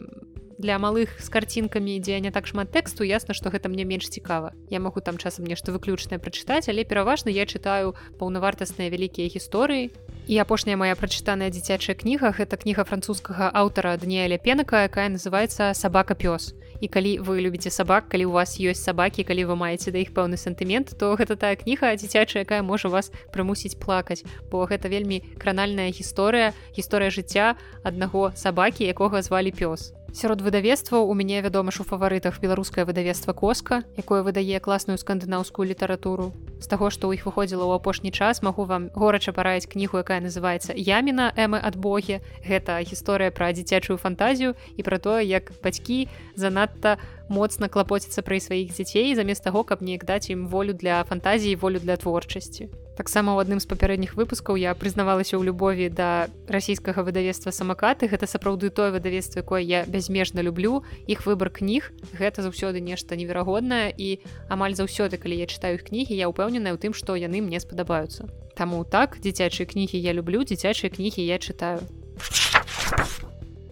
для 0.57 0.77
малых 0.81 1.21
з 1.21 1.29
карцінкамі 1.29 1.99
дзе 2.01 2.19
не 2.19 2.31
так 2.33 2.47
шмат 2.49 2.73
тэксту 2.73 3.05
ясна 3.05 3.37
што 3.37 3.53
гэта 3.53 3.69
мне 3.69 3.85
менш 3.85 4.09
цікава. 4.09 4.53
Я 4.69 4.79
магу 4.79 5.01
там 5.01 5.17
часам 5.17 5.45
нешта 5.45 5.71
выключнае 5.71 6.17
прачытаць 6.17 6.69
але 6.69 6.83
пераважна 6.83 7.29
я 7.29 7.45
чытаю 7.45 7.93
паўнавартасныя 8.17 8.89
вялікія 8.89 9.29
гісторыі. 9.29 9.93
І 10.27 10.35
апошняя 10.43 10.75
моя 10.75 10.97
прачытаная 10.97 11.49
дзіцячая 11.53 11.95
кніга 11.95 12.33
гэта 12.35 12.57
кніга 12.57 12.83
французскага 12.83 13.47
аўтара 13.53 13.95
дніяля 13.97 14.37
пенака 14.37 14.83
якая 14.89 15.07
называется 15.09 15.71
сабака 15.73 16.17
пёс 16.17 16.53
і 16.81 16.87
калі 16.87 17.19
вы 17.25 17.41
любіце 17.41 17.69
сабак 17.69 18.09
калі 18.09 18.25
у 18.25 18.31
вас 18.35 18.59
ёсць 18.59 18.83
сабакі 18.83 19.23
калі 19.23 19.45
вы 19.49 19.55
маеце 19.55 19.91
да 19.91 20.01
іх 20.03 20.13
пэўны 20.13 20.37
сантымент 20.37 20.97
то 20.97 21.15
гэта 21.15 21.37
тая 21.37 21.55
кніга 21.55 21.95
дзіцячая 21.95 22.43
якая 22.43 22.61
можа 22.61 22.89
вас 22.89 23.11
прымусіць 23.33 23.79
плакаць. 23.79 24.25
Бо 24.51 24.65
гэта 24.65 24.89
вельмі 24.89 25.21
кранальная 25.37 25.89
гісторыя 25.89 26.53
гісторыя 26.75 27.09
жыцця 27.09 27.55
аднаго 27.83 28.33
сабакі 28.35 28.85
якога 28.85 29.21
звалі 29.21 29.55
пёс 29.55 29.96
сярод 30.13 30.41
выдавецтваў 30.41 31.09
у 31.09 31.13
мяне 31.13 31.41
вядома 31.41 31.71
ж 31.71 31.81
у 31.81 31.85
фаварытах 31.87 32.39
беларускае 32.39 32.85
выдавецтва 32.85 33.33
коска 33.33 33.83
якое 33.97 34.23
выдае 34.23 34.59
класную 34.59 34.97
скандынаўскую 34.97 35.67
літаратуру. 35.67 36.31
З 36.59 36.67
таго 36.67 36.89
што 36.89 37.11
ў 37.11 37.19
іх 37.19 37.27
выходзіла 37.27 37.67
ў 37.67 37.77
апошні 37.77 38.11
час 38.11 38.41
магу 38.41 38.65
вам 38.65 38.89
горача 38.95 39.35
параіць 39.35 39.69
кнігу 39.69 40.01
якая 40.01 40.23
называется 40.23 40.73
яміна 40.73 41.29
эмы 41.35 41.59
ад 41.61 41.75
богі 41.75 42.23
гэта 42.41 42.79
гісторыя 42.81 43.29
пра 43.29 43.51
дзіцячую 43.53 43.99
фантазію 44.01 44.55
і 44.77 44.81
пра 44.81 44.97
тое 44.97 45.21
як 45.27 45.51
бацькі 45.61 46.07
занадта 46.35 46.97
моцна 47.29 47.69
клапоціцца 47.69 48.23
пры 48.23 48.41
сваіх 48.41 48.73
дзяцей 48.73 49.13
замест 49.13 49.43
таго 49.43 49.63
каб 49.63 49.85
неяк 49.85 50.07
даць 50.07 50.31
ім 50.33 50.47
волю 50.47 50.73
для 50.73 51.03
фантазіі 51.03 51.59
волю 51.61 51.83
для 51.83 51.97
творчасці 51.97 52.86
таксама 52.97 53.37
ў 53.37 53.45
адным 53.45 53.61
з 53.61 53.69
папярэдніх 53.69 54.17
выпускаў 54.17 54.57
я 54.57 54.73
прызнавалася 54.73 55.37
ў 55.37 55.45
любові 55.47 55.87
да 55.93 56.27
расійскага 56.49 57.05
выдавецтва 57.05 57.53
самакаты. 57.53 58.09
Гэта 58.09 58.25
сапраўды 58.25 58.73
тое 58.73 58.89
выдавецтва 58.89 59.45
якое 59.45 59.61
я 59.61 59.85
бязмежна 59.85 60.41
люблю. 60.41 60.81
Іх 61.05 61.29
выбар 61.29 61.53
кніг 61.53 61.93
гэта 62.17 62.41
заўсёды 62.41 62.81
нешта 62.81 63.13
неверагоднае. 63.13 63.93
І 63.93 64.19
амаль 64.49 64.73
заўсёды 64.73 65.21
калі 65.21 65.37
я 65.37 65.45
чытаю 65.45 65.77
кнігі 65.77 66.17
я 66.17 66.25
ўпэўненая 66.27 66.73
ў 66.73 66.81
тым 66.81 66.97
што 66.97 67.13
яны 67.13 67.45
мне 67.45 67.61
спадабаюцца. 67.61 68.25
Таму 68.57 68.81
так 68.83 69.21
дзіцячыя 69.21 69.69
кнігі 69.69 70.01
я 70.01 70.17
люблю 70.17 70.41
дзіцячыя 70.41 70.89
кнігі 70.89 71.21
я 71.21 71.37
чытаю 71.37 71.85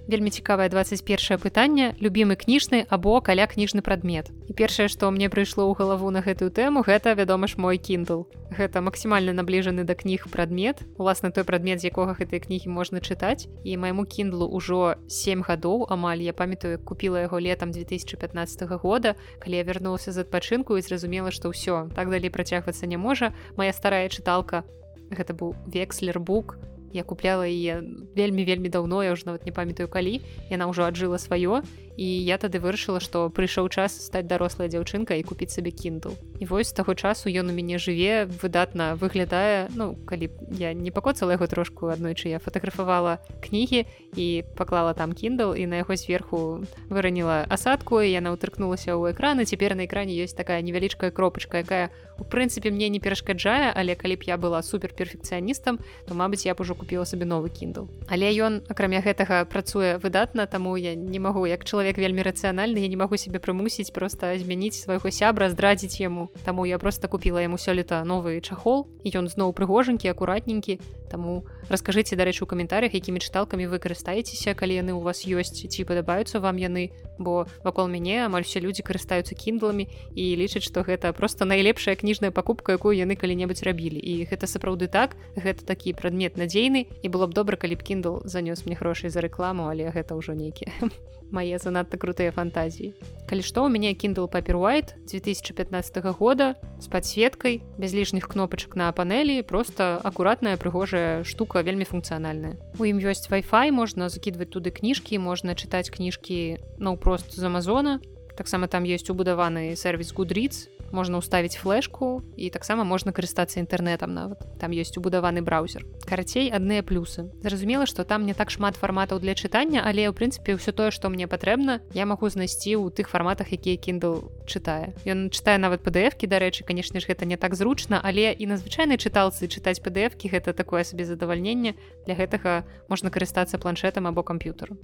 вельмі 0.07 0.29
цікавае 0.29 0.69
21 0.69 1.39
пытанне. 1.39 1.95
Любімы 1.99 2.35
кніжны 2.35 2.85
або 2.89 3.21
каля 3.21 3.47
кніжны 3.47 3.81
прадмет. 3.81 4.29
І 4.47 4.53
першае 4.53 4.87
што 4.87 5.09
мне 5.11 5.29
прыйшло 5.29 5.65
ў 5.65 5.73
галаву 5.77 6.11
на 6.11 6.21
гэтую 6.21 6.51
тэму 6.51 6.85
гэта 6.85 7.13
вядома 7.17 7.47
ж 7.47 7.57
мой 7.57 7.77
kindle 7.77 8.29
гэта 8.51 8.81
максімальна 8.81 9.33
набліжаны 9.33 9.83
да 9.83 9.95
кніг 9.95 10.29
прадмет. 10.29 10.85
Уласна 10.97 11.31
той 11.31 11.43
прадмет 11.43 11.81
з 11.81 11.89
якога 11.89 12.15
гэтыя 12.15 12.39
кнігі 12.39 12.69
можна 12.69 13.01
чытаць. 13.01 13.49
І 13.65 13.77
майму 13.77 14.05
кіндлу 14.05 14.47
ўжо 14.47 14.95
7 15.07 15.41
гадоў 15.41 15.89
амаль. 15.89 16.21
Я 16.21 16.33
памятаю 16.33 16.79
купила 16.79 17.21
яго 17.25 17.39
летом 17.39 17.71
2015 17.71 18.61
года 18.79 19.15
калі 19.41 19.55
я 19.57 19.63
вярнулася 19.63 20.11
з 20.11 20.23
адпачынку 20.23 20.77
і 20.77 20.85
зразумела 20.85 21.31
што 21.31 21.49
ўсё 21.49 21.89
так 21.93 22.09
далей 22.09 22.29
працягвацца 22.29 22.85
не 22.87 22.97
можа. 22.97 23.33
Моя 23.57 23.73
старая 23.73 24.07
чыталка 24.09 24.63
гэта 25.11 25.33
быў 25.33 25.55
векслербук 25.67 26.57
я 26.95 27.03
купляла 27.03 27.43
яе 27.43 27.83
вельмі 28.15 28.47
вельмі 28.47 28.71
даўно 28.71 29.03
я 29.03 29.11
ўжо 29.13 29.27
нават 29.29 29.45
не 29.45 29.51
памятаю 29.51 29.91
калі 29.91 30.23
яна 30.49 30.71
ўжо 30.71 30.87
аджыла 30.87 31.19
сваё 31.19 31.61
і 31.97 32.07
я 32.23 32.37
тады 32.37 32.59
вырашыла 32.59 32.99
што 32.99 33.29
прыйшоў 33.29 33.69
час 33.71 33.95
стаць 34.07 34.27
дарослая 34.27 34.67
дзяўчынка 34.69 35.15
і 35.15 35.23
купіць 35.23 35.51
сабе 35.55 35.71
кіндл. 35.71 36.13
І 36.39 36.45
вось 36.45 36.69
з 36.69 36.75
таго 36.75 36.93
часу 36.93 37.31
ён 37.31 37.49
у 37.49 37.53
мяне 37.55 37.79
жыве 37.79 38.27
выдатна 38.27 38.95
выглядае. 38.99 39.71
Ну 39.75 39.95
калі 40.05 40.29
я 40.51 40.73
не 40.73 40.91
пакоцала 40.91 41.35
яго 41.39 41.47
трошку 41.47 41.87
аднойчы 41.87 42.29
я 42.29 42.39
фатаграфавала 42.39 43.19
кнігі 43.41 43.85
і 44.15 44.43
паклала 44.55 44.93
там 44.93 45.13
кіндл 45.13 45.55
і 45.55 45.67
на 45.67 45.81
яго 45.81 45.95
зверху 45.95 46.63
выраніла 46.89 47.47
асадку 47.49 48.03
і 48.03 48.11
яна 48.11 48.35
ўтыркнулася 48.35 48.93
ў 48.93 49.15
экраны 49.15 49.47
цяпер 49.47 49.75
на 49.75 49.87
экране 49.87 50.13
ёсць 50.19 50.35
такая 50.35 50.59
невялічкая 50.61 51.11
кропачка 51.11 51.63
якая 51.63 51.89
у 52.19 52.23
прынцыпе 52.23 52.71
мне 52.71 52.89
не 52.89 52.99
перашкаджае 52.99 53.71
але 53.71 53.95
калі 53.95 54.19
б 54.19 54.27
я 54.27 54.37
была 54.37 54.61
супер 54.61 54.91
перфекцыяністам 54.91 55.79
то 56.07 56.11
мабыць 56.15 56.45
я 56.45 56.55
б 56.55 56.61
ужо 56.61 56.75
купіла 56.75 57.05
сабе 57.05 57.25
новы 57.25 57.49
кіндл. 57.49 57.87
Але 58.07 58.31
ён 58.35 58.63
акрамя 58.67 58.99
гэтага 58.99 59.45
працуе 59.47 59.97
выдатна 59.97 60.47
таму 60.47 60.75
я 60.75 60.95
не 60.95 61.19
магу 61.19 61.45
як 61.47 61.63
чалавек 61.63 61.84
чалавек 61.85 62.01
вельмі 62.01 62.25
рацыянальны 62.25 62.81
я 62.81 62.89
не 62.89 62.97
магу 62.97 63.13
себе 63.13 63.37
прымусіць 63.37 63.93
просто 63.93 64.33
змяніць 64.41 64.73
свайго 64.73 65.13
сябра 65.13 65.53
здрадзіць 65.53 66.01
яму 66.01 66.33
таму 66.41 66.65
я 66.65 66.81
просто 66.81 67.07
купила 67.07 67.37
яму 67.37 67.61
сёлета 67.61 68.01
новы 68.01 68.41
чахол 68.41 68.89
і 69.05 69.13
ён 69.13 69.29
зноў 69.29 69.53
прыгожанькі 69.53 70.09
акуратненькі. 70.09 70.81
Таму 71.05 71.45
раскажыце 71.69 72.17
дарэчы 72.17 72.41
у 72.43 72.49
каментарях 72.49 72.97
якімі 72.97 73.21
чыталкамі 73.21 73.69
вы 73.69 73.77
карыстаецеся 73.77 74.57
калі 74.57 74.81
яны 74.81 74.97
у 74.97 75.01
вас 75.05 75.29
ёсць 75.29 75.61
ці 75.61 75.85
падабаюцца 75.85 76.41
вам 76.41 76.57
яны. 76.57 76.89
Бо 77.21 77.45
вакол 77.61 77.85
мяне 77.85 78.25
амаль 78.25 78.49
все 78.49 78.57
людзі 78.59 78.81
карыстаюцца 78.81 79.37
кіндламі 79.37 79.85
і 80.17 80.25
лічаць 80.41 80.65
што 80.65 80.81
гэта 80.81 81.13
просто 81.13 81.45
найлепшая 81.45 81.93
кніжная 81.93 82.33
пакупка 82.33 82.73
якую 82.73 82.97
яны 82.97 83.13
калі-небудзь 83.13 83.61
рабілі. 83.61 84.01
І 84.01 84.25
гэта 84.25 84.49
сапраўды 84.49 84.89
так 84.89 85.13
гэта 85.37 85.61
такі 85.61 85.93
прадмет 85.93 86.33
надзейны 86.33 86.89
і 86.89 87.07
было 87.13 87.29
б 87.29 87.37
добра 87.37 87.61
калі 87.61 87.77
б 87.77 87.85
кіндл 87.85 88.25
занёс 88.25 88.65
мне 88.65 88.73
грошай 88.73 89.13
за 89.13 89.21
рэкламу 89.21 89.69
але 89.69 89.93
гэта 89.93 90.17
ўжо 90.17 90.33
нейкі 90.33 90.65
мае 91.35 91.59
занадта 91.59 91.99
крутыя 91.99 92.31
фантазіі. 92.31 92.95
Калі 93.27 93.43
што 93.43 93.67
ў 93.67 93.75
мяне 93.75 93.91
Kindle 93.91 94.31
Paperwhite 94.31 94.95
2015 95.11 95.99
года 96.15 96.55
з 96.79 96.87
падсветкай, 96.87 97.59
без 97.75 97.91
лішніх 97.91 98.31
кнопачак 98.31 98.79
на 98.79 98.87
панелі, 98.95 99.43
просто 99.43 99.99
акуратная 99.99 100.55
прыгожая 100.55 101.27
штука 101.27 101.59
вельмі 101.59 101.83
функцыянальная. 101.83 102.55
У 102.79 102.87
ім 102.87 103.03
ёсць 103.03 103.27
Wi-Fi, 103.27 103.75
можна 103.75 104.07
закідваць 104.07 104.55
туды 104.55 104.71
кніжкі, 104.71 105.19
можна 105.19 105.59
чытаць 105.59 105.91
кніжкі 105.91 106.63
наўпрост 106.79 107.35
з 107.35 107.43
Амазона. 107.43 107.99
Таксама 108.39 108.71
там 108.71 108.87
ёсць 108.87 109.11
убудаваны 109.11 109.75
сервіс 109.75 110.15
Goodreads, 110.15 110.71
можна 110.91 111.21
ўставіць 111.21 111.57
флешку 111.57 112.21
і 112.37 112.49
таксама 112.49 112.83
можна 112.83 113.11
карыстацца 113.15 113.61
інтэрнетам 113.61 114.13
нават 114.13 114.43
там 114.59 114.71
ёсць 114.71 114.97
убудаваны 114.97 115.41
браузер. 115.41 115.85
Карацей 116.05 116.51
адныя 116.51 116.83
плюсы. 116.83 117.31
Зразумела 117.41 117.85
што 117.85 118.03
там 118.03 118.25
не 118.25 118.33
так 118.33 118.51
шмат 118.51 118.75
фарматаў 118.75 119.19
для 119.19 119.33
чытання 119.33 119.81
але 119.85 120.05
ў 120.09 120.13
прынцыпе 120.13 120.55
ўсё 120.57 120.71
тое 120.71 120.91
што 120.91 121.09
мне 121.09 121.27
патрэбна 121.27 121.81
я 121.93 122.05
магу 122.05 122.29
знайсці 122.29 122.77
ў 122.77 122.91
тых 122.93 123.09
фарматах 123.09 123.51
якія 123.51 123.77
kindle 123.79 124.31
чытае 124.45 124.93
ён 125.05 125.29
чытае 125.29 125.57
нават 125.57 125.81
pdfкі 125.85 126.29
дарэчы 126.29 126.65
канешне 126.67 126.99
ж 126.99 127.09
гэта 127.09 127.25
не 127.25 127.37
так 127.37 127.55
зручна 127.55 128.01
але 128.03 128.33
і 128.33 128.45
на 128.49 128.57
звычайнай 128.57 128.97
чыталцы 128.97 129.47
чытаць 129.47 129.81
pdfкі 129.81 130.31
гэта 130.33 130.53
такое 130.53 130.83
сабе 130.83 131.05
задавальненне 131.05 131.75
для 132.05 132.15
гэтага 132.15 132.65
можна 132.89 133.09
карыстацца 133.09 133.57
планшетам 133.57 134.07
або 134.07 134.23
камп'ютару 134.23 134.77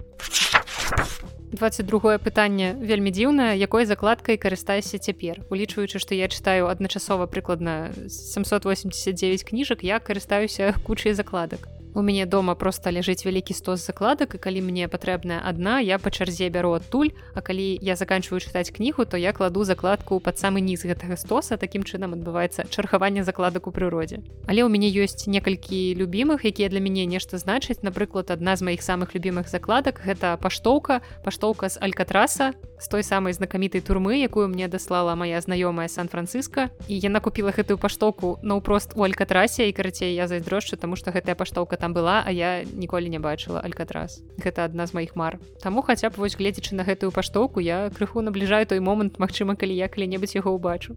22 1.52 2.18
пытанне 2.18 2.72
вельмі 2.80 3.12
дзіўнае 3.12 3.58
якой 3.60 3.84
закладкай 3.84 4.40
карыстайся 4.40 4.96
цяпер. 4.98 5.44
Улічваючы 5.52 6.00
што 6.00 6.16
я 6.16 6.28
чытаю 6.32 6.72
адначасова 6.72 7.28
прыкладна 7.28 7.92
789 8.08 9.44
кніжак 9.44 9.84
я 9.84 10.00
карыстаюся 10.00 10.74
кучай 10.86 11.12
закладак 11.12 11.68
у 11.94 12.02
мяне 12.02 12.26
дома 12.26 12.54
просто 12.54 12.90
ляжыць 12.90 13.24
вялікі 13.24 13.54
стос 13.54 13.84
закладак 13.86 14.34
і 14.34 14.38
калі 14.38 14.64
мне 14.64 14.88
патрэбная 14.88 15.40
адна 15.44 15.80
я 15.84 15.98
па 15.98 16.10
чарзе 16.10 16.48
бяру 16.48 16.72
адтуль 16.72 17.12
а 17.34 17.40
калі 17.44 17.78
я 17.82 17.96
заканчиваю 17.96 18.40
чытаць 18.40 18.72
кнігу 18.72 19.04
то 19.04 19.16
я 19.16 19.32
кладу 19.32 19.64
закладку 19.64 20.20
пад 20.20 20.38
самы 20.38 20.60
ніз 20.64 20.84
гэтага 20.88 21.16
стоса. 21.16 21.56
Такім 21.56 21.84
чынам 21.84 22.16
адбываецца 22.16 22.64
чархаванне 22.70 23.24
закладак 23.24 23.66
у 23.68 23.72
прыродзе 23.72 24.24
але 24.48 24.64
ў 24.64 24.68
мяне 24.72 24.88
ёсць 24.88 25.28
некалькі 25.28 25.92
любімых 26.00 26.48
якія 26.48 26.72
для 26.72 26.80
мяне 26.80 27.04
нешта 27.04 27.36
значаць. 27.36 27.84
Напрыклад 27.84 28.30
адна 28.30 28.56
з 28.56 28.64
маіх 28.64 28.80
самых 28.80 29.12
любімых 29.12 29.52
закладак 29.52 30.00
гэта 30.00 30.36
паштоўка 30.40 31.04
паштоўка 31.24 31.68
з 31.68 31.76
алькатраса 31.76 32.56
з 32.80 32.88
той 32.88 33.04
самай 33.04 33.36
знакамітай 33.36 33.84
турмы 33.84 34.18
якую 34.24 34.48
мне 34.48 34.66
даслала 34.66 35.14
моя 35.14 35.40
знаёмая 35.40 35.86
сан-францыска. 35.92 36.72
І 36.88 36.98
яна 36.98 37.20
купила 37.20 37.52
гэтую 37.52 37.76
паштоўку 37.78 38.40
наўпрост 38.42 38.96
у 38.96 39.04
алькатрасе 39.04 39.68
і 39.68 39.76
карацей 39.76 40.14
я 40.14 40.26
зайздрошчу 40.26 40.76
тому 40.76 40.96
что 40.96 41.12
гэтая 41.12 41.36
паштоўка 41.36 41.76
там 41.82 41.94
была 41.98 42.22
а 42.22 42.30
я 42.30 42.62
ніколі 42.62 43.10
не 43.10 43.18
бачыла 43.18 43.58
алькатрас 43.58 44.22
гэта 44.38 44.70
адна 44.70 44.86
з 44.86 44.94
маіх 44.94 45.18
мар. 45.18 45.42
Таму 45.58 45.82
хаця 45.82 46.14
б 46.14 46.22
вось 46.22 46.38
гледзячы 46.38 46.78
на 46.78 46.86
гэтую 46.86 47.10
паштоўку 47.10 47.58
я 47.58 47.90
крыху 47.90 48.22
набліжаю 48.22 48.70
той 48.70 48.78
момант 48.78 49.18
Мачыма 49.18 49.58
калі 49.58 49.74
я 49.74 49.90
калі-небудзь 49.90 50.38
яго 50.38 50.54
ўбачу. 50.54 50.94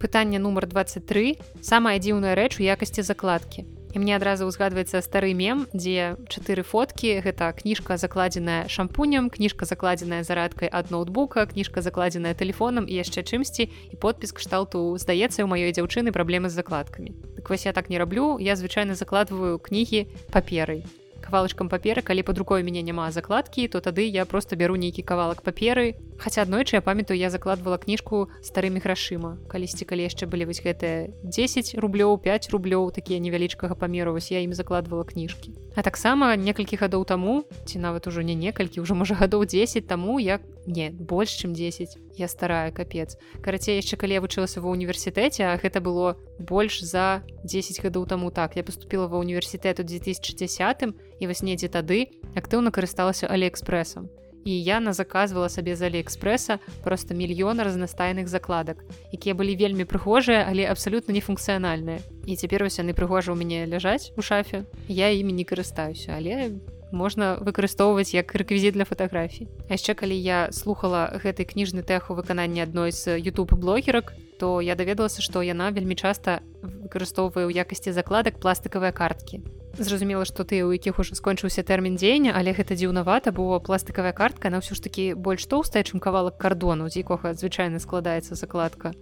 Пытанне 0.00 0.40
нумар 0.40 0.64
23 0.64 1.36
самая 1.60 2.00
дзіўная 2.00 2.32
рэч 2.32 2.56
у 2.56 2.64
якасці 2.64 3.04
закладкі 3.04 3.68
і 3.94 3.98
мне 3.98 4.16
адразу 4.16 4.46
ўзгадваецца 4.46 5.02
стары 5.02 5.34
мем 5.34 5.66
дзе 5.74 6.14
чатыры 6.30 6.62
фоткі 6.62 7.18
гэта 7.26 7.50
кніжка 7.56 7.98
закладзеная 7.98 8.70
шампунем 8.70 9.30
кніжка 9.34 9.66
закладзеная 9.66 10.22
зарадкай 10.22 10.70
ад 10.70 10.90
ноутбука 10.94 11.46
кніжка 11.50 11.82
закладзеная 11.82 12.34
телефоном 12.34 12.86
і 12.86 12.94
яшчэ 12.94 13.26
чымсьці 13.26 13.66
і 13.66 13.94
подпіс 13.98 14.32
кшталту 14.32 14.94
здаецца 14.98 15.42
у 15.42 15.50
маёй 15.50 15.74
дзяўчыны 15.74 16.14
праблемы 16.14 16.48
з 16.48 16.62
закладкамі 16.62 17.10
так 17.36 17.50
вось 17.50 17.66
я 17.66 17.72
так 17.72 17.90
не 17.90 17.98
раблю 17.98 18.38
я 18.38 18.54
звычайна 18.54 18.94
закладываю 18.94 19.58
кнігі 19.58 20.06
паперай 20.30 20.86
кавалачкам 21.20 21.68
паперы 21.68 22.02
калі 22.02 22.22
под 22.22 22.38
рукой 22.38 22.62
мяне 22.62 22.82
няма 22.82 23.10
закладкі 23.10 23.68
то 23.68 23.80
тады 23.80 24.06
я 24.06 24.24
просто 24.24 24.56
бяру 24.56 24.76
нейкі 24.76 25.02
кавалак 25.02 25.42
паперы 25.42 25.94
хаця 26.20 26.44
аднойчы 26.44 26.76
я 26.76 26.82
памятаю 26.84 27.16
я 27.18 27.30
закладвала 27.32 27.80
кніжку 27.80 28.28
старымі 28.44 28.84
грашыма 28.84 29.40
калісьці 29.48 29.88
калі 29.88 30.04
яшчэ 30.04 30.28
былі 30.28 30.52
вось 30.52 30.60
гэтыя 30.60 31.08
10 31.24 31.80
рублёў 31.80 32.20
5 32.20 32.52
рублёў 32.52 32.92
такія 32.92 33.18
невялічкага 33.24 33.74
памеру 33.74 34.12
вось 34.12 34.28
я 34.30 34.44
ім 34.44 34.52
закладвала 34.52 35.08
кніжкі 35.08 35.56
а 35.74 35.82
таксама 35.82 36.36
некалькі 36.36 36.76
гадоў 36.76 37.08
таму 37.08 37.48
ці 37.64 37.80
нават 37.80 38.06
ужо 38.06 38.20
не 38.20 38.36
некалькі 38.36 38.84
ўжо 38.84 38.92
можа 38.94 39.16
гадоў 39.16 39.48
10 39.48 39.88
таму 39.88 40.20
я 40.20 40.40
не 40.68 40.92
больш 40.92 41.40
чым 41.40 41.56
10 41.56 41.96
я 42.20 42.28
старая 42.28 42.70
капец. 42.70 43.16
Карацей 43.40 43.80
яшчэ 43.80 43.96
калі 43.96 44.20
я 44.20 44.20
вучылася 44.20 44.60
ва 44.60 44.68
універсітэце 44.68 45.48
а 45.48 45.56
гэта 45.56 45.80
было 45.80 46.20
больш 46.36 46.84
за 46.84 47.24
10 47.44 47.80
гадоў 47.80 48.06
таму 48.06 48.30
так. 48.30 48.56
Я 48.56 48.62
поступила 48.62 49.08
ва 49.08 49.18
універсітэт 49.18 49.80
у 49.80 49.84
2010 49.88 50.92
і 51.20 51.26
вось 51.26 51.42
недзе 51.42 51.72
тады 51.72 52.12
актыўна 52.36 52.70
карысталася 52.70 53.26
алиэкспрэсам 53.26 54.12
і 54.44 54.52
я 54.62 54.80
на 54.80 54.92
заказвала 54.92 55.48
сабе 55.48 55.76
з 55.76 55.90
алиэкспрэса 55.90 56.58
просто 56.84 57.14
мільёна 57.14 57.64
разнастайных 57.64 58.28
закладак 58.28 58.84
якія 59.12 59.34
былі 59.34 59.56
вельмі 59.56 59.84
прыгожыя 59.84 60.46
але 60.48 60.66
абсалютна 60.66 61.12
нефункцыянальныя 61.12 62.00
і 62.26 62.36
цяпер 62.36 62.64
вось 62.64 62.78
яны 62.78 62.96
прыгожа 62.96 63.32
ў 63.32 63.36
мяне 63.36 63.66
ляжаць 63.66 64.12
у 64.16 64.22
шафе. 64.22 64.64
Я 64.88 65.10
імі 65.10 65.32
не 65.32 65.44
карыстаюся 65.44 66.16
але 66.16 66.60
можна 66.92 67.38
выкарыстоўваць 67.40 68.14
як 68.14 68.34
рэквізіт 68.34 68.74
для 68.74 68.84
фатаграфій 68.84 69.48
яшчэ 69.70 69.94
калі 69.94 70.16
я 70.16 70.50
слухала 70.52 71.20
гэты 71.22 71.46
кніжны 71.46 71.82
тэх 71.86 72.10
у 72.10 72.18
выкананні 72.18 72.64
адной 72.66 72.92
з 72.92 73.18
youtube 73.18 73.54
блогерак 73.54 74.12
то 74.38 74.60
я 74.60 74.74
даведалася 74.74 75.22
што 75.22 75.42
яна 75.42 75.70
вельмі 75.70 75.94
часта 75.94 76.40
выкарыстоўвае 76.62 77.46
ў 77.46 77.62
якасці 77.62 77.94
закладак 77.94 78.40
пластикавыя 78.42 78.92
карткі 78.92 79.44
зразумела 79.78 80.24
што 80.24 80.44
ты 80.44 80.64
у 80.64 80.72
якіх 80.72 80.98
ужо 80.98 81.14
скончыўся 81.14 81.62
тэрмін 81.62 81.96
дзеяння 82.00 82.34
але 82.34 82.56
гэта 82.56 82.74
дзіўнавата 82.74 83.32
бо 83.32 83.60
пластикавая 83.60 84.12
картка 84.12 84.50
на 84.50 84.58
ўсё 84.58 84.74
ж 84.74 84.82
такі 84.82 85.04
больш 85.14 85.46
тоўстая 85.46 85.84
чым 85.84 86.00
кавалак 86.00 86.38
кардону 86.38 86.90
з 86.90 87.04
якога 87.04 87.34
звычайна 87.34 87.78
складаецца 87.78 88.34
закладка. 88.34 88.92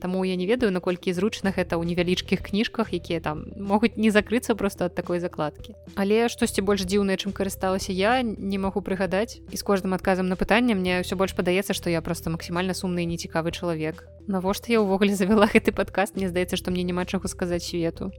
Таму 0.00 0.24
я 0.24 0.36
не 0.36 0.46
ведаю 0.46 0.70
наколькі 0.70 1.12
зручна 1.12 1.50
гэта 1.50 1.74
ў 1.74 1.82
невялічкіх 1.90 2.38
кніжках 2.46 2.94
якія 2.94 3.18
там 3.18 3.50
могуць 3.58 3.98
не 3.98 4.14
закрыцца 4.14 4.54
просто 4.54 4.86
ад 4.86 4.94
такой 4.94 5.18
закладкі. 5.18 5.74
Але 5.98 6.30
штосьці 6.30 6.62
больш 6.62 6.86
дзіўнае 6.86 7.18
чым 7.18 7.34
карысталася 7.34 7.90
я 7.90 8.22
не 8.22 8.58
магу 8.58 8.78
прыгадаць. 8.78 9.42
І 9.50 9.56
з 9.58 9.62
кожным 9.66 9.94
адказам 9.94 10.30
на 10.30 10.38
пытанне 10.38 10.78
мне 10.78 11.02
ўсё 11.02 11.18
больш 11.18 11.34
падаецца 11.34 11.74
што 11.74 11.90
я 11.90 12.00
просто 12.00 12.30
максімальна 12.30 12.78
сумны 12.78 13.02
і 13.02 13.10
нецікавы 13.10 13.50
чалавек. 13.50 14.06
Навошта 14.30 14.70
я 14.70 14.78
ўвогуле 14.78 15.14
завяла 15.18 15.50
гэты 15.50 15.74
падкаст? 15.74 16.14
Мне 16.14 16.30
здаецца 16.30 16.54
што 16.54 16.70
мне 16.70 16.86
няма 16.86 17.02
чаго 17.04 17.26
сказаць 17.26 17.66
свету 17.66 18.14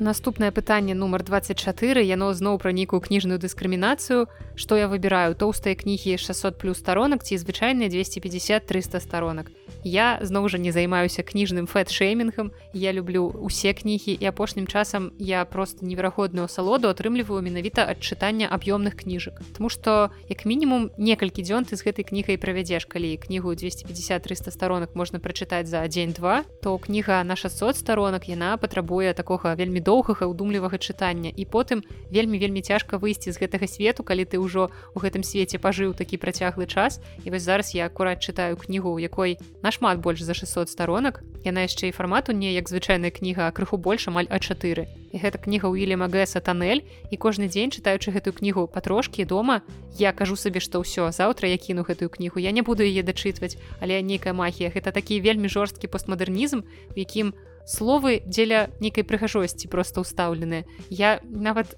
наступнае 0.00 0.50
пытанне 0.52 0.94
нумар 0.94 1.22
24 1.22 2.02
яно 2.02 2.32
зноў 2.34 2.58
пра 2.62 2.72
нейкую 2.72 3.00
кніжную 3.00 3.38
дыскрымінацыю. 3.42 4.26
Што 4.54 4.76
я 4.78 4.86
выбіраю 4.88 5.34
тоўстыя 5.34 5.74
кнігі 5.74 6.18
600 6.18 6.58
плюс 6.58 6.78
старонак 6.78 7.24
ці 7.24 7.38
звычайныя 7.38 7.90
250 7.90 8.66
300 8.66 9.00
старонак 9.00 9.50
я 9.88 10.20
зноў 10.20 10.52
жа 10.52 10.60
не 10.60 10.68
займаюся 10.72 11.24
кніжным 11.24 11.64
фэт-шеймінгам. 11.64 12.52
Я 12.76 12.92
люблю 12.92 13.32
усе 13.40 13.72
кнігі 13.72 14.12
і 14.20 14.24
апошнім 14.28 14.66
часам 14.68 15.12
я 15.18 15.44
просто 15.48 15.86
неверагодную 15.86 16.44
асалоду 16.44 16.92
атрымліваю 16.92 17.40
менавіта 17.40 17.88
ад 17.88 18.04
чытання 18.04 18.52
аб'ёмных 18.52 19.00
кніжак. 19.00 19.40
Таму 19.56 19.72
што 19.72 20.12
як 20.28 20.44
мінімум 20.44 20.92
некалькі 21.00 21.40
дзён 21.40 21.64
ты 21.64 21.80
з 21.80 21.82
гэтай 21.88 22.04
кнігай 22.04 22.36
правядзеш. 22.36 22.84
Калі 22.84 23.16
кнігу 23.16 23.56
250-300 23.56 24.52
старонак 24.52 24.92
можна 24.92 25.18
прачытаць 25.18 25.66
за 25.72 25.80
дзень-два 25.88 26.44
то 26.60 26.76
кніга 26.76 27.24
на 27.24 27.36
600 27.36 27.76
старонак 27.76 28.28
яна 28.28 28.60
патрабуе 28.60 29.16
такога 29.16 29.56
вельмі 29.56 29.80
доўгага 29.80 30.28
удумлівага 30.28 30.76
чытання. 30.76 31.32
І 31.32 31.48
потым 31.48 31.80
вельмі 32.12 32.36
вельмі 32.36 32.60
цяжка 32.60 33.00
выйсці 33.00 33.32
з 33.32 33.40
гэтага 33.40 33.64
свету 33.64 34.04
калі 34.04 34.28
ты 34.28 34.36
ўжо 34.36 34.68
у 34.92 34.98
гэтым 35.00 35.24
свеце 35.24 35.56
пажыў 35.56 35.96
такі 35.96 36.20
працяглы 36.20 36.68
час. 36.68 37.00
І 37.24 37.32
вось 37.32 37.48
зараз 37.48 37.72
я 37.72 37.88
акурат 37.88 38.20
чытаю 38.20 38.60
кнігу 38.60 38.92
у 38.92 38.98
якой 39.00 39.38
на 39.62 39.72
нашмат 39.78 40.00
больш 40.00 40.22
за 40.22 40.34
600 40.34 40.68
сторонок 40.68 41.22
яна 41.46 41.62
яшчэ 41.62 41.88
і 41.88 41.94
фармату 41.94 42.34
не 42.34 42.50
як 42.52 42.66
звычайная 42.68 43.14
кніга 43.14 43.46
крыху 43.54 43.78
больш 43.78 44.08
амаль 44.10 44.26
а4 44.26 44.90
і 45.14 45.16
гэта 45.22 45.38
кніга 45.38 45.70
уильяма 45.70 46.10
гэса 46.10 46.42
тоннель 46.42 46.82
і 47.10 47.16
кожны 47.16 47.46
дзень 47.46 47.70
чытаючы 47.70 48.10
гэтую 48.10 48.34
кнігу 48.34 48.66
патрошкі 48.66 49.22
дома 49.22 49.62
я 49.94 50.10
кажу 50.10 50.34
сабе 50.34 50.58
што 50.58 50.82
ўсё 50.82 51.14
заўтра 51.14 51.46
я 51.46 51.58
кіну 51.62 51.86
гэтую 51.86 52.10
кнігу. 52.10 52.42
Я 52.42 52.50
не 52.50 52.62
буду 52.62 52.82
яе 52.82 53.06
дачытваць 53.06 53.54
але 53.78 54.02
нейкая 54.02 54.34
магія. 54.34 54.74
Гэта 54.74 54.90
такі 54.90 55.22
вельмі 55.22 55.46
жорсткі 55.46 55.86
постмадэрнізм 55.86 56.66
у 56.66 56.98
якім 56.98 57.38
словы 57.68 58.24
дзеля 58.26 58.72
нейкай 58.80 59.06
прыгажосці 59.06 59.68
просто 59.70 60.02
ўстаўленыя. 60.02 60.66
Я 60.90 61.20
нават 61.22 61.70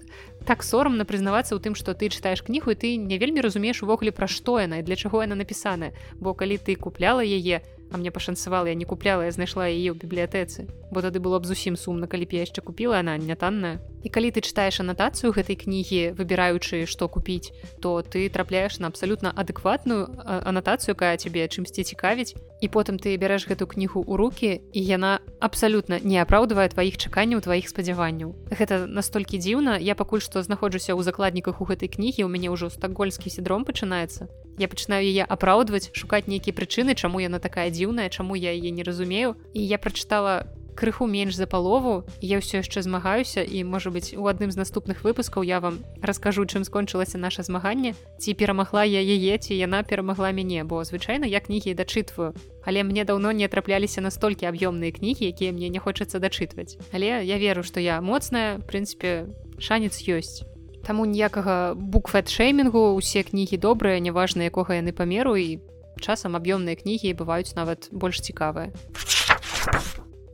так 0.47 0.65
сорамна 0.65 1.05
прызнавацца 1.05 1.53
ў 1.53 1.61
тым 1.61 1.77
што 1.77 1.93
ты 1.93 2.09
чытаеш 2.09 2.41
кнігу 2.41 2.73
і 2.73 2.79
ты 2.81 2.97
не 2.97 3.21
вельмі 3.21 3.45
разумееш 3.45 3.85
увогуле 3.85 4.09
пра 4.09 4.25
што 4.25 4.57
яна 4.57 4.81
і 4.81 4.87
для 4.87 4.97
чаго 4.97 5.21
яна 5.21 5.37
напісаная. 5.37 5.93
Бо 6.17 6.33
калі 6.33 6.57
ты 6.57 6.73
купляла 6.73 7.21
яе 7.21 7.61
а 7.91 7.97
мне 7.97 8.11
пашанцавала 8.11 8.67
я 8.67 8.75
не 8.75 8.85
купляла 8.85 9.27
я 9.27 9.31
знайшла 9.31 9.67
яе 9.67 9.91
ў 9.91 9.99
бібліятэцы 9.99 10.67
бо 10.91 11.03
тады 11.03 11.19
было 11.19 11.39
б 11.39 11.45
зусім 11.45 11.75
сумна 11.75 12.07
калі 12.07 12.25
б 12.25 12.39
я 12.39 12.47
яшчэ 12.47 12.63
купила 12.63 12.99
она 12.99 13.17
не 13.17 13.35
танная 13.35 13.83
і 14.03 14.07
калі 14.09 14.31
ты 14.31 14.41
чытаеш 14.41 14.81
анатацыю 14.81 15.31
гэтай 15.33 15.55
кнігі 15.55 16.17
выбіраючы 16.17 16.85
што 16.89 17.07
купіць 17.07 17.53
то 17.81 18.01
ты 18.01 18.29
трапляеш 18.29 18.79
на 18.79 18.87
абсалютна 18.87 19.31
адэкватную 19.31 20.09
анатацыю 20.25 20.97
якая 20.97 21.17
цябе 21.17 21.47
чымсьці 21.47 21.83
цікавіць. 21.83 22.35
І 22.61 22.67
потым 22.69 23.01
ты 23.01 23.17
бярэш 23.17 23.49
гэту 23.49 23.65
кнігу 23.65 24.05
ў 24.05 24.13
руки 24.17 24.51
і 24.73 24.81
яна 24.81 25.19
абсалютна 25.41 25.97
не 26.01 26.21
апраўдвае 26.21 26.69
тваіх 26.69 26.97
чаканняў 26.97 27.41
тваіх 27.41 27.65
спадзяванняў. 27.69 28.37
Гэта 28.53 28.85
настолькі 28.85 29.41
дзіўна. 29.41 29.81
Я 29.81 29.97
пакуль 29.97 30.21
што 30.21 30.45
знаходжуся 30.45 30.93
ў 30.93 31.01
закладніках 31.01 31.61
у 31.61 31.65
гэтай 31.65 31.89
кнігі 31.89 32.25
у 32.25 32.29
мяне 32.29 32.53
ўжо 32.53 32.69
стакгольскі 32.69 33.33
сіндром 33.33 33.65
пачынаецца. 33.65 34.29
Я 34.61 34.67
пачынаю 34.69 35.01
яе 35.01 35.25
апраўдваць 35.25 35.89
шукаць 35.97 36.29
нейкія 36.29 36.53
прычыны 36.53 36.93
чаму 36.93 37.17
яна 37.17 37.39
такая 37.39 37.69
дзіўная 37.73 38.09
чаму 38.13 38.37
я 38.37 38.53
яе 38.53 38.69
не 38.69 38.83
разумею. 38.85 39.35
І 39.53 39.65
я 39.65 39.81
прачытала 39.81 40.45
крыху 40.75 41.07
менш 41.07 41.35
за 41.35 41.47
палову 41.47 42.03
я 42.21 42.39
ўсё 42.39 42.61
яшчэ 42.61 42.81
змагаюся 42.81 43.43
і 43.43 43.63
можа 43.63 43.91
быть 43.91 44.13
у 44.17 44.27
адным 44.27 44.51
з 44.51 44.57
наступных 44.57 45.03
выпускаў 45.03 45.43
я 45.43 45.59
вам 45.59 45.79
раскажу 46.01 46.45
чым 46.45 46.63
скончылася 46.63 47.17
наша 47.17 47.43
змаганне. 47.43 47.95
Ці 48.19 48.33
перамагла 48.33 48.83
я 48.83 49.01
яе 49.01 49.37
ці 49.37 49.53
яна 49.55 49.83
перамагла 49.83 50.31
мяне 50.31 50.63
бо 50.63 50.83
звычайна 50.83 51.25
я 51.25 51.39
кнігі 51.39 51.73
дачытваю. 51.75 52.33
Але 52.65 52.83
мне 52.83 53.03
даўно 53.05 53.31
не 53.31 53.47
трапляліся 53.47 54.01
настолькі 54.01 54.45
аб'ёмныя 54.47 54.91
кнігі 54.91 55.25
якія 55.25 55.51
мне 55.51 55.69
не 55.69 55.79
хочацца 55.79 56.19
дачытваць. 56.19 56.77
Але 56.91 57.25
я 57.25 57.37
веру 57.37 57.63
што 57.63 57.79
я 57.79 58.01
моцная 58.01 58.59
прынцыпе 58.59 59.27
шанец 59.59 60.01
ёсць. 60.07 60.43
Таму 60.81 61.05
ніякага 61.05 61.77
букфэт-шэймінгу 61.77 62.97
усе 62.97 63.21
кнігі 63.21 63.57
добрыя, 63.61 64.01
няважна 64.01 64.49
якога 64.49 64.81
яны 64.81 64.91
памеру 64.91 65.37
і 65.37 65.61
часам 66.01 66.33
аб'ёмныя 66.35 66.75
кнігі 66.75 67.13
бываюць 67.13 67.53
нават 67.53 67.89
больш 67.93 68.21
цікавыя. 68.21 68.73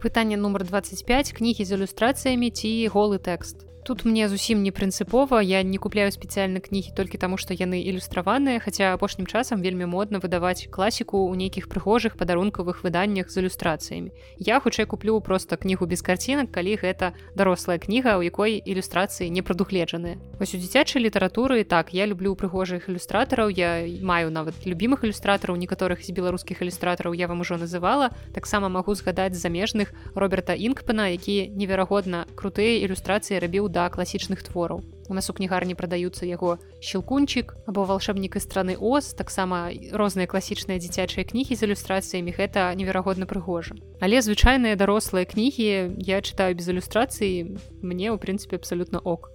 Пытанне 0.02 0.38
нумар 0.38 0.64
25 0.64 1.34
кнігі 1.38 1.64
з 1.66 1.78
ілюстрацыямі 1.78 2.50
ці 2.50 2.70
голы 2.94 3.18
тэкст 3.22 3.67
тут 3.88 4.04
мне 4.04 4.28
зусім 4.28 4.64
не 4.68 4.72
прынцыпова 4.76 5.40
я 5.40 5.64
не 5.64 5.78
купляю 5.80 6.12
спецыяльна 6.12 6.60
кнігі 6.60 6.92
толькі 6.92 7.16
таму 7.16 7.40
што 7.40 7.56
яны 7.56 7.80
ілюстраваныя 7.88 8.60
хаця 8.60 8.92
апошнім 8.92 9.32
часам 9.32 9.64
вельмі 9.64 9.88
модна 9.88 10.20
выдаваць 10.20 10.68
класіку 10.68 11.24
ў 11.24 11.40
нейкіх 11.40 11.72
прыгожых 11.72 12.20
падарункавых 12.20 12.84
выданнях 12.84 13.32
з 13.32 13.40
ілюстрацыямі 13.40 14.12
я 14.44 14.60
хутчэй 14.60 14.84
куплю 14.92 15.16
просто 15.24 15.56
кнігу 15.56 15.88
без 15.88 16.04
карцінак 16.04 16.52
калі 16.52 16.76
гэта 16.84 17.16
дарослая 17.32 17.80
кніга 17.80 18.20
у 18.20 18.28
якой 18.28 18.60
ілюстрацыі 18.60 19.32
не 19.32 19.40
прадугледжаныя. 19.40 20.20
Вось 20.36 20.52
у 20.52 20.60
дзіцячай 20.60 21.02
літаратуры 21.08 21.64
так 21.64 21.96
я 21.96 22.04
люблю 22.04 22.36
прыгожых 22.36 22.92
ілюстратараў 22.92 23.48
я 23.56 23.88
маю 24.04 24.36
нават 24.36 24.68
любімых 24.68 25.08
ілюстратараў 25.08 25.56
некаторых 25.56 26.04
з 26.04 26.12
беларускіх 26.12 26.60
ілюстратараў 26.60 27.16
я 27.16 27.32
вам 27.32 27.40
ужо 27.40 27.56
называла. 27.56 28.12
Таксама 28.36 28.68
магу 28.68 28.96
згадаць 29.00 29.40
замежных 29.40 29.96
роберта 30.12 30.52
інкпана 30.52 31.08
які 31.16 31.48
неверагодна 31.56 32.28
крутыя 32.36 32.84
ілюстрацыі 32.84 33.40
рабіў 33.40 33.70
да 33.78 33.86
класічных 33.94 34.42
твораў. 34.42 34.82
У 35.10 35.14
нас 35.14 35.30
у 35.30 35.34
кнігарні 35.38 35.78
прадаюцца 35.78 36.26
яго 36.26 36.58
щелкунчик 36.82 37.54
або 37.70 37.86
волшебнік 37.86 38.36
і 38.36 38.42
страны 38.42 38.74
Оз, 38.74 39.14
таксама 39.14 39.70
розныя 39.94 40.26
класічныя 40.26 40.82
дзіцячыя 40.82 41.22
кнігі 41.30 41.54
з 41.54 41.70
ілюстрацыямі 41.70 42.34
гэта 42.34 42.74
неверагодна 42.74 43.30
прыгожа. 43.30 43.78
Але 44.02 44.18
звычайныя 44.26 44.74
дарослыя 44.74 45.30
кнігі 45.30 45.94
я 46.02 46.18
чытаю 46.26 46.58
без 46.58 46.68
ілюстрацыі, 46.74 47.54
мне 47.86 48.10
ў 48.10 48.18
прынцыпе 48.18 48.58
абсалютна 48.58 48.98
ок. 49.06 49.30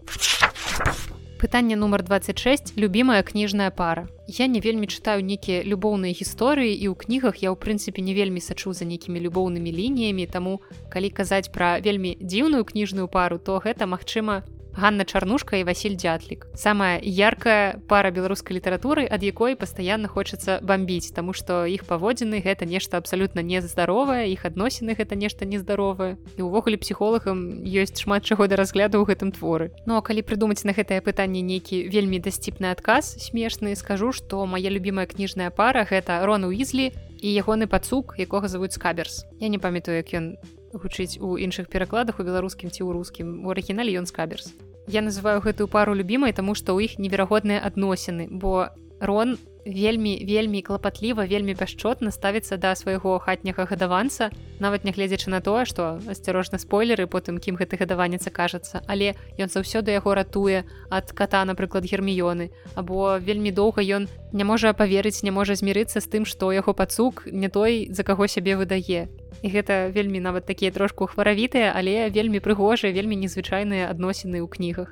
Пытанне 1.43 1.74
нумар 1.74 2.05
26 2.07 2.78
любимая 2.78 3.22
кніжная 3.26 3.70
пара. 3.74 4.07
Я 4.28 4.47
не 4.47 4.61
вельмі 4.62 4.86
чытаю 4.86 5.26
нейкія 5.26 5.66
любоўныя 5.66 6.14
гісторыі 6.14 6.70
і 6.70 6.86
ў 6.86 6.95
кнігах 6.95 7.43
я 7.43 7.51
ў 7.51 7.59
прынцыпе 7.59 7.99
не 7.99 8.14
вельмі 8.14 8.38
сачу 8.38 8.70
за 8.70 8.86
нейкімі 8.86 9.18
любоўнымі 9.18 9.66
лініямі 9.74 10.30
таму 10.30 10.62
калі 10.86 11.11
казаць 11.11 11.51
пра 11.51 11.82
вельмі 11.82 12.14
дзіўную 12.22 12.62
кніжную 12.62 13.11
пару 13.11 13.43
то 13.43 13.59
гэта 13.59 13.90
магчыма 13.90 14.47
Ганна 14.74 15.04
Чарнушка 15.04 15.56
і 15.56 15.64
Васіль 15.64 15.96
Дятлік. 15.96 16.46
Самая 16.54 17.00
яркая 17.02 17.78
пара 17.88 18.10
беларускай 18.10 18.56
літаратуры, 18.56 19.04
ад 19.04 19.22
якой 19.22 19.56
пастаянна 19.56 20.08
хочацца 20.08 20.60
бамбіць, 20.62 21.12
Таму 21.12 21.32
што 21.32 21.66
іх 21.68 21.84
паводзіны 21.84 22.40
гэта 22.40 22.64
нешта 22.64 22.96
абсалютна 22.96 23.42
нездаровае, 23.42 24.32
іх 24.32 24.44
адносіны 24.48 24.96
гэта 24.96 25.14
нешта 25.14 25.44
нездаровае. 25.44 26.16
І 26.38 26.42
ўвогуле 26.48 26.80
псіхолагам 26.80 27.60
ёсць 27.68 28.00
шмат 28.00 28.24
чаго 28.24 28.48
да 28.48 28.56
разгляду 28.56 29.04
ў 29.04 29.12
гэтым 29.12 29.36
творы. 29.36 29.76
Ну 29.84 29.96
а 29.96 30.02
калі 30.02 30.24
прыдумаць 30.24 30.64
на 30.64 30.72
гэтае 30.72 31.04
пытанне 31.04 31.44
нейкі 31.44 31.92
вельмі 31.92 32.18
дасціпны 32.18 32.72
адказ 32.72 33.20
смешны, 33.20 33.76
скажу, 33.76 34.12
што 34.12 34.46
моя 34.46 34.72
любимая 34.72 35.04
кніжная 35.06 35.52
пара 35.52 35.84
гэта 35.84 36.24
Рон 36.24 36.48
Уізлі 36.48 36.92
і 37.20 37.28
ягоны 37.28 37.68
пацук, 37.68 38.16
якога 38.18 38.48
завуць 38.48 38.74
скаберс. 38.74 39.26
Я 39.38 39.48
не 39.48 39.58
памятаю, 39.58 40.00
як 40.00 40.10
ён 40.16 40.36
гучыць 40.72 41.20
у 41.20 41.36
іншых 41.36 41.68
перакладах 41.68 42.20
у 42.20 42.26
беларускім 42.26 42.72
ці 42.72 42.82
ў 42.82 42.96
рускім. 42.96 43.44
У 43.46 43.52
арыгінале 43.52 43.92
ён 44.00 44.08
скаберс. 44.08 44.52
Я 44.88 45.02
называю 45.04 45.40
гэтую 45.40 45.68
пару 45.68 45.94
любімай 45.94 46.32
таму 46.32 46.54
што 46.58 46.74
ў 46.74 46.90
іх 46.90 46.98
неверагодныя 46.98 47.62
адносіны 47.62 48.26
бо 48.30 48.72
рон 48.98 49.38
вельмі 49.64 50.24
вельмі 50.26 50.62
клапатліва 50.62 51.26
вельмі 51.26 51.54
пяшчотна 51.54 52.10
ставіцца 52.10 52.56
да 52.56 52.74
свайго 52.74 53.18
хатняга 53.18 53.64
гадаванца 53.64 54.30
нават 54.60 54.84
нягледзячы 54.84 55.30
на 55.30 55.40
тое 55.40 55.64
што 55.64 55.98
асцярожна 56.08 56.58
спойлеры 56.58 57.06
потым 57.06 57.38
кім 57.38 57.56
гэты 57.56 57.78
гадаванец 57.78 58.26
кажацца 58.32 58.82
але 58.86 59.14
ён 59.38 59.48
заўсёды 59.48 59.94
яго 59.94 60.14
ратуе 60.14 60.64
ад 60.90 61.12
кота 61.12 61.44
напрыклад 61.44 61.84
герміёны. 61.84 62.50
Або 62.74 63.18
вельмі 63.18 63.50
доўга 63.50 63.82
ён 63.82 64.08
не 64.32 64.44
можа 64.44 64.72
паверыць 64.72 65.22
не 65.22 65.30
можа 65.30 65.54
змірыцца 65.54 66.00
з 66.00 66.06
тым 66.06 66.24
што 66.24 66.52
яго 66.52 66.74
пацук 66.74 67.26
не 67.26 67.48
той 67.48 67.88
за 67.90 68.02
каго 68.02 68.26
сябе 68.26 68.56
выдае. 68.56 69.08
І 69.42 69.48
гэта 69.48 69.90
вельмі 69.90 70.20
нават 70.20 70.46
такія 70.46 70.70
трошку 70.70 71.06
хваравітыя 71.06 71.72
але 71.74 72.10
вельмі 72.10 72.40
прыгожыя 72.40 72.92
вельмі 72.92 73.16
незвычайныя 73.16 73.90
адносіны 73.90 74.42
ў 74.42 74.48
кнігах 74.48 74.90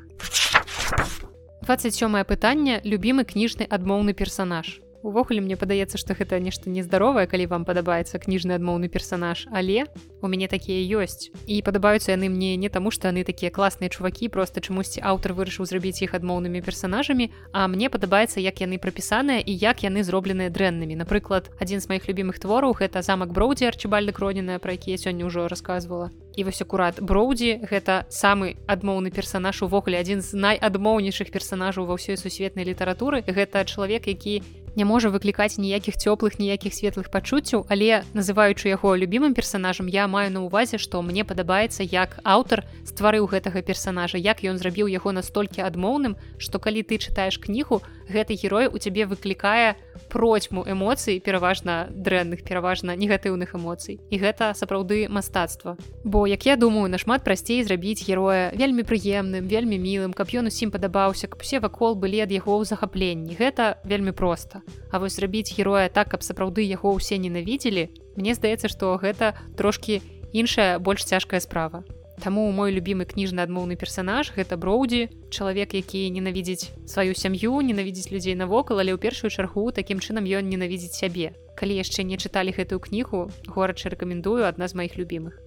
27 1.60 2.24
пытанне 2.24 2.80
любімы 2.84 3.28
кніжны 3.28 3.66
адмоўны 3.68 4.16
персанаж 4.16 4.80
увогуле 5.02 5.40
мне 5.40 5.56
падаецца 5.56 6.00
што 6.00 6.16
гэта 6.16 6.40
нешта 6.40 6.72
нездаровае 6.72 7.26
калі 7.28 7.46
вам 7.52 7.64
падабаецца 7.68 8.20
кніжны 8.20 8.56
адмоўны 8.56 8.88
персанаж 8.88 9.46
але 9.52 9.84
у 10.20 10.28
мяне 10.28 10.48
такія 10.48 10.80
ёсць 11.00 11.28
і 11.46 11.60
падабаюцца 11.64 12.12
яны 12.12 12.28
мне 12.32 12.56
не 12.56 12.68
таму 12.68 12.90
што 12.90 13.12
яны 13.12 13.24
такія 13.24 13.52
класныя 13.52 13.92
чувакі 13.92 14.28
просто 14.28 14.60
чамусьці 14.60 15.04
аўтар 15.04 15.36
вырашыў 15.36 15.68
зрабіць 15.68 16.00
іх 16.04 16.16
адмоўнымі 16.16 16.64
персанажамі 16.64 17.30
а 17.52 17.68
мне 17.68 17.88
падабаецца 17.88 18.40
як 18.40 18.60
яны 18.60 18.80
прапісаныя 18.80 19.40
і 19.40 19.52
як 19.52 19.84
яны 19.84 20.04
зробленыя 20.04 20.48
дрэннымі. 20.48 20.96
Напрыклад 21.00 21.52
адзін 21.60 21.80
з 21.80 21.88
маіх 21.88 22.08
любімых 22.08 22.40
твораў 22.40 22.76
гэта 22.76 23.02
замак 23.02 23.32
броудзі 23.32 23.68
арчыбальда 23.72 24.12
кроненая 24.12 24.58
пра 24.60 24.76
якія 24.76 25.00
сёння 25.00 25.28
ўжо 25.28 25.48
рассказывала 25.48 26.12
і 26.40 26.44
вось 26.48 26.62
акурат 26.64 27.04
броудзі 27.04 27.60
гэта 27.68 28.08
самы 28.08 28.56
адмоўны 28.64 29.12
персанаж 29.12 29.60
увогуле 29.60 30.00
адзін 30.00 30.24
з 30.24 30.40
найадмоўнейшых 30.40 31.28
персанажаў 31.28 31.84
ва 31.84 32.00
ўсёй 32.00 32.16
сусветнай 32.16 32.64
літаратуры. 32.64 33.20
Гэта 33.28 33.68
чалавек 33.68 34.08
які 34.08 34.40
не 34.76 34.84
можа 34.84 35.10
выклікаць 35.10 35.58
ніякіх 35.58 35.98
цёплых 35.98 36.38
ніякіх 36.38 36.74
светлых 36.74 37.10
пачуццяў 37.10 37.66
але 37.68 38.02
называючы 38.14 38.70
яго 38.70 38.94
любімым 38.94 39.34
персонажам 39.34 39.90
я 39.90 40.06
маю 40.06 40.30
на 40.30 40.40
увазе 40.46 40.78
што 40.78 41.02
мне 41.02 41.24
падабаецца 41.24 41.82
як 41.82 42.18
аўтар 42.24 42.64
стварыў 42.86 43.26
гэтага 43.26 43.62
персонажа 43.62 44.18
як 44.18 44.44
ён 44.46 44.58
зрабіў 44.58 44.86
яго 44.86 45.12
настолькі 45.12 45.66
адмоўным 45.66 46.16
што 46.38 46.58
калі 46.58 46.86
ты 46.86 46.98
чытаеш 46.98 47.38
кнігу 47.42 47.82
гэты 48.10 48.34
герой 48.34 48.66
у 48.66 48.78
цябе 48.78 49.06
выклікае 49.06 49.76
процьму 50.10 50.64
эмоцый 50.66 51.20
пераважна 51.20 51.86
дрэнных 51.90 52.42
пераважна 52.42 52.96
негатыўных 52.96 53.54
эмоцый. 53.54 54.00
І 54.10 54.18
гэта 54.18 54.52
сапраўды 54.58 55.08
мастацтва. 55.08 55.76
Бо 56.04 56.26
як 56.26 56.46
я 56.46 56.56
думаю 56.56 56.90
нашмат 56.90 57.24
прасцей 57.24 57.62
зрабіць 57.62 58.02
героя 58.02 58.50
вельмі 58.50 58.82
прыемным 58.82 59.46
вельмі 59.46 59.78
мілым 59.78 60.12
каб 60.12 60.28
ён 60.34 60.50
усім 60.50 60.74
падабаўся 60.74 61.30
каб 61.30 61.40
усе 61.40 61.60
вакол 61.60 61.94
былі 61.94 62.26
ад 62.26 62.34
яго 62.34 62.58
ў 62.58 62.66
захапленні. 62.66 63.38
Гэта 63.38 63.78
вельмі 63.84 64.10
проста. 64.10 64.62
А 64.90 64.98
вось 64.98 65.16
зрабіць 65.16 65.54
героя 65.54 65.88
так 65.88 66.10
каб 66.10 66.26
сапраўды 66.26 66.66
яго 66.66 66.98
ўсе 66.98 67.16
ненавідзелі 67.22 67.88
мне 68.18 68.34
здаецца 68.34 68.66
што 68.68 68.98
гэта 68.98 69.38
трошки 69.56 70.02
іншая 70.32 70.78
больш 70.78 71.04
цяжкая 71.06 71.40
справа 71.40 71.84
Таму 72.20 72.44
мой 72.52 72.68
любімы 72.76 73.08
кніжны 73.08 73.40
адмоўны 73.40 73.80
персанаж 73.80 74.28
гэта 74.36 74.60
броудзі 74.60 75.08
чалавек 75.32 75.72
які 75.72 76.04
ненавідзець 76.12 76.68
сваю 76.84 77.16
сям'ю 77.16 77.56
ненавідзець 77.64 78.12
людзей 78.12 78.36
навокал 78.36 78.76
але 78.76 78.92
ў 78.92 79.00
першую 79.00 79.32
чаргу 79.32 79.72
такім 79.72 80.04
чынам 80.04 80.28
ён 80.28 80.52
ненавідзець 80.52 81.00
сябе. 81.00 81.32
Калі 81.56 81.80
яшчэ 81.80 82.04
не 82.04 82.20
чыталі 82.20 82.52
гэтую 82.52 82.76
кнігу 82.76 83.32
горача 83.48 83.88
рэкамендую 83.88 84.44
адна 84.44 84.68
з 84.68 84.76
маіх 84.76 85.00
любімых. 85.00 85.40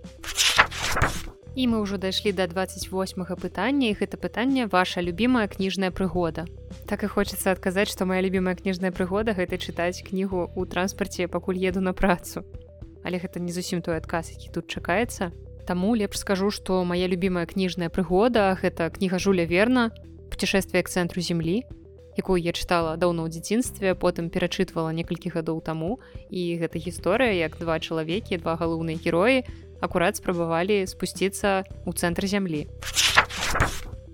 І 1.53 1.69
мы 1.69 1.85
ўжо 1.85 2.01
дайшлі 2.01 2.33
да 2.33 2.49
28 2.49 2.89
пытання 3.37 3.93
і 3.93 3.97
гэта 4.01 4.17
пытанне 4.17 4.65
ваша 4.65 5.05
любімая 5.05 5.45
кніжная 5.45 5.93
прыгода. 5.93 6.49
Так 6.89 7.05
і 7.05 7.13
хочацца 7.13 7.53
адказаць 7.53 7.93
што 7.93 8.09
моя 8.09 8.25
любімая 8.25 8.57
кніжная 8.57 8.89
прыгода 8.89 9.37
гэта 9.37 9.61
чытаць 9.61 10.01
кнігу 10.01 10.49
ў 10.49 10.65
транспарце 10.65 11.29
пакуль 11.29 11.61
еду 11.61 11.85
на 11.85 11.93
працу. 11.93 12.41
Але 13.05 13.21
гэта 13.21 13.37
не 13.37 13.53
зусім 13.53 13.85
той 13.85 14.01
адказ 14.01 14.33
які 14.33 14.49
тут 14.49 14.65
чакаецца 14.73 15.29
Таму 15.65 15.95
лепш 15.95 16.19
скажу, 16.19 16.51
што 16.51 16.83
моя 16.83 17.07
любимая 17.07 17.45
кніжная 17.45 17.89
прыгода 17.89 18.51
гэта 18.59 18.89
кніга 18.91 19.19
жуля 19.19 19.45
верна 19.45 19.91
путешествие 20.29 20.83
к 20.83 20.89
цэнтру 20.89 21.21
землі 21.21 21.63
якую 22.17 22.41
я 22.41 22.53
чытала 22.53 22.95
даўно 22.97 23.25
ў 23.25 23.33
дзяцінстве 23.33 23.95
потым 23.97 24.29
перачытвала 24.29 24.93
некалькі 24.93 25.33
гадоў 25.33 25.61
таму. 25.65 25.99
І 26.29 26.57
гэта 26.61 26.77
гісторыя 26.77 27.33
як 27.33 27.57
два 27.57 27.79
чалавекі 27.79 28.37
два 28.37 28.55
галоўныя 28.55 28.97
героі 29.01 29.43
акурат 29.81 30.17
спрабавалі 30.17 30.85
спусціцца 30.87 31.65
ў 31.65 31.91
цэнтр 31.91 32.29
зямлі. 32.29 32.69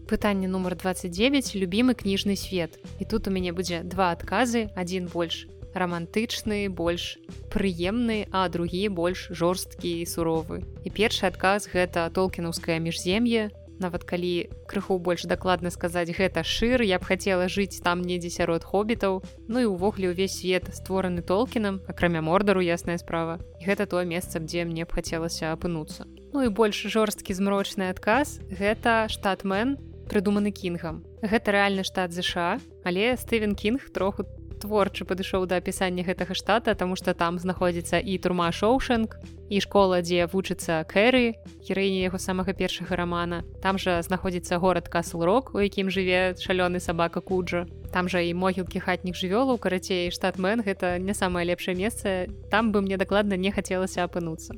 Пытанне 0.09 0.49
нумар 0.49 0.73
29 0.73 1.53
любімы 1.53 1.93
кніжны 1.93 2.33
свет. 2.33 2.81
І 2.97 3.05
тут 3.05 3.27
у 3.27 3.31
мяне 3.31 3.53
будзе 3.53 3.83
два 3.83 4.09
адказы 4.15 4.73
адзін 4.73 5.05
больш 5.11 5.45
романтычны 5.73 6.69
больш 6.69 7.17
прыемны 7.53 8.27
а 8.31 8.47
другі 8.49 8.89
больш 8.89 9.29
жорсткі 9.29 10.01
і 10.01 10.05
суровы. 10.05 10.63
І 10.83 10.89
першы 10.89 11.27
адказ 11.29 11.69
гэта 11.71 12.09
толкінаўскае 12.13 12.79
міжзем'е 12.79 13.49
нават 13.79 14.03
калі 14.03 14.51
крыху 14.67 14.99
больш 14.99 15.23
дакладна 15.25 15.71
сказаць 15.71 16.11
гэта 16.11 16.43
шыр 16.43 16.83
я 16.83 16.99
б 16.99 17.07
хацела 17.07 17.47
жыць 17.47 17.81
там 17.81 18.03
недзе 18.03 18.29
сярод 18.29 18.63
хобітаў. 18.67 19.23
Ну 19.47 19.57
і 19.63 19.71
ўвогуле 19.71 20.11
ўвесь 20.11 20.37
свет 20.43 20.67
створаны 20.75 21.23
толкінам 21.23 21.81
акрамя 21.87 22.21
мордару 22.21 22.61
ясная 22.61 22.99
справа. 22.99 23.39
Гэта 23.63 23.87
тое 23.87 24.05
месца 24.05 24.39
дзе 24.39 24.67
мне 24.67 24.83
б 24.83 24.91
хацелася 24.91 25.55
апынуцца. 25.55 26.05
Ну 26.35 26.43
і 26.45 26.53
больш 26.53 26.83
жорсткі 26.85 27.33
змрочны 27.33 27.89
адказ 27.89 28.43
гэта 28.51 29.07
штатмен 29.09 29.79
прыдуманы 30.11 30.51
кінгам. 30.51 31.05
Гэта 31.23 31.55
рэальны 31.55 31.83
штат 31.87 32.11
ЗША 32.11 32.59
але 32.83 33.15
стывен 33.17 33.55
кінг 33.55 33.89
троху 33.95 34.27
творчы 34.59 35.07
падышоў 35.07 35.47
да 35.47 35.57
апісання 35.57 36.03
гэтага 36.03 36.35
штата 36.35 36.75
тому 36.75 36.95
что 36.99 37.13
там 37.13 37.39
знаходзіцца 37.39 37.99
і 37.99 38.17
турма 38.19 38.51
шоушэнк 38.51 39.15
і 39.49 39.57
школа 39.63 40.01
дзе 40.05 40.29
вучыцца 40.29 40.85
кэры 40.85 41.39
гераіні 41.65 42.05
яго 42.05 42.19
самага 42.21 42.53
першага 42.53 42.95
рамана. 42.95 43.41
Там 43.63 43.79
жа 43.81 43.97
знаходзіцца 44.05 44.61
горад 44.61 44.91
касл-рок 44.91 45.55
у 45.55 45.63
якім 45.63 45.89
жыве 45.89 46.35
шалёны 46.37 46.79
сабака 46.79 47.21
куджа. 47.21 47.65
Там 47.89 48.09
жа 48.09 48.21
і 48.21 48.37
могілкі 48.37 48.79
хатніх 48.79 49.17
жывёлаў 49.17 49.57
карацей 49.57 50.11
штатмен 50.11 50.61
гэта 50.61 50.99
не 50.99 51.17
самае 51.17 51.49
лепшае 51.49 51.75
месца. 51.75 52.29
Там 52.51 52.71
бы 52.71 52.81
мне 52.81 52.97
дакладна 52.97 53.33
не 53.33 53.51
хацелася 53.51 54.05
апынуцца. 54.05 54.53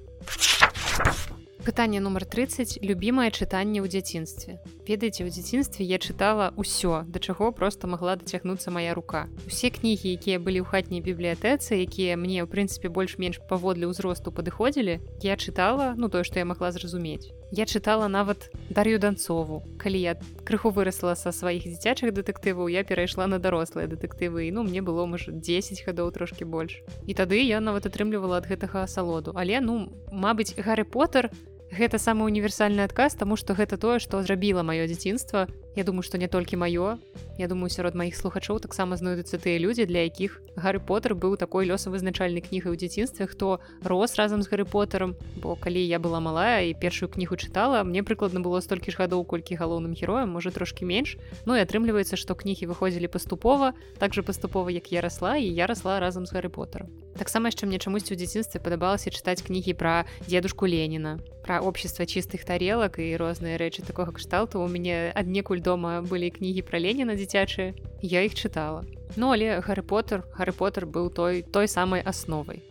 Пытанне 1.62 2.02
нумар 2.02 2.26
30 2.26 2.82
любімае 2.82 3.30
чытанне 3.30 3.80
ў 3.80 3.88
дзяцінстве 3.88 4.58
ведаеце 4.92 5.24
у 5.24 5.32
дзяцінстве 5.32 5.88
я 5.88 5.96
чытала 5.96 6.52
ўсё 6.60 7.08
да 7.08 7.20
чаго 7.24 7.56
просто 7.56 7.88
магла 7.88 8.20
дацягнуцца 8.20 8.76
моя 8.76 8.92
рука. 8.92 9.32
Усе 9.48 9.72
кнігі 9.72 10.12
якія 10.20 10.36
былі 10.36 10.60
ў 10.60 10.68
хатняй 10.68 11.00
бібліятэцы 11.00 11.80
якія 11.80 12.20
мне 12.20 12.44
ў 12.44 12.48
прынцыпе 12.52 12.92
больш-менш 12.92 13.40
паводле 13.48 13.88
ўзросту 13.88 14.36
падыходзілі 14.36 15.00
я 15.24 15.36
чытала 15.40 15.96
ну 15.96 16.12
тое 16.12 16.28
што 16.28 16.44
я 16.44 16.46
магла 16.46 16.76
зразумець. 16.76 17.32
Я 17.56 17.64
чытала 17.64 18.12
нават 18.12 18.52
дар'ю 18.68 19.00
данцову 19.00 19.64
калі 19.80 20.00
я 20.04 20.20
крыху 20.44 20.76
вырасла 20.76 21.16
са 21.16 21.32
сваіх 21.32 21.64
дзіцячых 21.64 22.12
дэтэктываў 22.12 22.68
я 22.68 22.84
перайшла 22.84 23.32
на 23.32 23.40
дарослыя 23.40 23.88
дэтэктывы 23.88 24.52
ну 24.52 24.68
мне 24.68 24.84
было 24.84 25.08
можа 25.08 25.32
10 25.32 25.88
гадоў 25.88 26.12
трошки 26.12 26.44
больш. 26.44 26.84
І 27.08 27.16
тады 27.16 27.40
я 27.40 27.64
нават 27.64 27.88
атрымлівала 27.88 28.44
ад 28.44 28.52
гэтага 28.52 28.84
асалоду. 28.84 29.32
Але 29.40 29.64
ну 29.64 29.88
мабыць 30.12 30.52
гарры 30.60 30.84
поттер 30.84 31.32
гэта 31.72 31.98
самы 31.98 32.28
універсальны 32.28 32.84
адказ 32.84 33.16
таму 33.16 33.40
што 33.40 33.56
гэта 33.56 33.78
тое 33.80 34.00
што 34.04 34.22
зрабіла 34.24 34.64
маё 34.68 34.88
дзяцінства 34.92 35.48
Я 35.76 35.84
думаю 35.84 36.04
што 36.04 36.18
не 36.18 36.28
толькі 36.28 36.58
маё 36.58 37.00
Я 37.40 37.48
думаю 37.48 37.70
сярод 37.70 37.96
маіх 37.96 38.16
слухачоў 38.16 38.60
таксама 38.60 38.98
знойдуцца 39.00 39.40
тыя 39.40 39.56
людзі 39.56 39.88
для 39.88 40.04
якіх 40.04 40.42
гары 40.56 40.80
поттер 40.84 41.16
быў 41.16 41.38
такой 41.40 41.66
лёсавызначальнай 41.66 42.44
кнігай 42.44 42.74
у 42.74 42.76
дзяцінстве 42.76 43.28
хто 43.28 43.60
рос 43.84 44.16
разам 44.20 44.44
з 44.44 44.52
гары 44.52 44.66
поттером 44.66 45.16
бо 45.40 45.56
калі 45.56 45.80
я 45.80 46.00
была 46.00 46.20
малая 46.20 46.68
і 46.68 46.76
першую 46.76 47.08
кнігу 47.08 47.40
чытала 47.40 47.84
мне 47.88 48.04
прыкладна 48.04 48.44
было 48.44 48.60
столькі 48.60 48.92
ж 48.92 49.00
гадоў 49.00 49.24
колькі 49.24 49.56
галоўным 49.56 49.96
героем 49.96 50.30
можа 50.36 50.52
трошки 50.52 50.84
менш. 50.86 51.18
Ну 51.46 51.56
і 51.56 51.64
атрымліваецца 51.64 52.20
што 52.20 52.36
кнігі 52.36 52.68
выходзілі 52.68 53.08
паступова 53.08 53.74
так 53.98 54.14
же 54.14 54.24
паступова 54.24 54.70
як 54.70 54.92
я 54.92 55.02
расла 55.02 55.38
і 55.38 55.48
я 55.48 55.68
расла 55.72 56.00
разам 56.00 56.26
з 56.28 56.36
гары 56.36 56.50
поттером 56.50 56.92
таксама 57.16 57.48
яшчэ 57.48 57.66
мне 57.66 57.80
чамусьці 57.80 58.14
ў 58.14 58.20
дзяцінстве 58.20 58.60
падабалася 58.60 59.08
чытаць 59.08 59.40
кнігі 59.40 59.74
пра 59.80 60.04
дзедушку 60.28 60.68
Леніна 60.68 61.24
пра 61.42 61.60
общество 61.60 62.06
чыстых 62.06 62.46
тарелак 62.46 63.00
і 63.02 63.18
розныя 63.18 63.58
рэчы 63.58 63.82
такога 63.82 64.14
кшталту. 64.14 64.62
У 64.62 64.68
мяне 64.70 65.12
аднекуль 65.14 65.61
дома 65.62 66.02
былі 66.02 66.34
кнігі 66.34 66.66
пра 66.66 66.82
Леніна 66.82 67.16
дзіцячыя 67.16 67.78
я 68.02 68.26
іх 68.26 68.34
чытала 68.34 68.84
Ну 69.16 69.32
але 69.36 69.60
Гарры 69.60 69.84
Поттер 69.84 70.24
Гарры 70.34 70.54
Поттер 70.56 70.88
быў 70.88 71.12
той 71.14 71.44
той 71.44 71.68
самай 71.68 72.02
асновай 72.02 72.64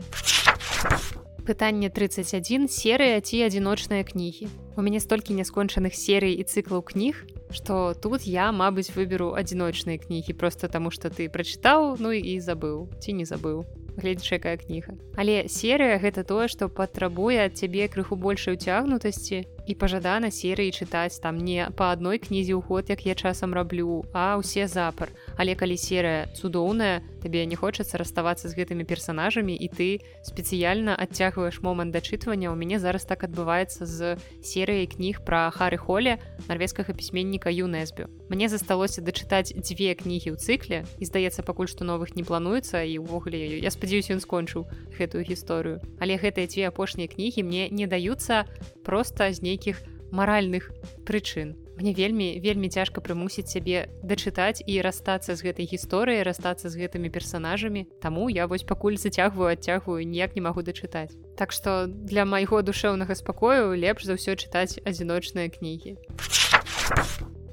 пытанне 1.50 1.90
31 1.90 2.68
серыя 2.68 3.20
ці 3.20 3.42
адзіночныя 3.46 4.04
кнігі 4.04 4.46
у 4.76 4.82
мяне 4.86 5.00
столькі 5.00 5.34
няскончаных 5.34 5.96
серый 5.98 6.36
і 6.38 6.44
цыклаў 6.46 6.82
кніг 6.86 7.26
что 7.50 7.94
тут 7.94 8.22
я 8.22 8.52
мабыць 8.52 8.94
выберу 8.94 9.34
адзіночныя 9.34 9.98
кнігі 9.98 10.38
просто 10.38 10.68
таму 10.68 10.90
что 10.90 11.10
ты 11.10 11.26
прачытаў 11.26 11.96
ну 11.98 12.12
і 12.14 12.38
забыў 12.38 12.86
ці 13.02 13.18
не 13.18 13.26
забыў 13.26 13.66
гледзячы 13.96 14.38
якая 14.38 14.56
кніга 14.62 14.94
але 15.16 15.48
серыя 15.48 15.98
гэта 15.98 16.24
тое 16.24 16.46
што 16.46 16.68
патрабуе 16.68 17.42
ад 17.46 17.58
цябе 17.58 17.88
крыху 17.88 18.16
большай 18.16 18.54
уцягнутасці 18.54 19.44
і 19.66 19.74
пажадана 19.74 20.30
серыі 20.30 20.72
чытаць 20.72 21.20
там 21.20 21.38
не 21.38 21.68
па 21.76 21.92
адной 21.92 22.18
кнізе 22.18 22.54
ў 22.56 22.62
ход 22.62 22.88
як 22.88 23.04
я 23.06 23.14
часам 23.14 23.54
раблю 23.54 24.04
а 24.12 24.36
ўсе 24.38 24.66
запар. 24.66 25.12
Але 25.36 25.54
калі 25.54 25.76
серыя 25.76 26.28
цудоўная 26.36 27.02
табе 27.20 27.44
не 27.44 27.56
хочацца 27.56 28.00
раставацца 28.00 28.48
з 28.48 28.56
гэтымі 28.56 28.88
персонажамі 28.88 29.52
і 29.52 29.68
ты 29.68 29.88
спецыяльна 30.24 30.96
адцягваеш 30.96 31.60
момант 31.60 31.92
дачытвання 31.92 32.52
у 32.52 32.56
мяне 32.56 32.80
зараз 32.80 33.04
так 33.04 33.24
адбываецца 33.28 33.84
з 33.84 34.16
серыяй 34.40 34.88
кніг 34.88 35.20
пра 35.24 35.50
хары 35.52 35.76
холле 35.76 36.16
нарвежскага 36.48 36.96
пісьменніка 36.96 37.52
юнесбю 37.52 38.08
мне 38.30 38.48
засталося 38.48 39.02
дачытаць 39.04 39.52
дзве 39.52 39.94
кнігі 39.94 40.32
ў 40.32 40.36
цыкле 40.40 40.86
і 40.98 41.04
здаецца 41.04 41.44
пакуль 41.44 41.68
што 41.68 41.84
новых 41.84 42.16
не 42.16 42.24
плануецца 42.24 42.82
і 42.86 43.02
ўвогуле 43.02 43.60
я 43.60 43.70
спадзяюсь 43.70 44.10
ён 44.14 44.20
скончыў 44.24 44.66
гэтую 44.96 45.24
гісторыю. 45.26 45.80
Але 46.00 46.16
гэтыя 46.16 46.46
дзве 46.46 46.68
апошнія 46.70 47.10
кнігі 47.10 47.42
мне 47.42 47.68
не 47.70 47.86
даюцца 47.86 48.46
просто 48.90 49.30
з 49.30 49.38
нейкі 49.46 49.60
нейкіх 49.60 49.82
маральных 50.10 50.72
прычын. 51.06 51.54
Мне 51.78 51.94
вельмі 51.94 52.40
вельмі 52.42 52.68
цяжка 52.68 53.00
прымусіць 53.00 53.48
сябе 53.48 53.86
дачытаць 54.02 54.60
і 54.66 54.80
расстацца 54.82 55.36
з 55.36 55.40
гэтай 55.46 55.64
гісторыяй, 55.70 56.26
расстацца 56.26 56.68
з 56.68 56.76
гэтымі 56.76 57.08
персанажамі. 57.08 57.86
Таму 58.02 58.28
я 58.28 58.50
вось 58.50 58.66
пакуль 58.66 58.98
зацягваю, 58.98 59.54
адцягваю, 59.54 60.02
ніяк 60.02 60.34
не 60.34 60.42
магу 60.42 60.66
дачытаць. 60.66 61.14
Так 61.38 61.52
што 61.52 61.86
для 61.86 62.24
майго 62.24 62.60
душэўнага 62.60 63.14
спакою 63.14 63.78
лепш 63.78 64.10
за 64.10 64.18
ўсё 64.18 64.34
чытаць 64.34 64.82
адзіночныя 64.82 65.48
кнігі. 65.48 65.96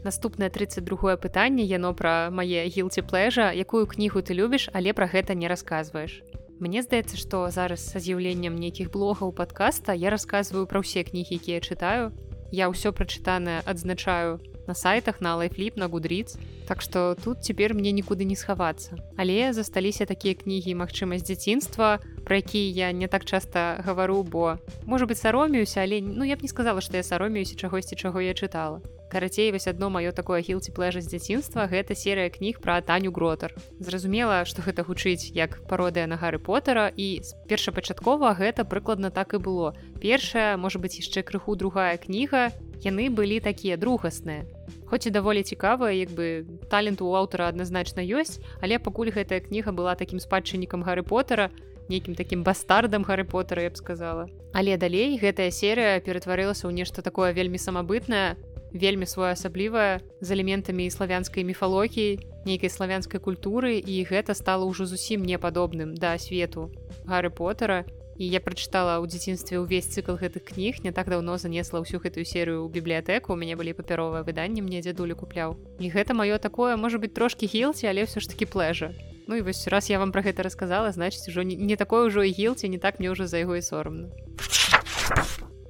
Наступнае 0.03 0.49
32 0.49 1.15
пытанне 1.21 1.63
яно 1.63 1.93
пра 1.93 2.31
мае 2.31 2.67
гілці 2.71 3.05
плэжа, 3.05 3.51
якую 3.51 3.85
кнігу 3.87 4.25
ты 4.25 4.33
любіш, 4.33 4.71
але 4.73 4.91
пра 4.97 5.07
гэта 5.07 5.35
не 5.35 5.47
расказваеш. 5.47 6.23
Мне 6.59 6.81
здаецца, 6.81 7.17
што 7.21 7.45
зараз 7.53 7.85
са 7.85 8.01
з'яўленнем 8.01 8.57
нейкіх 8.57 8.89
блогаў 8.89 9.29
падкаста 9.29 9.93
я 9.93 10.09
расказваю 10.09 10.65
пра 10.65 10.81
ўсе 10.81 11.05
кнігі, 11.05 11.37
якія 11.37 11.61
чытаю. 11.61 12.09
Я 12.49 12.65
ўсё 12.73 12.89
прачытанае 12.97 13.61
адзначаю 13.61 14.41
на 14.65 14.73
сайтах 14.73 15.21
на 15.21 15.37
лайфліп 15.37 15.77
на 15.77 15.85
гудріц. 15.85 16.33
Так 16.65 16.81
што 16.81 17.13
тут 17.13 17.45
цяпер 17.45 17.77
мне 17.77 17.93
нікуды 17.93 18.25
не 18.25 18.35
схавацца. 18.35 18.97
Але 19.21 19.53
засталіся 19.53 20.09
такія 20.09 20.33
кнігі 20.33 20.81
магчымасць 20.81 21.29
дзяцінства, 21.29 22.01
пра 22.25 22.41
якія 22.41 22.89
я 22.89 22.91
не 22.91 23.07
так 23.07 23.23
часта 23.23 23.77
гавару, 23.85 24.23
бо 24.23 24.57
можа 24.83 25.05
быць 25.05 25.21
саромеюся, 25.21 25.85
але 25.85 26.01
ну 26.01 26.25
я 26.25 26.35
б 26.35 26.41
не 26.41 26.49
сказала, 26.49 26.81
што 26.81 26.97
я 26.97 27.03
саромеюся 27.03 27.55
чагосьці, 27.55 27.95
чаго 27.95 28.19
я 28.19 28.33
чытала 28.33 28.81
карацей 29.09 29.51
вось 29.51 29.67
адно 29.67 29.89
маё 29.89 30.11
такое 30.11 30.41
хілці 30.41 30.71
плэжа 30.71 31.01
з 31.01 31.11
дзяцінства. 31.11 31.67
Гэта 31.67 31.95
серыя 31.95 32.29
кніг 32.29 32.59
пра 32.59 32.81
таню 32.81 33.11
гротар. 33.11 33.55
Зразумела 33.79 34.45
што 34.45 34.61
гэта 34.61 34.83
гучыць 34.83 35.31
як 35.33 35.63
пародыя 35.67 36.07
на 36.07 36.17
гары 36.17 36.39
потара 36.39 36.91
і 36.95 37.21
першапачаткова 37.47 38.33
гэта 38.35 38.65
прыкладна 38.65 39.11
так 39.11 39.33
і 39.33 39.43
было. 39.43 39.73
Першая 40.01 40.57
можа 40.57 40.79
быць 40.79 40.99
яшчэ 40.99 41.23
крыху 41.23 41.55
другая 41.55 41.97
кніга. 41.97 42.51
Яны 42.85 43.09
былі 43.09 43.39
такія 43.41 43.77
другасныя. 43.77 44.45
Хоць 44.85 45.07
і 45.07 45.11
даволі 45.11 45.43
цікавая 45.43 45.91
як 45.97 46.11
бы 46.13 46.45
таленту 46.69 47.07
у 47.07 47.15
аўтара 47.17 47.49
адназначна 47.49 48.05
ёсць 48.05 48.39
але 48.61 48.79
пакуль 48.79 49.11
гэтая 49.11 49.41
кніга 49.41 49.73
была 49.73 49.95
такім 49.95 50.19
спадчыннікам 50.21 50.85
гары 50.85 51.03
потара 51.03 51.49
нейкім 51.89 52.15
такім 52.15 52.43
бастардам 52.43 53.03
гары 53.03 53.23
потара 53.23 53.63
я 53.63 53.69
б 53.69 53.75
сказала. 53.75 54.27
Але 54.53 54.77
далей 54.77 55.17
гэтая 55.19 55.51
серыя 55.51 55.99
ператварылася 55.99 56.67
ў 56.67 56.75
нешта 56.75 57.01
такое 57.01 57.31
вельмі 57.31 57.57
самабытнае 57.57 58.35
вельмі 58.73 59.05
своеасаблівая 59.05 60.01
з 60.21 60.27
элементамі 60.31 60.89
славянскай 60.91 61.43
міфалогіі 61.43 62.19
нейкай 62.47 62.69
славянскай 62.69 63.19
культуры 63.19 63.77
і 63.79 63.95
гэта 64.07 64.33
стало 64.33 64.67
ўжо 64.67 64.85
зусім 64.85 65.23
непадобным 65.23 65.95
да 65.95 66.17
свету 66.17 66.71
гары 67.03 67.29
потара 67.29 67.83
і 68.17 68.25
я 68.25 68.41
прачытала 68.41 68.97
ў 68.97 69.05
дзяцінстве 69.05 69.61
ўвесь 69.61 69.91
цыкл 69.93 70.17
гэтых 70.17 70.49
кніг 70.49 70.81
не 70.81 70.91
так 70.91 71.09
даўно 71.09 71.37
занесла 71.37 71.83
ўсю 71.85 72.01
гэтую 72.01 72.25
серыю 72.25 72.65
ў 72.65 72.73
бібліятэку 72.73 73.33
у 73.33 73.37
мяне 73.37 73.53
былі 73.53 73.77
папяровыя 73.77 74.25
выданні 74.25 74.65
мне 74.65 74.81
дзядулі 74.81 75.13
купляў. 75.13 75.55
І 75.77 75.93
гэта 75.93 76.17
маё 76.17 76.41
такое 76.41 76.75
можа 76.75 76.97
быть 76.97 77.13
трошки 77.13 77.45
гілці 77.45 77.85
але 77.85 78.09
ўсё 78.09 78.19
ж 78.19 78.25
таки 78.27 78.49
плэжа 78.49 78.91
Ну 79.27 79.35
і 79.35 79.41
вось 79.43 79.67
раз 79.67 79.89
я 79.89 79.99
вам 79.99 80.11
про 80.15 80.23
гэта 80.23 80.41
расказала 80.41 80.89
значыць 80.95 81.27
ужо 81.27 81.43
не, 81.43 81.55
не 81.55 81.75
такое 81.75 82.07
ўжо 82.07 82.23
і 82.23 82.31
гілці 82.31 82.69
не 82.69 82.79
так 82.79 82.99
мне 82.99 83.11
ўжо 83.11 83.27
за 83.27 83.43
яго 83.43 83.59
і 83.59 83.61
сорамна 83.61 84.09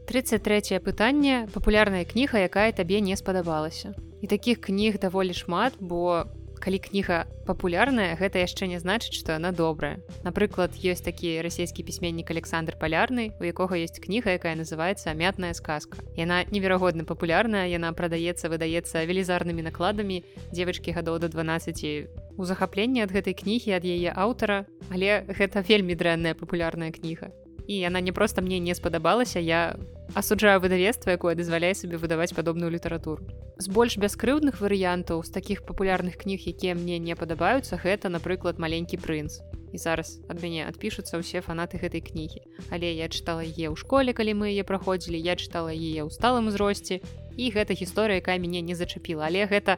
33 0.08 0.80
пытанне 0.80 1.48
папулярная 1.52 2.06
кніга 2.08 2.40
якая 2.40 2.72
табе 2.72 3.02
не 3.04 3.16
спадабалася. 3.20 3.92
І 4.24 4.28
таких 4.28 4.62
кніг 4.64 5.00
даволі 5.04 5.34
шмат 5.36 5.74
бо 5.80 6.24
калі 6.64 6.80
кніга 6.80 7.26
папулярная 7.46 8.16
гэта 8.16 8.40
яшчэ 8.40 8.72
не 8.72 8.80
значыць 8.80 9.20
што 9.20 9.36
она 9.36 9.52
добрая. 9.52 10.00
Напрыклад 10.24 10.80
ёсць 10.80 11.04
такі 11.04 11.44
расійскі 11.44 11.84
пісьменнік 11.84 12.32
александр 12.32 12.80
палярны 12.80 13.36
у 13.40 13.44
якога 13.44 13.76
есть 13.76 14.00
кніга 14.00 14.32
якая 14.40 14.56
называется 14.56 15.14
мятная 15.14 15.54
сказка 15.54 16.00
яна 16.16 16.44
неверагодна 16.52 17.04
папулярная 17.04 17.68
яна 17.68 17.92
прадаецца 17.94 18.50
выдаецца 18.50 19.04
велізарнымі 19.04 19.62
накладамі. 19.68 20.24
Девочки 20.52 20.92
гадоў 20.92 21.20
до 21.20 21.28
12 21.28 21.84
у 22.38 22.44
захапленні 22.46 23.04
ад 23.04 23.12
гэтай 23.12 23.36
кнігі 23.36 23.76
ад 23.76 23.84
яе 23.84 24.16
аўтара. 24.16 24.66
Але 24.88 25.28
гэта 25.28 25.62
вельмі 25.68 26.00
дрэнная 26.00 26.34
папулярная 26.34 26.92
кніга. 26.92 27.30
І 27.68 27.84
яна 27.84 28.00
не 28.00 28.12
проста 28.12 28.42
мне 28.42 28.60
не 28.60 28.74
спадабалася 28.76 29.40
я 29.40 29.76
асуджаю 30.14 30.60
выдавецтва 30.64 31.18
якое 31.18 31.36
дазваляе 31.36 31.74
сабе 31.76 31.98
выдаваць 31.98 32.34
падобную 32.38 32.72
літаратуру 32.72 33.28
з 33.58 33.68
больш 33.68 33.98
бяскрыўдных 33.98 34.62
варыянтаў 34.62 35.24
з 35.26 35.34
такіх 35.34 35.66
папулярных 35.66 36.18
кніг 36.22 36.48
якія 36.48 36.76
мне 36.76 37.00
не 37.00 37.16
падабаюцца 37.16 37.82
гэта 37.82 38.10
напрыклад 38.14 38.60
маленькі 38.60 39.02
прынц 39.02 39.42
і 39.74 39.78
зараз 39.78 40.20
ад 40.30 40.42
мяне 40.44 40.66
адпішуцца 40.68 41.20
ўсе 41.20 41.44
фанаты 41.44 41.82
гэтай 41.82 42.02
кнігі 42.02 42.42
але 42.72 42.94
я 42.94 43.12
чытала 43.12 43.44
е 43.44 43.68
ў 43.68 43.76
школе 43.76 44.16
калі 44.16 44.38
мы 44.40 44.56
яе 44.56 44.64
праходзілі 44.64 45.20
я 45.20 45.36
чытала 45.36 45.74
яе 45.74 46.08
ў 46.08 46.10
сталым 46.14 46.48
узросце 46.48 47.04
і 47.38 47.52
гэта 47.54 47.78
гісторыя 47.78 48.24
якая 48.24 48.40
мяне 48.42 48.62
не 48.66 48.74
зачапіла 48.74 49.28
але 49.28 49.46
гэта 49.46 49.78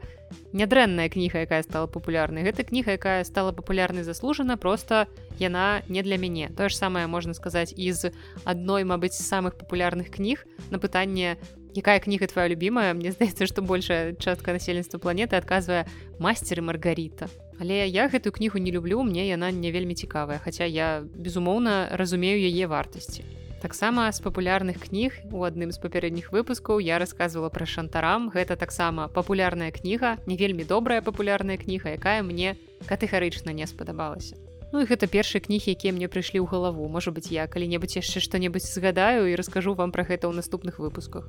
нядрэнная 0.54 1.10
кніга 1.10 1.44
якая 1.44 1.64
стала 1.66 1.90
папулярнай 1.92 2.46
гэта 2.46 2.64
кніга 2.64 2.96
якая 2.96 3.24
стала 3.26 3.52
папулярнай 3.52 4.08
заслужана 4.08 4.58
просто 4.58 5.08
яна 5.40 5.82
не 5.90 6.04
для 6.04 6.18
мяне 6.18 6.50
тое 6.56 6.70
ж 6.70 6.78
самае 6.78 7.08
можна 7.08 7.34
сказаць 7.34 7.74
з 7.76 8.14
адной 8.46 8.84
мабыць 8.86 9.18
самых 9.18 9.58
папулярных 9.58 10.14
кніг 10.20 10.44
на 10.68 10.84
пытанне 10.84 11.40
якая 11.72 12.04
кніга 12.04 12.28
твоя 12.28 12.52
любимая? 12.52 12.92
Мне 12.94 13.12
здаецца 13.16 13.48
што 13.48 13.64
большая 13.64 14.20
частка 14.20 14.52
насельніцтва 14.52 15.00
планеты 15.00 15.40
адказвае 15.40 15.88
мастеры 16.20 16.60
маргарита 16.60 17.32
Але 17.60 17.88
я 17.88 18.08
гэтую 18.08 18.32
кнігу 18.36 18.60
не 18.60 18.72
люблю 18.72 19.04
мне 19.04 19.28
яна 19.28 19.52
не 19.52 19.72
вельмі 19.72 19.96
цікавая 19.96 20.40
хаця 20.40 20.68
я 20.68 21.04
безумоўна 21.04 21.92
разумею 21.92 22.40
яе 22.40 22.68
вартасці. 22.68 23.24
Таксама 23.60 24.08
з 24.16 24.24
папулярных 24.24 24.80
кніг 24.88 25.20
у 25.36 25.44
адным 25.44 25.76
з 25.76 25.80
папярэдніх 25.84 26.32
выпускаў 26.32 26.80
я 26.80 26.96
рассказывала 26.96 27.52
пра 27.52 27.68
шантарам. 27.68 28.32
Гэта 28.32 28.56
таксама 28.56 29.12
папулярная 29.12 29.72
кніга 29.76 30.16
не 30.26 30.40
вельмі 30.40 30.64
добрая 30.64 31.04
папулярная 31.04 31.60
кніга 31.60 31.92
якая 32.00 32.24
мне 32.24 32.56
катэгарычна 32.88 33.52
не 33.52 33.68
спадабалася 33.68 34.40
Ну 34.72 34.82
і 34.82 34.86
гэта 34.86 35.10
першыя 35.10 35.42
кнігі 35.42 35.74
якія 35.74 35.94
мне 35.94 36.06
прыйшлі 36.06 36.42
ў 36.42 36.48
галаву. 36.50 36.86
Можа 36.86 37.10
быть 37.12 37.34
я 37.34 37.50
калі-небудзь 37.50 38.00
яшчэ 38.00 38.22
што-небудзь 38.22 38.70
згадаю 38.70 39.26
і 39.26 39.34
раскажу 39.34 39.74
вам 39.74 39.92
пра 39.92 40.06
гэта 40.06 40.30
ў 40.30 40.38
наступных 40.38 40.78
выпусках. 40.78 41.26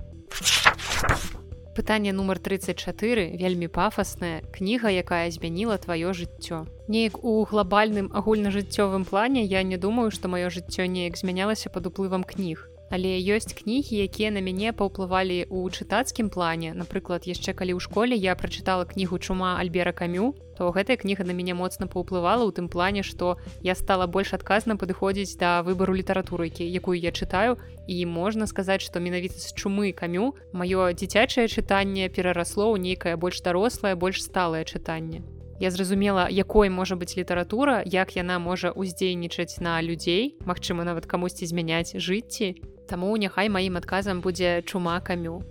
Пытанне 1.75 2.13
нумар 2.13 2.39
34 2.39 3.41
вельмі 3.41 3.69
пафасная 3.73 4.45
кніга 4.53 4.93
якая 4.93 5.31
змяніла 5.33 5.81
тваё 5.81 6.13
жыццё. 6.13 6.69
Неяк 6.89 7.25
у 7.25 7.45
глобальным 7.49 8.13
агульнажыццёвым 8.13 9.09
плане 9.09 9.45
я 9.45 9.63
не 9.63 9.81
думаю 9.81 10.11
што 10.11 10.29
маё 10.29 10.51
жыццё 10.51 10.85
неяк 10.85 11.17
змянялася 11.17 11.71
под 11.73 11.89
уплывам 11.89 12.25
кніг 12.25 12.70
але 12.91 13.23
ёсць 13.23 13.55
кнігі 13.55 14.03
якія 14.03 14.35
на 14.35 14.43
мяне 14.43 14.75
паўплывалі 14.75 15.47
ў 15.47 15.71
чытацкім 15.71 16.29
плане. 16.29 16.75
Напрыклад 16.75 17.25
яшчэ 17.31 17.55
калі 17.55 17.79
ў 17.79 17.81
школе 17.81 18.19
я 18.19 18.35
прачытала 18.35 18.85
кнігу 18.85 19.23
чума 19.23 19.57
альбера 19.63 19.95
камю 19.95 20.35
то 20.59 20.69
гэтая 20.75 20.99
кніга 21.01 21.25
на 21.25 21.33
мяне 21.33 21.55
моцна 21.55 21.87
паўплывала 21.87 22.45
ў 22.45 22.53
тым 22.53 22.67
плане 22.69 23.07
што 23.07 23.39
я 23.63 23.79
стала 23.79 24.11
больш 24.11 24.35
адказна 24.35 24.77
падыходзіць 24.77 25.39
да 25.39 25.63
выбару 25.63 25.95
літаратурыкі 25.95 26.67
якую 26.67 26.99
я 26.99 27.15
чытаю. 27.15 27.57
І 27.87 28.05
можна 28.05 28.51
сказаць 28.51 28.83
што 28.83 28.99
менавіта 28.99 29.39
з 29.39 29.55
чумы 29.55 29.95
камю 29.95 30.35
маё 30.53 30.91
дзіцячае 30.91 31.47
чытанне 31.47 32.11
перарасло 32.11 32.75
ў 32.75 32.83
нейкае 32.83 33.15
больш 33.15 33.41
дарослае 33.41 33.95
больш 33.95 34.21
сталае 34.21 34.67
чытанне. 34.67 35.23
Я 35.61 35.71
зразумела 35.71 36.27
якой 36.31 36.71
можа 36.73 36.97
быць 36.97 37.17
літаратура 37.21 37.85
як 37.85 38.17
яна 38.17 38.41
можа 38.41 38.73
ўздзейнічаць 38.73 39.61
на 39.61 39.77
людзей 39.85 40.41
Мачыма 40.49 40.89
нават 40.89 41.05
камусьці 41.05 41.45
змяняць 41.45 41.93
жыцці 42.01 42.57
Таму 42.91 43.15
няхай 43.23 43.47
маім 43.47 43.79
адказам 43.79 44.19
будзе 44.19 44.67
чума 44.67 44.99
камю. 44.99 45.47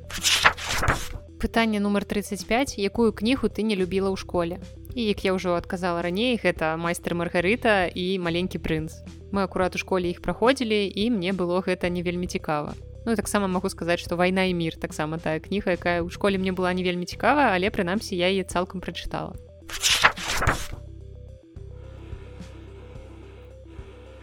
Пытанне 1.39 1.79
нумар 1.79 2.03
35, 2.03 2.75
якую 2.75 3.15
кнігу 3.15 3.47
ты 3.47 3.63
не 3.63 3.79
любіла 3.79 4.11
ў 4.11 4.19
школе. 4.19 4.59
І 4.91 5.07
як 5.07 5.23
я 5.23 5.31
ўжо 5.31 5.55
адказала 5.55 6.03
раней, 6.03 6.35
гэта 6.35 6.75
майстер 6.75 7.15
Маргарыта 7.15 7.87
і 7.87 8.19
маленькі 8.19 8.59
прынц. 8.59 8.99
Мы 9.31 9.47
акурат 9.47 9.71
у 9.75 9.79
школе 9.79 10.11
іх 10.11 10.19
праходзілі 10.19 10.91
і 10.91 11.15
мне 11.15 11.31
было 11.31 11.63
гэта 11.63 11.87
не 11.87 12.03
вельмі 12.03 12.27
цікава. 12.27 12.75
Ну 13.07 13.15
таксама 13.15 13.47
магу 13.47 13.71
сказаць, 13.71 14.03
што 14.03 14.19
вайна 14.19 14.43
і 14.51 14.53
мір 14.59 14.75
таксама 14.75 15.15
тая 15.15 15.39
кніга, 15.39 15.79
якая 15.79 16.03
ў 16.03 16.11
школе 16.11 16.35
мне 16.35 16.51
была 16.51 16.75
не 16.75 16.83
вельмі 16.83 17.07
цікава, 17.07 17.55
але 17.55 17.71
прынамсі 17.71 18.19
я 18.19 18.27
яе 18.27 18.43
цалкам 18.43 18.83
прачытала. 18.83 19.39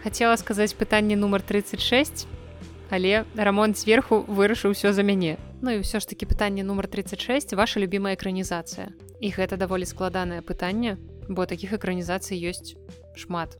Хацела 0.05 0.37
сказаць 0.37 0.77
пытанне 0.77 1.17
нумар 1.17 1.41
36 1.41 2.36
але 2.91 3.25
рамонт 3.37 3.79
зверху 3.79 4.25
вырашыў 4.29 4.73
усё 4.73 4.93
за 4.93 5.03
мяне. 5.03 5.37
Ну 5.63 5.71
і 5.71 5.83
ўсё 5.83 6.01
ж 6.01 6.07
таки 6.07 6.27
пытанне 6.27 6.63
нумар 6.63 6.87
36 6.89 7.55
ваша 7.55 7.81
любимая 7.81 8.15
экранізацыя. 8.15 8.93
І 9.21 9.29
гэта 9.33 9.57
даволі 9.57 9.85
складанае 9.85 10.43
пытанне 10.43 10.99
бо 11.29 11.47
таких 11.47 11.73
экранізацый 11.73 12.39
ёсць 12.39 12.77
шмат. 13.17 13.59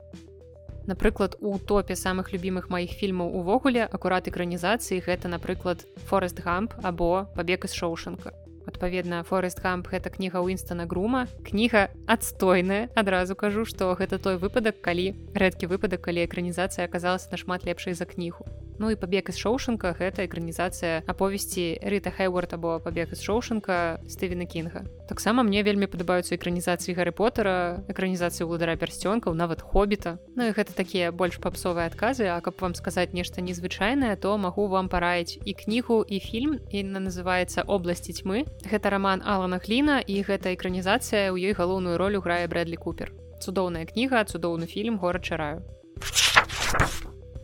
Напрыклад 0.87 1.35
у 1.41 1.59
топе 1.59 1.95
самых 1.95 2.31
любимых 2.31 2.69
маіх 2.71 2.95
фільмаў 2.95 3.35
увогуле 3.35 3.83
акурат 3.83 4.27
экранізацыі 4.31 5.03
гэта 5.03 5.27
напрыклад 5.27 5.83
форест 6.07 6.39
гамп 6.39 6.73
або 6.83 7.27
пабег 7.35 7.65
из 7.65 7.73
шоушанка 7.73 8.31
адпаведна 8.67 9.23
форест 9.23 9.59
камп 9.63 9.87
гэта 9.87 10.11
кніга 10.11 10.43
уінстона 10.43 10.85
грума. 10.85 11.27
Кніга 11.47 11.87
адстойная 12.05 12.89
адразу 12.95 13.35
кажу 13.35 13.65
што 13.65 13.95
гэта 13.95 14.19
той 14.19 14.37
выпадак 14.37 14.81
калі 14.83 15.15
рэдкі 15.33 15.71
выпадак 15.71 16.03
калі 16.07 16.27
экранізацыя 16.27 16.85
аказалася 16.85 17.31
нашмат 17.31 17.65
лепшай 17.65 17.95
за 17.95 18.05
кнігу 18.05 18.47
Ну 18.79 18.91
і 18.91 18.95
пабег 18.95 19.29
з 19.29 19.37
шоушанка 19.37 19.95
гэта 19.97 20.25
экранізацыя 20.25 21.01
аповесці 21.07 21.81
рыта 21.81 22.11
хайворд 22.11 22.53
або 22.53 22.79
пабег 22.79 23.13
з 23.15 23.21
шоушанка 23.21 23.99
стывена 24.07 24.45
кінга 24.45 24.85
таксама 25.09 25.43
мне 25.43 25.63
вельмі 25.63 25.89
падабаюцца 25.89 26.35
экранізацыі 26.37 26.93
гары 26.93 27.11
потара 27.11 27.83
экранізацыі 27.89 28.45
ўладара 28.45 28.77
пярсцёнкаў 28.77 29.33
нават 29.33 29.61
хобіта 29.61 30.17
Ну 30.35 30.47
і 30.47 30.53
гэта 30.53 30.73
такія 30.77 31.11
больш 31.11 31.41
папсовыя 31.41 31.89
адказы 31.89 32.29
А 32.29 32.41
каб 32.41 32.61
вам 32.61 32.75
сказаць 32.75 33.13
нешта 33.13 33.41
незвычайнае 33.41 34.15
то 34.15 34.37
магу 34.37 34.67
вам 34.67 34.89
параіць 34.89 35.39
і 35.43 35.53
кнігу 35.53 36.03
і 36.07 36.19
фільм 36.19 36.59
і 36.69 36.83
называется 36.83 37.63
обласці 37.63 38.13
тьмы 38.13 38.45
гэта 38.61 38.89
роман 38.93 39.21
алана 39.25 39.59
хліна 39.59 39.99
і 39.99 40.21
гэта 40.21 40.53
экранізацыя 40.53 41.33
ў 41.33 41.51
ёй 41.51 41.53
галоўную 41.57 41.97
ролю 41.97 42.21
грае 42.21 42.47
брэдлі 42.47 42.77
купер. 42.77 43.13
Цудоўная 43.41 43.85
кніга 43.85 44.23
цудоўны 44.25 44.65
фільм 44.65 44.97
горад 44.97 45.23
чараю 45.25 45.63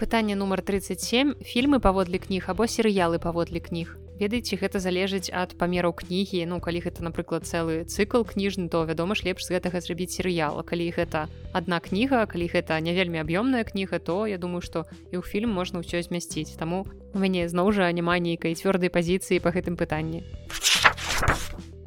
пытанне 0.03 0.35
нумар 0.35 0.59
37 0.59 1.39
фільмы 1.39 1.79
паводле 1.79 2.19
кніг 2.19 2.51
або 2.51 2.67
серыялы 2.67 3.23
паводле 3.23 3.63
кніг 3.63 3.95
ведаеце 4.19 4.59
гэта 4.59 4.83
залежыць 4.83 5.31
ад 5.31 5.55
памераў 5.55 5.95
кнігі 5.95 6.43
ну 6.51 6.59
калі 6.59 6.83
гэта 6.83 7.07
напрыклад 7.07 7.47
цэлы 7.47 7.87
цыкл 7.87 8.27
кніжны 8.27 8.67
то 8.67 8.83
вядома 8.83 9.15
ж 9.15 9.23
лепш 9.23 9.47
з 9.47 9.55
гэтага 9.55 9.79
зрабіць 9.79 10.11
серыяла 10.11 10.67
калі 10.67 10.91
гэта 10.91 11.31
адна 11.55 11.79
кніга 11.79 12.27
калі 12.27 12.51
гэта 12.51 12.83
не 12.83 12.91
вельмі 12.99 13.23
аб'ёмная 13.23 13.63
кніга 13.63 14.03
то 14.03 14.27
я 14.27 14.35
думаю 14.35 14.59
што 14.59 14.83
і 15.15 15.17
ў 15.17 15.23
фільм 15.23 15.55
можна 15.55 15.79
ўсё 15.79 16.03
змясціць. 16.03 16.59
Таму 16.59 16.83
у 17.15 17.17
мяне 17.23 17.47
зноў 17.47 17.71
жа 17.71 17.87
няма 17.95 18.19
нейкай 18.19 18.59
цвёрдай 18.59 18.91
пазіцыі 18.91 19.39
по 19.39 19.55
гэтым 19.55 19.79
пытанні. 19.79 20.27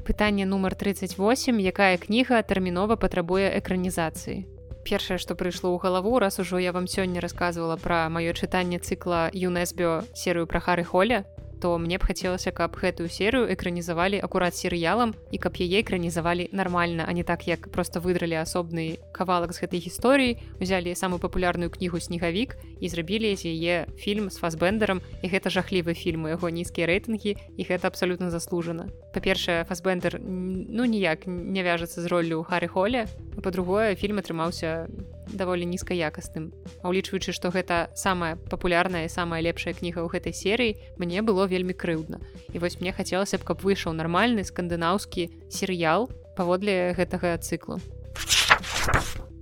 Пытанне 0.09 0.49
нумар 0.49 0.73
38 0.73 1.61
якая 1.61 2.01
кніга 2.01 2.41
тэрмінова 2.41 2.97
патрабуе 2.97 3.53
экранізацыі 3.61 4.56
першае 4.87 5.19
што 5.19 5.35
прыйшло 5.35 5.75
ў 5.75 5.83
галаву 5.83 6.19
раз 6.23 6.39
ужо 6.39 6.63
я 6.63 6.71
вам 6.71 6.87
сёння 6.87 7.19
рассказывала 7.19 7.75
пра 7.75 8.07
маё 8.07 8.31
чытанне 8.31 8.79
цыкла 8.79 9.27
юнесбіо 9.35 10.07
серыю 10.15 10.47
пра 10.47 10.63
хары 10.63 10.87
холя 10.87 11.27
то 11.61 11.79
мне 11.79 11.99
б 11.99 12.05
хацелася 12.05 12.53
каб 12.53 12.77
гэтую 12.77 13.09
серыю 13.09 13.49
экранізавалі 13.53 14.21
акурат 14.21 14.55
серыялам 14.55 15.15
і 15.33 15.39
каб 15.41 15.57
яе 15.57 15.81
экранізавалі 15.81 16.49
нармальна 16.53 17.05
а 17.09 17.13
не 17.13 17.25
так 17.25 17.47
як 17.49 17.71
просто 17.73 18.01
выдралі 18.01 18.37
асобны 18.39 19.01
кавалак 19.13 19.53
з 19.57 19.65
гэтай 19.65 19.81
гісторыі 19.81 20.37
узялі 20.61 20.95
самую 20.95 21.19
папулярную 21.19 21.71
кнігу 21.71 22.01
снегавік 22.01 22.57
і 22.81 22.87
зрабілі 22.89 23.35
з 23.37 23.51
яе 23.51 23.77
фільм 23.97 24.31
з 24.31 24.37
фасбендером 24.37 25.01
і 25.23 25.27
гэта 25.33 25.51
жахлівы 25.51 25.95
фільм 25.95 26.29
яго 26.29 26.53
нізкія 26.53 26.87
рэйтынгі 26.87 27.37
і 27.57 27.63
гэта 27.65 27.89
абсалютна 27.89 28.31
заслужана 28.31 28.93
па-першае 29.17 29.65
фасбендер 29.65 30.21
ну 30.21 30.85
ніяк 30.85 31.25
не 31.27 31.65
вяжацца 31.65 32.05
з 32.05 32.07
роллю 32.13 32.45
хары 32.45 32.69
холля 32.69 33.07
па-другое 33.41 33.97
фільм 33.97 34.21
атрымаўся 34.21 34.85
даволі 35.33 35.65
нізкаякасным 35.73 36.53
А 36.83 36.93
ўлічваючы 36.93 37.33
што 37.33 37.51
гэта 37.51 37.89
самая 37.97 38.37
папулярная 38.37 39.09
самая 39.09 39.41
лепшая 39.41 39.73
кніга 39.75 40.05
ў 40.05 40.13
гэтай 40.13 40.37
серыі 40.37 40.77
мне 41.01 41.25
было 41.25 41.49
вельмі 41.49 41.73
крыўдна. 41.73 42.21
І 42.53 42.61
вось 42.63 42.79
мне 42.81 42.93
хацелася 42.93 43.41
б 43.41 43.49
каб 43.49 43.65
выйшаў 43.65 43.97
нармальны 43.97 44.45
скандынаўскі 44.45 45.51
серыял 45.51 46.13
паводле 46.37 46.93
гэтага 46.95 47.41
цыклу 47.41 47.81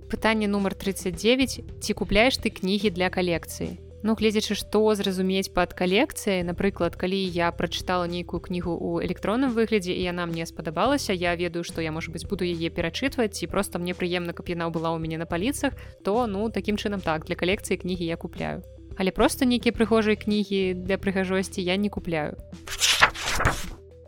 пытанне 0.09 0.47
нумар 0.47 0.73
39 0.73 1.83
ці 1.83 1.91
купляеш 1.93 2.39
ты 2.39 2.49
кнігі 2.49 2.95
для 2.95 3.11
калекцыі 3.11 3.75
Ну 4.05 4.13
гледзячы 4.13 4.53
што 4.53 4.79
зразумець 4.93 5.49
пад 5.49 5.73
калекцыяй 5.73 6.43
напрыклад 6.45 6.93
калі 6.93 7.17
я 7.17 7.49
прачытала 7.49 8.05
нейкую 8.05 8.37
кнігу 8.37 8.69
ў 8.77 9.01
электронным 9.09 9.49
выглядзе 9.49 9.97
і 9.97 10.05
яна 10.05 10.29
мне 10.29 10.45
спадабалася 10.45 11.09
я 11.17 11.33
ведаю 11.33 11.65
што 11.65 11.81
я 11.81 11.89
можа 11.89 12.13
быць 12.13 12.29
буду 12.29 12.45
яе 12.45 12.69
перачытваць 12.69 13.33
ці 13.33 13.49
просто 13.49 13.81
мне 13.81 13.97
прыемна 13.97 14.37
каб 14.37 14.45
яна 14.53 14.69
была 14.69 14.93
ў 14.93 15.01
мяне 15.01 15.17
на 15.17 15.25
паліцах 15.25 15.73
то 16.05 16.29
ну 16.29 16.53
такім 16.53 16.77
чынам 16.77 17.01
так 17.01 17.25
для 17.25 17.33
калекцыі 17.33 17.81
кнігі 17.81 18.05
я 18.05 18.13
купляю. 18.13 18.61
Але 18.93 19.09
просто 19.09 19.49
нейкія 19.49 19.73
прыгожыя 19.73 20.13
кнігі 20.13 20.85
для 20.85 21.01
прыгажосці 21.01 21.65
я 21.65 21.73
не 21.73 21.89
купляю 21.89 22.37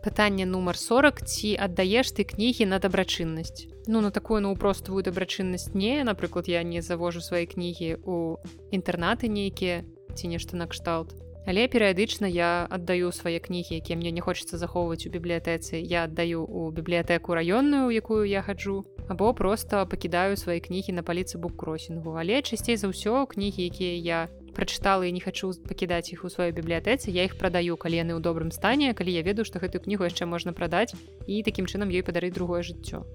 пытанне 0.07 0.47
нумар 0.47 0.79
40 0.79 1.19
ці 1.27 1.57
аддаеш 1.59 2.15
ты 2.15 2.23
кнігі 2.23 2.71
на 2.71 2.79
дабрачыннасць 2.79 3.67
ну 3.87 4.01
на 4.01 4.11
такую 4.11 4.41
ну 4.41 4.55
простую 4.55 5.03
дабрачыннасць 5.03 5.73
не. 5.73 6.03
Напрыклад 6.03 6.47
я 6.47 6.63
не 6.63 6.81
завожу 6.81 7.21
свае 7.21 7.45
кнігі 7.47 7.97
у 8.03 8.37
інтэрнаты 8.71 9.27
нейкія 9.27 9.83
ці 10.15 10.27
нешта 10.27 10.57
накшталт 10.57 11.15
але 11.47 11.63
перыядычна 11.71 12.27
я 12.27 12.67
аддаю 12.67 13.15
свае 13.15 13.39
кнігі 13.39 13.79
якія 13.79 13.95
мне 13.95 14.11
не 14.11 14.19
хочацца 14.19 14.59
захоўваць 14.59 15.07
у 15.07 15.09
бібліятэцы. 15.09 15.79
Я 15.79 16.03
аддаю 16.03 16.43
у 16.43 16.67
бібліятэку 16.75 17.31
раённую 17.31 17.87
якую 17.87 18.27
я 18.27 18.43
хаджу 18.43 18.83
або 19.07 19.31
просто 19.33 19.87
пакідаю 19.87 20.35
свае 20.35 20.59
кнігі 20.59 20.99
на 20.99 21.07
паліцы 21.07 21.39
буккросінгу. 21.39 22.19
Але 22.19 22.43
часцей 22.43 22.75
за 22.75 22.91
ўсё 22.91 23.23
кнігі 23.31 23.63
якія 23.63 23.95
я 23.95 24.19
прачытала 24.51 25.07
і 25.07 25.15
не 25.15 25.23
хачу 25.23 25.55
пакідаць 25.63 26.11
іх 26.11 26.27
у 26.27 26.33
сваёй 26.33 26.51
бібліятэцы 26.51 27.15
я 27.15 27.23
іх 27.23 27.39
прадаю 27.39 27.79
калі 27.79 27.95
яны 27.95 28.13
ў 28.17 28.21
добрым 28.25 28.51
стане 28.51 28.91
калі 28.91 29.15
я 29.15 29.23
ведаю 29.23 29.47
што 29.47 29.63
гэтую 29.63 29.87
кнігу 29.87 30.03
яшчэ 30.03 30.27
можна 30.27 30.51
прадаць 30.51 30.91
і 31.31 31.47
такім 31.47 31.63
чынам 31.71 31.87
ёй 31.87 32.03
падарыць 32.03 32.35
другое 32.35 32.59
жыццё. 32.59 33.07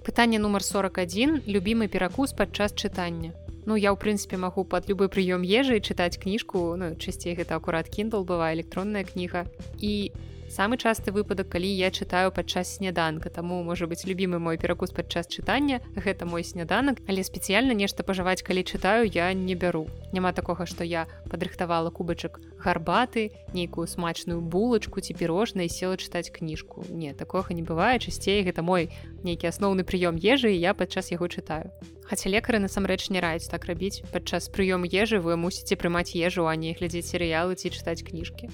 Пытанне 0.00 0.40
нумар 0.40 0.64
41 0.64 1.44
любімы 1.44 1.92
перакус 1.92 2.32
падчас 2.32 2.72
чытання 2.72 3.36
Ну 3.66 3.76
я 3.76 3.92
ў 3.92 3.96
прынцыпе 4.00 4.40
магу 4.40 4.64
пад 4.64 4.88
любы 4.88 5.08
прыём 5.12 5.44
ежы 5.44 5.80
чытаць 5.80 6.16
кніжку 6.22 6.76
ну, 6.80 6.94
часцей 6.96 7.36
гэта 7.36 7.60
акурат 7.60 7.92
kindle 7.92 8.24
бывае 8.24 8.56
электронная 8.56 9.04
кніга 9.04 9.44
і 9.78 10.12
самы 10.50 10.76
часты 10.76 11.14
выпадак 11.14 11.48
калі 11.48 11.70
я 11.70 11.90
чытаю 11.90 12.34
падчас 12.34 12.76
сняданка. 12.76 13.30
Таму 13.30 13.62
можа 13.62 13.86
быць 13.86 14.04
любімы 14.04 14.38
мой 14.42 14.58
перакус 14.58 14.90
падчас 14.90 15.30
чытання 15.30 15.80
гэта 15.94 16.26
мой 16.26 16.44
сняданак. 16.44 16.98
Але 17.06 17.22
спецыяльна 17.22 17.72
нешта 17.72 18.02
пажываць 18.02 18.42
калі 18.42 18.66
чытаю 18.66 19.06
я 19.06 19.32
не 19.32 19.54
бяру. 19.54 19.86
Няма 20.12 20.32
такога 20.32 20.66
што 20.66 20.84
я 20.84 21.06
падрыхтавала 21.30 21.90
кубачак 21.90 22.40
гарбаты 22.58 23.30
нейкую 23.54 23.86
смачную 23.86 24.40
булачку 24.42 25.00
ці 25.00 25.14
пірожнай 25.14 25.70
села 25.70 25.96
чытаць 25.96 26.34
кніжку. 26.34 26.84
Не 26.90 27.14
такога 27.14 27.54
не 27.54 27.62
бывае. 27.62 28.02
Часцей 28.02 28.42
гэта 28.42 28.62
мой 28.62 28.90
нейкі 29.22 29.46
асноўны 29.48 29.86
прыём 29.86 30.18
ежы 30.18 30.50
я 30.50 30.74
падчас 30.74 31.14
яго 31.14 31.30
чытаю. 31.30 31.70
Хаця 32.04 32.28
лекары 32.28 32.58
насамрэч 32.58 33.08
не 33.14 33.22
раюць 33.22 33.46
так 33.46 33.64
рабіць. 33.70 34.02
Падчас 34.10 34.50
прыём 34.50 34.82
ежы 34.82 35.22
вы 35.22 35.38
мусіце 35.38 35.78
прымаць 35.78 36.12
ежу 36.18 36.50
а 36.50 36.56
не 36.56 36.74
глядзець 36.74 37.06
серыялы 37.06 37.54
ці 37.54 37.70
чытаць 37.70 38.02
кніжкі 38.02 38.50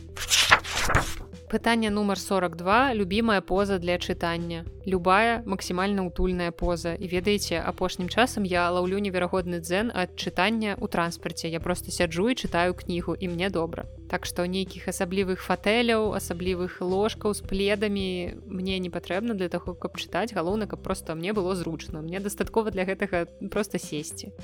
Пытанне 1.48 1.90
нумар 1.90 2.18
42 2.18 2.94
любімая 2.94 3.40
поза 3.40 3.78
для 3.78 3.98
чытання. 3.98 4.64
Любая 4.84 5.42
максімальна 5.46 6.02
утульная 6.02 6.50
поза. 6.50 6.94
І 6.94 7.06
ведаеце, 7.06 7.62
апошнім 7.62 8.08
часам 8.08 8.42
я 8.42 8.66
лаўлю 8.70 8.98
неверагодны 8.98 9.62
дзен 9.62 9.94
ад 9.94 10.18
чытання 10.18 10.74
ў 10.74 10.90
транспарце. 10.90 11.46
Я 11.46 11.60
просто 11.60 11.94
сяджу 11.94 12.26
і 12.30 12.34
чытаю 12.34 12.74
кнігу 12.74 13.14
і 13.14 13.28
мне 13.28 13.46
добра. 13.50 13.86
Так 14.10 14.26
што 14.26 14.42
нейкіх 14.42 14.90
асаблівых 14.90 15.38
фатэляў, 15.38 16.18
асаблівых 16.18 16.82
ложкаў 16.82 17.30
з 17.30 17.46
пледамі 17.46 18.34
мне 18.50 18.82
не 18.82 18.90
патрэбна 18.90 19.38
для 19.38 19.46
таго, 19.46 19.78
каб 19.78 19.94
чытаць 20.02 20.34
галоўна, 20.34 20.66
каб 20.66 20.82
проста 20.82 21.14
мне 21.14 21.30
было 21.30 21.54
зручна. 21.54 22.02
Мне 22.02 22.18
дастаткова 22.18 22.74
для 22.74 22.82
гэтага 22.82 23.30
проста 23.54 23.78
сесці. 23.78 24.34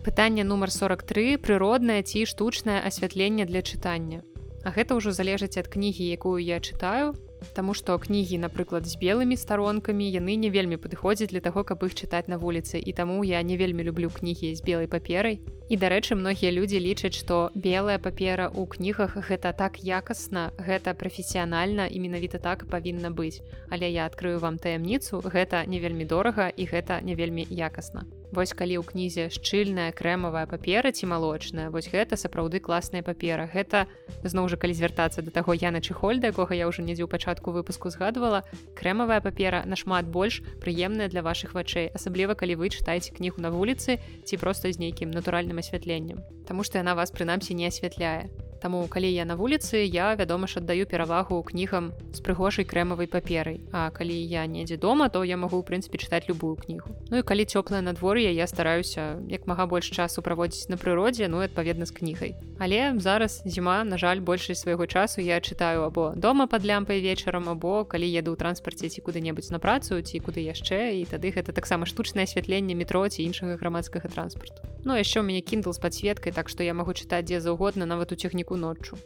Пытанне 0.00 0.40
нумар 0.40 0.72
43 0.72 1.36
прыроднае 1.36 2.00
ці 2.00 2.24
штучнае 2.24 2.80
асвятленне 2.80 3.44
для 3.44 3.60
чытання. 3.60 4.24
А 4.64 4.70
гэта 4.70 4.96
ўжо 4.98 5.12
залежыць 5.12 5.56
ад 5.56 5.68
кнігі, 5.72 6.04
якую 6.14 6.38
я 6.38 6.60
чытаю, 6.60 7.16
Таму 7.54 7.74
што 7.74 7.96
кнігі, 7.98 8.38
напрыклад, 8.44 8.86
з 8.86 8.98
белымі 9.00 9.36
старонкамі 9.40 10.04
яны 10.12 10.36
не 10.36 10.50
вельмі 10.52 10.76
падыходзяць 10.76 11.30
для 11.32 11.40
таго, 11.40 11.64
каб 11.64 11.82
іх 11.88 11.96
чытаць 11.96 12.28
на 12.28 12.36
вуліцы 12.36 12.76
і 12.78 12.92
таму 12.92 13.24
я 13.24 13.40
не 13.42 13.56
вельмі 13.56 13.86
люблю 13.88 14.12
кнігі 14.12 14.52
з 14.54 14.64
белай 14.66 14.86
паперай. 14.86 15.40
І 15.70 15.80
дарэчы, 15.80 16.18
многія 16.20 16.52
людзі 16.52 16.82
лічаць, 16.84 17.16
што 17.16 17.50
белая 17.54 17.98
папера 17.98 18.52
ў 18.52 18.66
кнігах 18.68 19.16
гэта 19.16 19.56
так 19.56 19.80
якасна, 19.80 20.50
гэта 20.58 20.94
прафесіянальна 20.94 21.88
і 21.88 22.00
менавіта 22.00 22.38
так 22.38 22.68
павінна 22.68 23.10
быць. 23.10 23.40
Але 23.70 23.88
я 23.88 24.04
адкрыю 24.04 24.38
вам 24.38 24.58
таямніцу, 24.58 25.24
гэта 25.24 25.64
не 25.64 25.80
вельмі 25.80 26.04
дорага 26.04 26.52
і 26.52 26.68
гэта 26.68 27.00
не 27.00 27.16
вельмі 27.16 27.46
якасна. 27.48 28.04
Вось 28.30 28.54
калі 28.54 28.78
ў 28.78 28.86
кнізе 28.86 29.26
шчыльная 29.34 29.90
крэмавая 29.90 30.46
папера 30.46 30.94
ці 30.94 31.10
малочная 31.10 31.66
вось 31.74 31.90
гэта 31.90 32.14
сапраўды 32.14 32.62
класная 32.62 33.02
папера. 33.02 33.50
Гэта 33.50 33.90
зноў 34.22 34.46
жа 34.52 34.56
калі 34.56 34.74
звяртацца 34.74 35.22
да 35.26 35.34
таго 35.34 35.54
яна 35.54 35.82
чыхольда 35.82 36.30
якога 36.30 36.54
я 36.54 36.70
ўжо 36.70 36.86
недзе 36.86 37.02
ў 37.02 37.10
пачатку 37.10 37.50
выпуску 37.50 37.90
згадвала 37.90 38.46
крэмавая 38.78 39.18
папера 39.18 39.66
нашмат 39.66 40.06
больш 40.06 40.42
прыемная 40.62 41.10
для 41.10 41.26
вашых 41.26 41.58
вачэй 41.58 41.90
асабліва 41.90 42.38
калі 42.38 42.62
вы 42.62 42.70
чытаеце 42.70 43.10
кнігу 43.18 43.42
на 43.42 43.50
вуліцы 43.50 43.98
ці 43.98 44.38
проста 44.38 44.70
з 44.70 44.78
нейкім 44.78 45.10
натуральным 45.10 45.58
асвятленнем. 45.58 46.22
Таму 46.46 46.62
што 46.62 46.78
яна 46.78 46.94
вас 46.94 47.10
прынамсі 47.10 47.58
не 47.58 47.66
асвятляе 47.66 48.30
Таму 48.60 48.84
калі 48.92 49.08
я 49.08 49.24
на 49.24 49.36
вуліцы 49.40 49.80
я 49.88 50.14
вядома 50.14 50.46
ж 50.46 50.60
аддаю 50.60 50.84
перавагу 50.84 51.40
кнігам 51.42 51.92
з 52.12 52.20
прыгожай 52.20 52.68
крэмавай 52.68 53.08
паперай. 53.08 53.60
А 53.72 53.88
калі 53.88 54.12
я 54.12 54.44
недзе 54.44 54.76
дома 54.76 55.08
то 55.08 55.24
я 55.24 55.40
магу 55.40 55.56
ў 55.56 55.64
прынцыпе 55.64 55.96
чытаць 55.96 56.28
любую 56.28 56.60
кнігу. 56.60 56.92
Ну 57.08 57.18
і 57.18 57.24
калі 57.24 57.48
цёплае 57.48 57.80
надвор'е 57.80 58.28
я 58.36 58.46
стараюся 58.46 59.16
як 59.32 59.48
мага 59.48 59.64
больш 59.64 59.88
часу 59.88 60.20
праводзіць 60.20 60.68
на 60.68 60.76
прыродзе 60.76 61.28
ну 61.32 61.40
адпаведна 61.40 61.88
з 61.88 61.96
кнігай. 61.96 62.36
Але 62.60 63.00
зараз 63.00 63.40
зіма 63.48 63.80
на 63.84 63.96
жаль 63.96 64.20
большасць 64.20 64.60
свайго 64.60 64.84
часу 64.84 65.24
я 65.24 65.40
чытаю 65.40 65.88
або 65.88 66.12
дома 66.12 66.46
под 66.46 66.68
лямпай 66.68 67.00
вечарам 67.00 67.48
або 67.48 67.88
калі 67.88 68.04
еду 68.04 68.36
ў 68.36 68.36
транспарце 68.36 68.92
ці 68.92 69.00
куды-небудзь 69.00 69.48
на 69.48 69.58
працу 69.58 69.96
ці 70.04 70.20
куды 70.20 70.44
яшчэ 70.44 71.00
і 71.00 71.08
тады 71.08 71.32
гэта 71.32 71.56
таксама 71.56 71.88
штучнае 71.88 72.28
асвятленне 72.28 72.76
метро 72.76 73.08
ці 73.08 73.24
іншага 73.24 73.56
грамадскага 73.56 74.12
транспарту. 74.12 74.60
Ну 74.84 74.92
яшчэ 74.96 75.20
у 75.20 75.24
мяне 75.24 75.40
кіндл 75.40 75.72
з 75.72 75.80
падсветкай 75.80 76.32
так 76.36 76.52
што 76.52 76.60
я 76.60 76.76
магу 76.76 76.92
чытаць 76.92 77.24
дзе 77.24 77.40
заўгодна 77.40 77.88
нават 77.88 78.12
у 78.12 78.16
цехніку 78.16 78.49
ранку 78.50 78.56
ноччу. 78.56 78.96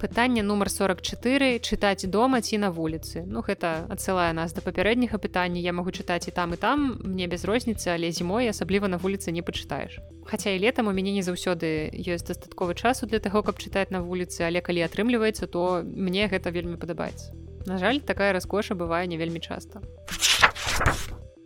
Пытанне 0.00 0.42
нумар 0.42 0.68
44 0.68 1.58
чытаць 1.60 2.06
дома 2.06 2.40
ці 2.40 2.58
на 2.58 2.70
вуліцы. 2.70 3.24
Ну 3.24 3.40
гэта 3.40 3.88
адсылае 3.88 4.32
нас 4.36 4.52
да 4.52 4.60
папярэдняга 4.60 5.16
пытання 5.16 5.56
я 5.60 5.72
магу 5.72 5.90
чытаць 5.90 6.28
і 6.28 6.30
там 6.36 6.52
і 6.52 6.56
там 6.56 7.00
мне 7.02 7.26
без 7.26 7.44
розніцы, 7.44 7.88
але 7.88 8.12
зімой 8.12 8.48
асабліва 8.48 8.88
на 8.88 8.98
вуліцы 8.98 9.32
не 9.32 9.40
пачытаеш. 9.40 9.98
Хаця 10.26 10.50
і 10.52 10.60
летам 10.60 10.88
у 10.88 10.92
мяне 10.92 11.16
не 11.16 11.24
заўсёды 11.24 11.88
ёсць 11.96 12.28
дастатковы 12.28 12.74
часу 12.74 13.06
для 13.06 13.18
таго, 13.18 13.42
каб 13.42 13.56
чытаць 13.56 13.90
на 13.90 14.04
вуліцы, 14.04 14.44
але 14.44 14.60
калі 14.60 14.84
атрымліваецца, 14.84 15.46
то 15.48 15.80
мне 15.82 16.28
гэта 16.28 16.52
вельмі 16.52 16.76
падабаецца. 16.76 17.32
На 17.66 17.78
жаль, 17.78 18.04
такая 18.04 18.36
раскоша 18.36 18.76
бывае 18.76 19.08
не 19.08 19.16
вельмі 19.16 19.40
часта. 19.40 19.80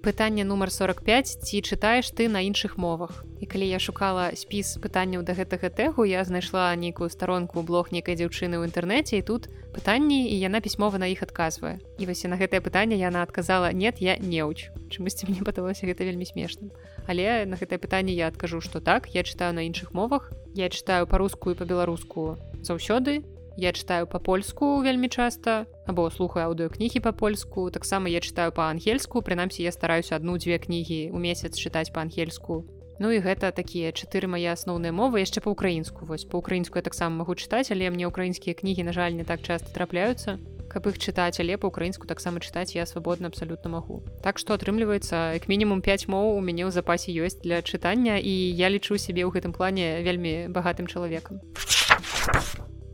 Пытанне 0.03 0.45
нумар 0.49 0.73
45 0.73 1.45
ці 1.45 1.61
чытаеш 1.61 2.09
ты 2.17 2.33
на 2.33 2.41
іншых 2.41 2.81
мовах. 2.81 3.21
І 3.37 3.45
калі 3.45 3.69
я 3.69 3.77
шукала 3.77 4.33
спіс 4.33 4.81
пытанняў 4.81 5.21
да 5.29 5.37
гэтага 5.37 5.69
тэгу, 5.69 6.09
я 6.09 6.25
знайшла 6.25 6.73
нейкую 6.73 7.13
старонку 7.13 7.61
блог 7.61 7.93
нейкай 7.93 8.17
дзяўчыны 8.17 8.57
ў 8.57 8.65
інтэрнэце 8.73 9.21
і 9.21 9.27
тут 9.29 9.53
пытанні 9.77 10.25
і 10.33 10.41
яна 10.41 10.65
пісьмова 10.65 10.97
на 10.97 11.05
іх 11.13 11.21
адказвае. 11.21 11.85
І 12.01 12.09
вось 12.09 12.25
на 12.25 12.41
гэтае 12.41 12.65
пытанне 12.65 12.97
яна 12.97 13.21
адказала 13.21 13.77
нет, 13.77 14.01
я 14.01 14.17
неуч. 14.17 14.73
Чамусьці 14.89 15.29
мне 15.29 15.45
падалося 15.45 15.85
гэта 15.85 16.09
вельмі 16.09 16.25
смешным. 16.25 16.73
Але 17.05 17.45
на 17.45 17.61
гэтае 17.61 17.77
пытанне 17.77 18.17
я 18.17 18.33
адкажу, 18.33 18.65
што 18.65 18.81
так, 18.81 19.13
я 19.13 19.21
чытаю 19.21 19.53
на 19.53 19.69
іншых 19.69 19.93
мовах. 19.93 20.33
Я 20.57 20.73
чытаю 20.73 21.05
па-руску 21.05 21.53
і 21.53 21.61
па-беларуску 21.61 22.41
заўсёды, 22.65 23.21
я 23.61 23.73
чытаю 23.77 24.09
па-польску 24.09 24.81
вельмі 24.81 25.13
часта 25.13 25.69
або 25.91 26.07
слухаю 26.11 26.47
аўдыокнігі 26.49 27.03
па-польску. 27.03 27.71
Таксама 27.75 28.09
я 28.09 28.23
чытаю 28.23 28.55
па-ангельску 28.55 29.23
прынамсі 29.27 29.67
я 29.67 29.75
стараюся 29.75 30.17
адну-дзве 30.17 30.63
кнігі 30.63 31.11
ў 31.11 31.19
месяц 31.19 31.59
чытаць 31.59 31.91
па-ангельску. 31.91 32.65
Ну 33.01 33.09
і 33.09 33.19
гэта 33.25 33.49
такія 33.49 33.97
чатыры 33.97 34.29
мае 34.29 34.53
асноўныя 34.53 34.93
мовы 34.93 35.25
яшчэ 35.25 35.41
па-украінску. 35.41 36.05
Вось 36.05 36.29
па-украінску 36.29 36.77
я 36.77 36.85
таксама 36.85 37.25
магу 37.25 37.33
чытаць 37.33 37.73
але 37.73 37.89
мне 37.89 38.05
украінскія 38.05 38.53
кнігі 38.53 38.85
на 38.85 38.93
жаль 38.93 39.17
не 39.17 39.25
так 39.25 39.41
часто 39.41 39.73
трапляюцца. 39.73 40.37
Каб 40.69 40.85
іх 40.87 41.01
чытаць 41.01 41.41
але 41.41 41.57
па-украінску 41.57 42.05
таксама 42.05 42.45
чытаць 42.45 42.77
я 42.77 42.85
свабодна 42.85 43.33
абсалютна 43.33 43.73
магу. 43.73 44.05
Так 44.21 44.37
што 44.37 44.53
атрымліваецца 44.53 45.33
як 45.33 45.49
мінімум 45.49 45.81
5 45.81 46.13
моў 46.13 46.37
у 46.37 46.45
мяне 46.45 46.69
ў 46.69 46.77
запасе 46.77 47.09
ёсць 47.17 47.41
для 47.41 47.65
чытання 47.65 48.21
і 48.21 48.35
я 48.53 48.69
лічу 48.69 49.01
сябе 49.01 49.25
ў 49.25 49.33
гэтым 49.33 49.57
плане 49.57 50.05
вельмі 50.05 50.53
багатым 50.53 50.85
чалавекам. 50.85 51.41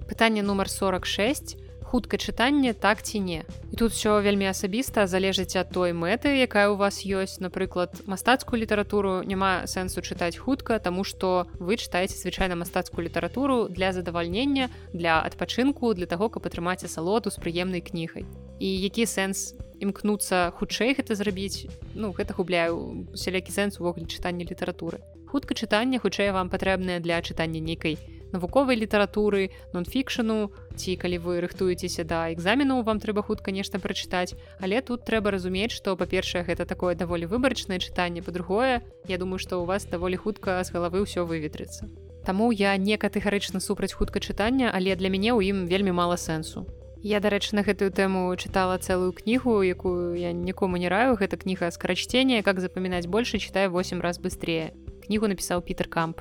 Пытанне 0.07 0.47
нумар 0.47 0.71
46 0.71 1.66
хутка 1.87 2.19
чытанне 2.19 2.75
так 2.75 3.03
ці 3.03 3.21
не. 3.21 3.43
І 3.73 3.77
тут 3.77 3.93
все 3.93 4.19
вельмі 4.21 4.51
асабіста 4.51 5.07
залежыць 5.07 5.55
ад 5.55 5.71
той 5.71 5.95
мэты 5.95 6.35
якая 6.43 6.67
у 6.75 6.77
вас 6.77 7.07
ёсць. 7.07 7.39
Напрыклад 7.39 8.03
мастацкую 8.11 8.59
літаратуру 8.59 9.23
няма 9.23 9.71
сэнсу 9.71 10.03
чытаць 10.03 10.35
хутка 10.35 10.83
тому 10.83 11.05
что 11.05 11.47
вы 11.63 11.79
чытаеце 11.79 12.19
звычайна 12.19 12.59
мастацкую 12.59 13.07
літаратуру 13.07 13.69
для 13.71 13.93
задавальнення 13.93 14.69
для 14.93 15.23
адпачынку 15.23 15.95
для 15.95 16.07
того 16.07 16.29
каб 16.29 16.47
атрымаць 16.51 16.83
асалоду 16.83 17.31
з 17.31 17.39
прыемнай 17.39 17.81
кнігай. 17.81 18.27
І 18.59 18.69
які 18.83 19.07
сэнс 19.07 19.55
імкнуцца 19.79 20.51
хутчэй 20.59 20.99
гэта 20.99 21.15
зрабіць? 21.15 21.71
Ну 21.95 22.11
гэта 22.11 22.35
губляю 22.35 23.07
сялякі 23.15 23.55
сэнс 23.55 23.79
увогуле 23.79 24.11
чытання 24.11 24.43
літаратуры. 24.43 24.99
Хутка 25.31 25.55
чытання 25.55 26.03
хутчэй 26.03 26.35
вам 26.35 26.51
патрэбнае 26.51 26.99
для 26.99 27.23
чытання 27.23 27.61
нейкай 27.63 27.99
навуковай 28.37 28.77
літаратуры 28.77 29.49
нон-фікшану 29.73 30.53
ці 30.77 30.97
калі 31.01 31.19
вы 31.25 31.41
рыхтуецеся 31.41 32.05
да 32.05 32.29
экзамену 32.37 32.85
вам 32.85 33.01
трэба 33.01 33.25
хутка 33.25 33.51
нешта 33.51 33.81
прачытаць. 33.81 34.37
Але 34.61 34.85
тут 34.85 35.09
трэба 35.09 35.33
разумець 35.33 35.73
што 35.73 35.97
па-першае 35.97 36.45
гэта 36.45 36.69
такое 36.69 36.93
даволі 36.95 37.25
выбарачнае 37.25 37.81
чытанне 37.81 38.21
па-другое 38.21 38.85
Я 39.09 39.17
думаю 39.17 39.41
што 39.41 39.63
у 39.63 39.65
вас 39.65 39.89
даволі 39.89 40.21
хутка 40.21 40.61
з 40.61 40.69
галавы 40.77 41.01
ўсё 41.09 41.25
выветрыцца. 41.25 41.89
Таму 42.29 42.53
я 42.53 42.77
не 42.77 43.01
катэгарычна 43.01 43.61
супраць 43.65 43.97
хутка 43.97 44.21
чытання 44.21 44.69
але 44.75 44.93
для 45.01 45.09
мяне 45.09 45.33
ў 45.33 45.49
ім 45.49 45.65
вельмі 45.65 45.97
мала 45.97 46.21
сэнсу. 46.21 46.69
Дарэчы 47.07 47.55
на 47.55 47.63
гэтую 47.63 47.95
тэму 47.95 48.35
чытала 48.35 48.77
цэлую 48.83 49.15
кнігу 49.15 49.63
якую 49.63 50.19
я 50.19 50.33
нікому 50.33 50.77
не 50.77 50.91
раю. 50.91 51.15
Гэта 51.15 51.39
кніга 51.39 51.71
скарачцення 51.71 52.43
как 52.43 52.61
запамінаць 52.61 53.07
больше 53.07 53.39
читаю 53.39 53.71
8 53.71 54.03
раз 54.03 54.19
быстрее 54.19 54.75
кнігу 55.07 55.31
напісаў 55.31 55.63
Пітер 55.63 55.87
камп 55.87 56.21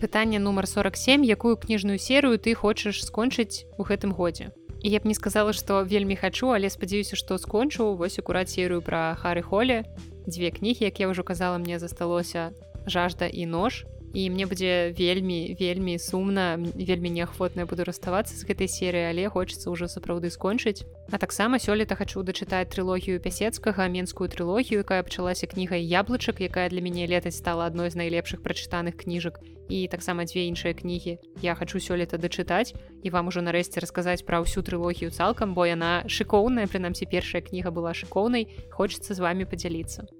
пытанне 0.00 0.40
нумар 0.40 0.66
47 0.66 1.22
якую 1.28 1.56
кніжную 1.60 1.98
серыю 2.00 2.40
ты 2.40 2.54
хочаш 2.54 3.04
скончыць 3.04 3.68
у 3.76 3.84
гэтым 3.84 4.16
годзе. 4.16 4.50
І 4.80 4.88
я 4.88 4.98
б 5.00 5.06
не 5.06 5.14
сказала 5.14 5.52
што 5.52 5.84
вельмі 5.84 6.16
хачу 6.16 6.50
але 6.56 6.72
спадзяюся 6.72 7.16
што 7.16 7.36
скончу. 7.36 7.92
Вось 7.94 8.18
акурат 8.18 8.48
серыю 8.48 8.80
пра 8.80 9.14
хары 9.20 9.44
холле. 9.44 9.84
Дзве 10.26 10.50
кнігі 10.50 10.88
як 10.88 11.00
я 11.00 11.12
ўжо 11.12 11.22
казала 11.22 11.60
мне 11.60 11.78
засталося 11.78 12.56
жажда 12.88 13.28
і 13.28 13.44
нож 13.46 13.84
і 14.12 14.30
мне 14.30 14.46
будзе 14.46 14.94
вельмі 14.98 15.56
вельмі 15.60 15.98
сумна 15.98 16.58
вельмі 16.74 17.10
неахвотна 17.10 17.66
буду 17.66 17.84
раставацца 17.84 18.34
з 18.34 18.42
гэтай 18.42 18.66
серыі 18.66 19.10
але 19.10 19.28
хочацца 19.30 19.70
ўжо 19.70 19.86
сапраўды 19.86 20.30
скончыць 20.34 20.82
а 21.10 21.18
таксама 21.18 21.62
сёлета 21.62 21.94
хачу 21.94 22.22
дачытаць 22.26 22.74
трылогію 22.74 23.22
пясецкага 23.22 23.86
менскую 23.86 24.26
трылогію 24.26 24.82
якая 24.82 25.02
пачалася 25.06 25.46
кнігай 25.46 25.86
яблычак 25.86 26.42
якая 26.42 26.68
для 26.68 26.82
мяне 26.82 27.06
летась 27.06 27.38
стала 27.38 27.66
адной 27.70 27.90
з 27.90 27.98
найлепшых 28.02 28.42
прачытаных 28.42 28.98
кніжак 28.98 29.38
і 29.70 29.86
таксама 29.86 30.26
дзве 30.26 30.50
іншыя 30.50 30.74
кнігі 30.74 31.18
я 31.42 31.54
хачу 31.54 31.78
сёлета 31.78 32.18
дачытаць 32.18 32.74
і 33.02 33.10
вам 33.14 33.30
ужо 33.30 33.40
нарэшце 33.46 33.78
расказаць 33.78 34.26
пра 34.26 34.42
ўсю 34.42 34.66
трылогію 34.66 35.14
цалкам 35.14 35.54
бо 35.54 35.70
яна 35.70 36.02
шыкоўная 36.10 36.66
прынамсі 36.66 37.06
першая 37.06 37.46
кніга 37.46 37.70
была 37.70 37.94
шыкоўнай 37.94 38.50
хочацца 38.74 39.14
з 39.14 39.22
вами 39.22 39.46
падзяліцца 39.46 40.10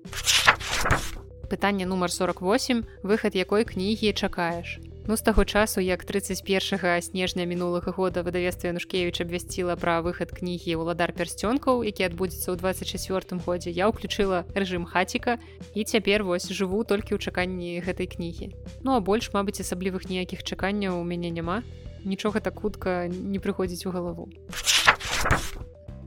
а 0.47 1.20
пытанне 1.51 1.85
нумар 1.85 2.15
48 2.15 2.87
выхад 3.03 3.35
якой 3.35 3.67
кнігі 3.67 4.15
чакаеш. 4.15 4.79
Ну 5.11 5.17
з 5.17 5.23
таго 5.23 5.45
часу 5.45 5.81
як 5.81 6.05
31 6.05 7.03
снежня 7.03 7.45
мінулага 7.45 7.91
года 7.91 8.23
выдавестве 8.23 8.71
нушкевич 8.73 9.21
абвясціла 9.21 9.75
пра 9.75 9.99
выхад 10.07 10.31
кнігі 10.31 10.79
ўладар 10.79 11.11
пярсцёнкаў 11.11 11.83
які 11.83 12.07
адбудзецца 12.07 12.55
ў 12.55 12.57
24 12.63 13.43
годзе 13.43 13.75
я 13.75 13.91
ўключыла 13.91 14.47
рэжым 14.55 14.87
хаціка 14.87 15.43
і 15.75 15.83
цяпер 15.83 16.23
вось 16.23 16.47
жыву 16.55 16.87
толькі 16.87 17.17
ў 17.17 17.19
чаканні 17.19 17.83
гэтай 17.83 18.07
кнігі. 18.07 18.55
Ну 18.87 18.95
а 18.95 19.03
больш 19.03 19.35
мабыць 19.35 19.59
асаблівых 19.59 20.07
ніякіх 20.07 20.47
чаканняў 20.47 21.01
у 21.01 21.05
мяне 21.05 21.35
няма. 21.35 21.67
Нічога 22.07 22.39
так 22.39 22.63
хутка 22.63 23.11
не 23.11 23.43
прыходзіць 23.43 23.85
у 23.89 23.91
галаву 23.91 24.31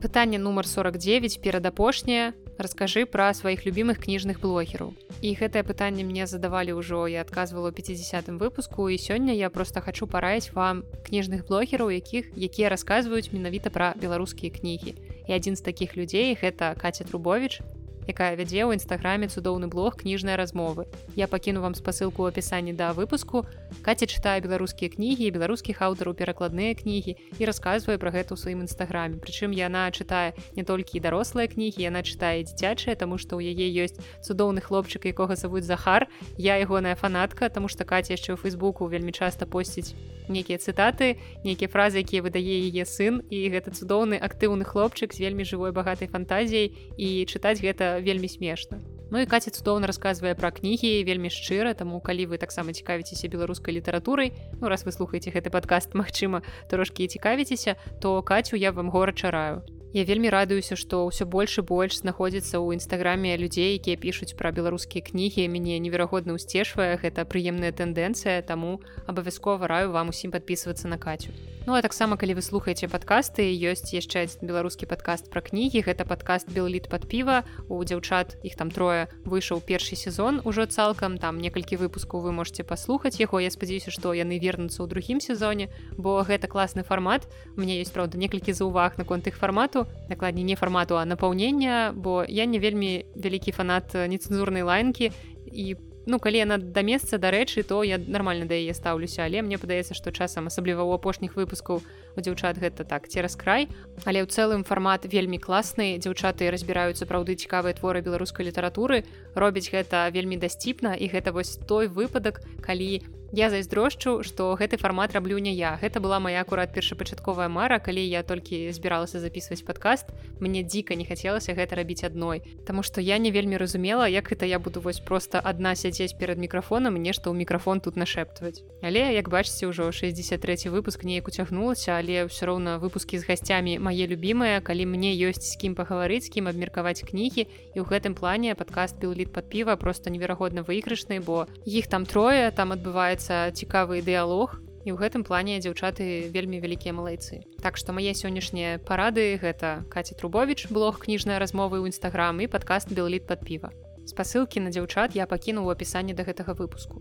пытанне 0.04 0.36
нумар 0.36 0.66
49 0.68 1.40
перадапошняе 1.40 2.36
расскажы 2.60 3.06
пра 3.08 3.32
сваіх 3.32 3.64
любімых 3.64 3.96
кніжных 4.04 4.36
блогераў 4.42 4.92
і 5.24 5.30
гэтае 5.38 5.62
пытанне 5.64 6.04
мне 6.04 6.26
задавалі 6.28 6.76
ўжо 6.76 7.08
я 7.08 7.24
адказвала 7.24 7.72
50 7.72 8.28
выпуску 8.36 8.92
і 8.92 9.00
сёння 9.00 9.32
я 9.32 9.48
просто 9.48 9.80
хочу 9.80 10.04
параіць 10.06 10.52
вам 10.52 10.84
кніжных 11.08 11.48
блогераў 11.48 11.88
якіх 11.88 12.28
якія 12.36 12.68
расказваюць 12.68 13.32
менавіта 13.32 13.72
пра 13.72 13.94
беларускія 13.96 14.52
кнігі 14.52 14.92
і 15.24 15.30
адзін 15.32 15.56
з 15.56 15.64
такіх 15.64 15.96
людзей 15.96 16.36
гэта 16.36 16.76
каця 16.76 17.08
трубович 17.08 17.64
якая 18.08 18.36
вядзе 18.36 18.64
ў 18.64 18.76
нстаграме 18.78 19.28
цудоўны 19.28 19.68
блог 19.72 20.00
кніжныя 20.00 20.36
размовы. 20.36 20.86
Я 21.16 21.26
пакіну 21.26 21.64
вам 21.64 21.74
спасылку 21.74 22.24
ў 22.24 22.34
апісанні 22.34 22.72
да 22.76 22.92
выпуску. 22.92 23.44
Каця 23.82 24.06
чытае 24.06 24.40
беларускія 24.44 24.92
кнігі, 24.92 25.30
беларускіх 25.34 25.80
аўтараў 25.80 26.14
перакладныя 26.14 26.74
кнігі 26.76 27.16
і 27.38 27.42
расказвае 27.44 27.96
пра 27.98 28.12
гэта 28.14 28.34
ў 28.34 28.38
сваім 28.40 28.64
нстаграме. 28.68 29.20
Прычым 29.20 29.52
яна 29.56 29.88
чытае 29.90 30.36
не 30.56 30.64
толькі 30.64 31.00
дарослыя 31.00 31.48
кнігі, 31.48 31.84
яна 31.84 32.04
чытае 32.04 32.44
дзіцячыя, 32.44 32.94
таму 32.96 33.18
што 33.18 33.40
ў 33.40 33.52
яе 33.54 33.68
ёсць 33.84 33.98
цудоўны 34.20 34.60
хлопчык, 34.60 35.08
якога 35.08 35.36
завуць 35.36 35.64
Захар. 35.64 36.08
Я 36.36 36.60
ягоная 36.60 36.94
фанатка, 36.94 37.48
таму 37.48 37.68
што 37.68 37.88
каця 37.88 38.14
яшчэ 38.14 38.36
ў 38.36 38.38
фейсбуку 38.40 38.86
вельмі 38.86 39.12
часта 39.12 39.46
посціць 39.48 39.96
нейкія 40.28 40.58
цытаты, 40.58 41.20
нейкія 41.44 41.68
фразы, 41.68 42.00
якія 42.00 42.24
выдае 42.24 42.68
яе 42.70 42.84
сын 42.88 43.20
і 43.28 43.48
гэта 43.52 43.74
цудоўны 43.76 44.16
актыўны 44.16 44.64
хлопчык 44.64 45.12
з 45.12 45.20
вельмі 45.20 45.44
жывой 45.44 45.72
багатай 45.72 46.08
фантазіяй 46.08 46.72
і 46.96 47.08
чытаць 47.28 47.60
гэта 47.60 47.93
вельмі 48.00 48.28
смешна. 48.28 48.80
Ну 49.10 49.20
і 49.20 49.26
каці 49.30 49.52
цудоўна 49.54 49.86
расказвае 49.86 50.34
пра 50.34 50.50
кнігі 50.50 51.04
вельмі 51.06 51.30
шчыра, 51.30 51.74
таму 51.78 52.00
калі 52.00 52.34
вы 52.34 52.38
таксама 52.40 52.72
цікавіцеся 52.72 53.28
беларускай 53.28 53.76
літаратурай, 53.76 54.32
ну 54.58 54.66
раз 54.66 54.82
вы 54.82 54.90
слухаеце 54.90 55.30
гэты 55.30 55.54
падкаст, 55.54 55.94
магчыма, 56.00 56.42
трошкі 56.66 57.06
цікавіцеся, 57.06 57.76
то 58.00 58.20
кацю 58.22 58.56
я 58.56 58.72
вам 58.72 58.90
гора 58.90 59.12
чараю. 59.12 59.62
Я 59.94 60.02
вельмі 60.02 60.26
радуюся, 60.26 60.74
што 60.74 61.06
ўсё 61.06 61.22
больш 61.22 61.62
і 61.62 61.66
больш 61.70 62.02
знаходзіцца 62.02 62.58
ў 62.58 62.82
нстаграме 62.82 63.38
людзей, 63.38 63.78
якія 63.78 63.94
пішуць 63.94 64.34
пра 64.34 64.50
беларускія 64.50 65.06
кнігі, 65.06 65.46
мяне 65.46 65.78
неверагодна 65.78 66.34
ўсцешвае, 66.34 66.98
гэта 66.98 67.22
прыемная 67.22 67.70
тэндэнцыя, 67.70 68.42
таму 68.42 68.82
абавязкова 69.06 69.70
раю 69.70 69.94
вам 69.94 70.10
усім 70.10 70.34
падпісвацца 70.34 70.90
на 70.90 70.98
кацю. 70.98 71.30
Ну 71.66 71.72
а 71.72 71.80
таксама 71.80 72.20
калі 72.20 72.36
вы 72.36 72.42
слухаеце 72.44 72.92
падкасты 72.92 73.48
ёсць 73.48 73.88
яшчэ 73.96 74.28
беларускі 74.44 74.84
падкаст 74.84 75.32
пра 75.32 75.40
кнігі. 75.40 75.80
Гэта 75.80 76.04
падкаст 76.04 76.52
белліт 76.52 76.92
пад 76.92 77.08
піва 77.08 77.48
у 77.72 77.80
дзяўчат 77.80 78.36
іх 78.44 78.52
там 78.60 78.68
трое 78.68 79.08
выйшаў 79.24 79.64
першы 79.64 79.96
сезон 79.96 80.44
ужо 80.44 80.68
цалкам. 80.68 81.16
Там 81.16 81.40
некалькі 81.40 81.80
выпускаў 81.80 82.20
вы 82.20 82.36
можете 82.36 82.68
паслухаць 82.68 83.16
яго. 83.16 83.40
Я 83.40 83.48
спадзяюся 83.48 83.88
што 83.88 84.12
яны 84.12 84.36
вернуцца 84.36 84.84
ў 84.84 84.92
другім 84.92 85.24
сезоне 85.24 85.72
бо 85.96 86.20
гэта 86.20 86.52
класны 86.52 86.84
фармат. 86.84 87.24
Мне 87.56 87.80
ёсць 87.80 87.96
праўда 87.96 88.20
некалькі 88.20 88.52
заўваг 88.52 89.00
наконт 89.00 89.24
іх 89.24 89.40
фармату. 89.40 89.88
Накладней 90.12 90.44
не 90.44 90.60
фармату 90.60 91.00
а 91.00 91.08
напаўнення 91.08 91.96
бо 91.96 92.28
я 92.28 92.44
не 92.44 92.60
вельмі 92.60 93.08
вялікі 93.16 93.56
фанат 93.56 93.96
нецэнзурнай 93.96 94.68
лайнкі 94.68 95.16
і 95.48 95.74
по 95.80 95.93
ну 96.06 96.18
калі 96.18 96.44
яна 96.44 96.58
да 96.58 96.82
месца 96.82 97.18
дарэчы 97.18 97.62
то 97.62 97.82
я 97.84 97.98
нормально 97.98 98.46
да 98.46 98.54
яе 98.54 98.74
стаўлюся. 98.74 99.24
Але 99.24 99.42
мне 99.42 99.58
падаецца 99.58 99.94
што 99.94 100.10
часам 100.10 100.52
асабліва 100.52 100.84
ў 100.84 101.00
апошніх 101.00 101.36
выпускаў 101.36 101.80
у 101.80 102.20
дзяўчат 102.20 102.58
гэта 102.58 102.84
так 102.84 103.08
цераз 103.08 103.36
край. 103.36 103.68
Але 104.04 104.22
ў 104.22 104.28
цэлым 104.28 104.64
фармат 104.64 105.06
вельмі 105.06 105.38
класны. 105.38 105.96
Дзяўчаты 105.98 106.50
разбіраюцца 106.50 107.06
праўды 107.06 107.38
цікавыя 107.38 107.74
творы 107.74 108.02
беларускай 108.02 108.46
літаратуры. 108.46 109.04
Робяць 109.34 109.70
гэта 109.70 110.10
вельмі 110.10 110.36
дасціпна. 110.36 110.94
І 110.94 111.08
гэта 111.08 111.32
вось 111.32 111.56
той 111.64 111.88
выпадак 111.88 112.44
калі 112.60 113.02
Я 113.34 113.50
зайздрошчу, 113.50 114.22
што 114.22 114.54
гэты 114.54 114.78
фармат 114.78 115.10
раблю 115.10 115.42
не 115.42 115.50
я. 115.58 115.74
Гэта 115.82 115.98
была 115.98 116.20
моя 116.22 116.46
акурат 116.46 116.70
першапачатковая 116.70 117.48
мара, 117.50 117.80
калі 117.82 117.98
я 117.98 118.22
толькі 118.22 118.70
збіралася 118.70 119.18
записываць 119.18 119.66
падкаст. 119.66 120.14
Мне 120.38 120.62
дзіка 120.62 120.94
не 120.94 121.02
хацелася 121.02 121.50
гэта 121.50 121.74
рабіць 121.74 122.06
адной. 122.06 122.46
Таму 122.62 122.86
што 122.86 123.02
я 123.02 123.18
не 123.18 123.34
вельмі 123.34 123.58
разумела, 123.58 124.06
як 124.06 124.30
гэта 124.30 124.46
я 124.46 124.62
буду 124.62 124.78
вось 124.78 125.02
проста 125.02 125.42
адна 125.42 125.74
сядзець 125.74 126.14
перад 126.14 126.38
мікрафонам 126.38 126.94
нешта 126.94 127.26
ў 127.26 127.34
мікрафон 127.34 127.82
тут 127.82 127.98
нашэптваць. 127.98 128.62
Але 128.86 129.02
як 129.18 129.26
бачыце, 129.26 129.66
ўжо 129.66 129.90
63 129.90 130.70
выпуск 130.70 131.02
неяк 131.02 131.26
уцягнулася, 131.26 131.98
але 131.98 132.30
ўсё 132.30 132.54
роўна 132.54 132.78
выпускі 132.78 133.18
з 133.18 133.26
гасцямі 133.26 133.82
мае 133.82 134.06
любімыя, 134.06 134.62
калі 134.62 134.86
мне 134.86 135.10
ёсць 135.10 135.42
з 135.42 135.58
кім 135.58 135.74
пагаварыць, 135.74 136.30
кім 136.30 136.46
абмеркаваць 136.54 137.02
кнігі 137.02 137.50
і 137.50 137.78
ў 137.82 137.84
гэтым 137.90 138.14
плане 138.14 138.54
падкаст 138.54 139.02
пілліт 139.02 139.34
пад 139.34 139.50
піва 139.50 139.74
просто 139.74 140.14
неверагодна 140.14 140.62
выйгрышны, 140.62 141.18
бо 141.18 141.50
іх 141.66 141.90
там 141.90 142.06
трое 142.06 142.54
там 142.54 142.70
адбываецца 142.70 143.23
атрымаецца 143.24 143.56
цікавы 143.56 144.02
дыялог 144.04 144.60
і 144.84 144.92
ў 144.92 144.96
гэтым 145.00 145.24
плане 145.24 145.56
дзяўчаты 145.64 146.28
вельмі 146.28 146.60
вялікія 146.60 146.92
малайцы. 146.92 147.40
Так 147.64 147.80
што 147.80 147.96
мае 147.96 148.12
сённяшнія 148.12 148.84
парады 148.84 149.40
гэта 149.40 149.88
каці 149.88 150.14
трубович 150.20 150.68
блог 150.68 151.00
кніжныя 151.00 151.40
размовы 151.40 151.80
ў 151.80 151.88
нстаграм 151.88 152.36
і 152.44 152.50
падкаст 152.52 152.92
белліт 152.92 153.24
пад 153.24 153.40
піва 153.40 153.72
спасылкі 154.04 154.60
на 154.60 154.68
дзяўчат 154.68 155.16
я 155.16 155.24
пакінуў 155.24 155.72
апісанне 155.72 156.12
да 156.12 156.28
гэтага 156.28 156.52
выпуску 156.52 157.00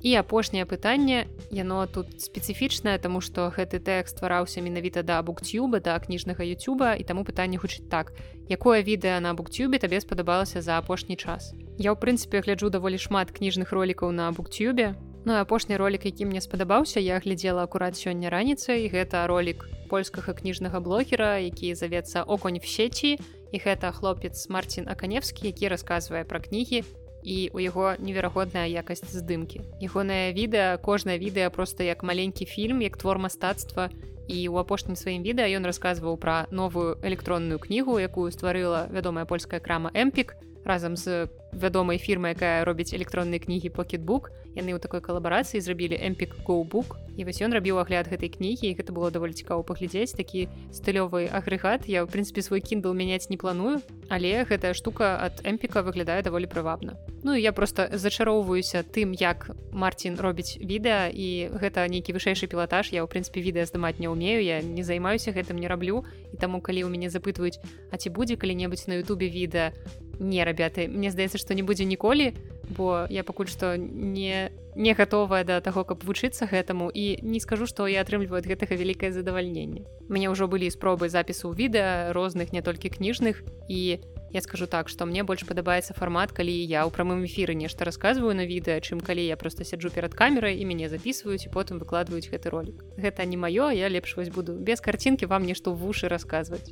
і 0.00 0.14
апошняе 0.14 0.64
пытанне 0.64 1.26
яно 1.50 1.86
тут 1.86 2.20
спецыфічнае 2.20 2.98
тому 2.98 3.20
што 3.20 3.48
гэты 3.54 3.78
тэкст 3.78 4.18
ствараўся 4.18 4.60
менавіта 4.60 5.02
да 5.02 5.22
буктюба 5.22 5.80
да 5.80 5.98
кніжнага 5.98 6.44
Ютуба 6.44 6.94
і 6.94 7.04
таму 7.04 7.24
пытанне 7.24 7.58
гучыць 7.58 7.88
так 7.90 8.12
якое 8.48 8.82
відэа 8.82 9.20
на 9.20 9.34
буктюбе 9.34 9.78
табе 9.78 10.00
спадабалася 10.00 10.62
за 10.62 10.78
апошні 10.78 11.16
час 11.16 11.54
Я 11.78 11.94
ў 11.94 11.98
прынцыпе 12.02 12.42
гляджу 12.42 12.74
даволі 12.74 12.98
шмат 12.98 13.30
кніжных 13.30 13.70
ролікаў 13.70 14.10
на 14.10 14.34
буктюбе. 14.34 14.98
Ну 15.22 15.38
апошні 15.38 15.78
ролик, 15.78 16.10
які 16.10 16.26
мне 16.26 16.42
спадабаўся, 16.42 16.98
я 16.98 17.22
глядзела 17.22 17.62
акурат 17.62 17.94
сёння 17.94 18.34
раніцай. 18.34 18.90
гэта 18.90 19.30
ролик 19.30 19.70
польскага 19.86 20.34
кніжнага 20.34 20.82
блогера, 20.82 21.38
які 21.38 21.78
завецца 21.78 22.26
оконь 22.26 22.58
в 22.58 22.66
сеці. 22.66 23.22
І 23.54 23.56
гэта 23.62 23.94
хлопец 23.94 24.50
Марцін 24.50 24.90
Аканевскі, 24.90 25.46
які 25.46 25.70
расказвае 25.70 26.26
пра 26.26 26.42
кнігі 26.42 26.82
і 27.28 27.50
у 27.52 27.60
яго 27.60 27.92
неверагодная 28.00 28.64
якасць 28.72 29.04
здымкі. 29.12 29.60
Ягонае 29.84 30.32
відэа, 30.32 30.80
кожнае 30.80 31.20
відэа 31.20 31.52
проста 31.52 31.84
як 31.84 32.00
маленькі 32.00 32.48
фільм, 32.48 32.80
як 32.80 32.96
твор 32.96 33.20
мастацтва. 33.20 33.92
І 34.28 34.48
ў 34.48 34.56
апошнім 34.64 34.96
сваім 34.96 35.20
відэа 35.24 35.52
ён 35.60 35.68
расказваў 35.68 36.16
пра 36.16 36.48
новую 36.48 36.96
электронную 37.04 37.60
кнігу, 37.60 38.00
якую 38.00 38.32
стварыла 38.32 38.88
вядомая 38.88 39.28
польская 39.28 39.60
крама 39.60 39.92
Эмпік 39.92 40.36
разам 40.68 40.96
з 41.00 41.26
вядомай 41.52 41.98
фірмы 41.98 42.36
якая 42.36 42.64
робіць 42.68 42.92
электронныя 42.92 43.40
кнігі 43.40 43.72
покетбук 43.72 44.30
яны 44.54 44.76
ў 44.76 44.80
такой 44.82 45.00
калабарацыі 45.00 45.64
зрабілі 45.64 45.96
эмпік 45.96 46.44
гоубук 46.44 46.98
і 47.18 47.24
вось 47.26 47.40
ён 47.42 47.54
рабіў 47.56 47.80
агляд 47.82 48.06
гэтай 48.10 48.30
кнігі 48.30 48.74
гэта 48.78 48.94
было 48.94 49.10
даволі 49.10 49.34
цікава 49.34 49.64
паглядзець 49.66 50.14
такі 50.14 50.46
стылёвы 50.70 51.26
агрэгат 51.26 51.88
я 51.90 52.04
ў 52.04 52.10
прынцыпе 52.10 52.42
свой 52.42 52.60
кіндл 52.60 52.94
мяняць 52.94 53.30
не 53.30 53.36
планую. 53.36 53.82
Але 54.08 54.44
гэтая 54.48 54.72
штука 54.72 55.18
ад 55.20 55.42
эмпіка 55.44 55.82
выглядае 55.82 56.22
даволі 56.22 56.46
прывабна 56.46 56.96
Ну 57.22 57.34
я 57.34 57.52
просто 57.52 57.90
зачароўваюся 57.92 58.82
тым 58.82 59.12
як 59.12 59.50
Марцін 59.72 60.16
робіць 60.16 60.56
відэа 60.62 61.10
і 61.12 61.50
гэта 61.58 61.84
нейкі 61.90 62.14
вышэйшы 62.14 62.46
пілатаж. 62.46 62.94
Я 62.94 63.02
ў 63.02 63.10
прынцыпе 63.10 63.42
відэа 63.42 63.66
здымаць 63.66 63.98
не 63.98 64.08
ўмею 64.08 64.42
я 64.42 64.62
не 64.62 64.82
займаюся 64.86 65.34
гэтым 65.34 65.58
не 65.58 65.68
раблю 65.68 66.06
і 66.32 66.36
таму 66.38 66.62
калі 66.62 66.86
ў 66.86 66.90
мяне 66.90 67.10
запытваюць 67.10 67.58
а 67.90 67.98
ці 67.98 68.14
будзе 68.14 68.38
калі-небудзь 68.38 68.86
на 68.86 69.02
Ютубе 69.02 69.28
відэа 69.28 69.74
не 70.18 70.44
рабяты 70.44 70.88
мне 70.88 71.10
здаецца 71.10 71.38
што 71.38 71.54
не 71.54 71.62
будзе 71.62 71.84
ніколі 71.84 72.34
бо 72.68 73.06
я 73.10 73.24
пакуль 73.24 73.48
што 73.48 73.76
не 73.76 74.50
не 74.78 74.94
гатовая 74.94 75.42
да 75.44 75.60
таго 75.60 75.82
каб 75.84 76.04
вучыцца 76.04 76.46
гэтаму 76.46 76.90
і 76.94 77.18
не 77.22 77.40
скажу 77.40 77.66
што 77.66 77.88
я 77.90 78.04
атрымліваю 78.06 78.42
гэтага 78.46 78.78
вялікае 78.78 79.10
задавальненне. 79.10 79.82
Мне 80.08 80.30
ўжо 80.30 80.46
былі 80.46 80.70
спробы 80.70 81.08
запісу 81.08 81.50
відэа 81.50 82.14
розных 82.14 82.52
не 82.54 82.62
толькі 82.62 82.94
кніжных 82.94 83.42
і 83.68 83.98
я 84.30 84.40
скажу 84.40 84.66
так 84.66 84.88
што 84.88 85.06
мне 85.06 85.24
больш 85.24 85.42
падабаецца 85.48 85.98
фармат 85.98 86.30
калі 86.30 86.52
я 86.52 86.86
ў 86.86 86.94
прамым 86.94 87.26
эфіры 87.26 87.58
нешта 87.58 87.84
расказваю 87.84 88.38
на 88.38 88.46
відэа 88.46 88.78
чым 88.78 89.00
калі 89.00 89.26
я 89.26 89.36
просто 89.36 89.64
сяджу 89.64 89.90
перад 89.90 90.14
камерай 90.14 90.60
і 90.60 90.64
мяне 90.68 90.86
записываюць 90.86 91.48
і 91.48 91.52
потым 91.52 91.82
выкладваюць 91.82 92.30
гэты 92.30 92.46
ролик 92.54 92.84
гэта 92.94 93.24
не 93.24 93.36
маё 93.40 93.74
я 93.74 93.88
лепш 93.88 94.14
вось 94.14 94.30
буду 94.30 94.54
без 94.54 94.80
карцінкі 94.80 95.26
вам 95.26 95.42
нешта 95.42 95.72
ў 95.72 95.80
вушы 95.80 96.06
расказваць 96.06 96.70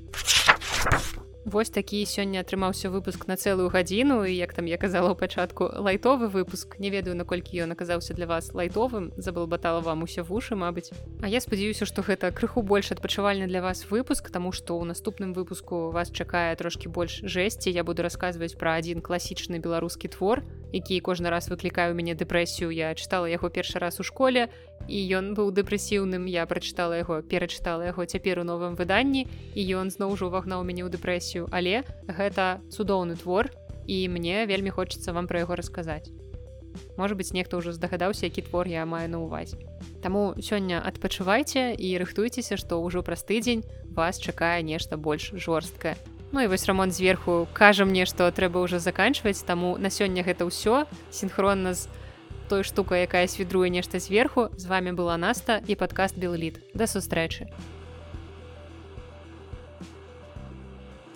Вось 1.46 1.70
такі 1.70 2.02
сёння 2.10 2.42
атрымаўся 2.42 2.90
выпуск 2.90 3.28
на 3.30 3.38
цэлую 3.38 3.70
гадзіну 3.70 4.26
і 4.26 4.34
як 4.34 4.50
там 4.50 4.66
я 4.66 4.74
казала 4.74 5.14
ў 5.14 5.16
пачатку 5.16 5.70
лайтовы 5.78 6.26
выпуск. 6.26 6.74
Не 6.82 6.90
ведаю 6.90 7.14
наколькі 7.14 7.62
ён 7.62 7.70
аказаўся 7.70 8.18
для 8.18 8.26
вас 8.26 8.50
лайтовым 8.50 9.14
забалбатала 9.14 9.78
вам 9.78 10.02
усе 10.02 10.26
вушы 10.26 10.58
Мабыць. 10.58 10.90
А 11.22 11.30
я 11.30 11.38
спадзяюся 11.38 11.86
што 11.86 12.02
гэта 12.02 12.34
крыху 12.34 12.66
больш 12.66 12.90
адпачывальны 12.90 13.46
для 13.46 13.62
вас 13.62 13.86
выпуск 13.86 14.26
тому 14.34 14.50
што 14.50 14.74
ў 14.74 14.90
наступным 14.90 15.38
выпуску 15.38 15.94
вас 15.94 16.10
чакае 16.10 16.50
трошкі 16.58 16.90
больш 16.90 17.22
жэсці. 17.22 17.70
Я 17.70 17.86
буду 17.86 18.02
расказваць 18.02 18.58
пра 18.58 18.82
адзін 18.82 18.98
класічны 18.98 19.62
беларускі 19.62 20.10
твор 20.10 20.42
які 20.72 21.00
кожны 21.00 21.30
раз 21.30 21.48
выклікаю 21.48 21.94
мяне 21.94 22.14
дэпрэсію. 22.14 22.70
Я 22.70 22.94
чытала 22.94 23.26
яго 23.26 23.48
першы 23.48 23.78
раз 23.78 24.00
у 24.00 24.04
школе 24.04 24.50
і 24.88 24.98
ён 25.18 25.34
быў 25.34 25.50
дэпрэсіўным 25.50 26.26
я 26.30 26.46
прачытала 26.46 27.00
яго 27.00 27.22
перачытала 27.22 27.90
яго 27.90 28.06
цяпер 28.06 28.40
у 28.40 28.44
новым 28.46 28.78
выданні 28.78 29.26
і 29.54 29.60
ён 29.80 29.90
зноў 29.90 30.14
ужо 30.14 30.30
увагнаў 30.30 30.62
мяне 30.62 30.86
ў 30.86 30.90
дэпрэсію. 30.94 31.50
Але 31.50 31.82
гэта 32.06 32.62
цудоўны 32.70 33.18
твор 33.18 33.50
і 33.86 34.08
мне 34.08 34.46
вельмі 34.46 34.70
хочацца 34.70 35.12
вам 35.12 35.26
пра 35.26 35.42
яго 35.42 35.58
расказаць. 35.58 36.10
Можа 36.96 37.16
быць 37.16 37.32
нехта 37.32 37.56
ўжо 37.56 37.72
здагадаўся 37.72 38.28
які 38.28 38.46
твор 38.46 38.68
я 38.68 38.84
маю 38.86 39.08
на 39.08 39.18
увазе 39.24 39.56
Таму 40.02 40.36
сёння 40.38 40.80
адпачывайце 40.84 41.74
і 41.74 41.88
рыхтуйцеся 41.98 42.56
што 42.60 42.78
ўжо 42.84 43.02
праз 43.02 43.24
тыдзень 43.24 43.64
вас 43.96 44.20
чакае 44.20 44.62
нешта 44.62 44.96
больш 44.96 45.32
жорсткае. 45.32 45.96
Ну 46.32 46.42
і 46.44 46.46
вось 46.46 46.66
рамонт 46.66 46.92
зверху 46.92 47.48
кажа 47.54 47.84
мне 47.84 48.04
што 48.04 48.28
трэба 48.30 48.60
ўжо 48.60 48.78
заканчваць 48.78 49.46
таму 49.46 49.78
на 49.78 49.88
сёння 49.88 50.22
гэта 50.22 50.44
ўсё. 50.44 50.84
Синхронна 51.10 51.74
з 51.74 51.88
той 52.48 52.64
штука 52.64 52.96
якая 52.96 53.28
свідруе 53.28 53.70
нешта 53.70 54.00
зверху. 54.00 54.48
З 54.56 54.66
вами 54.66 54.92
была 54.92 55.16
наста 55.16 55.60
і 55.66 55.74
падкаст 55.74 56.18
белліт. 56.18 56.62
Да 56.74 56.86
сустрэчы 56.86 57.50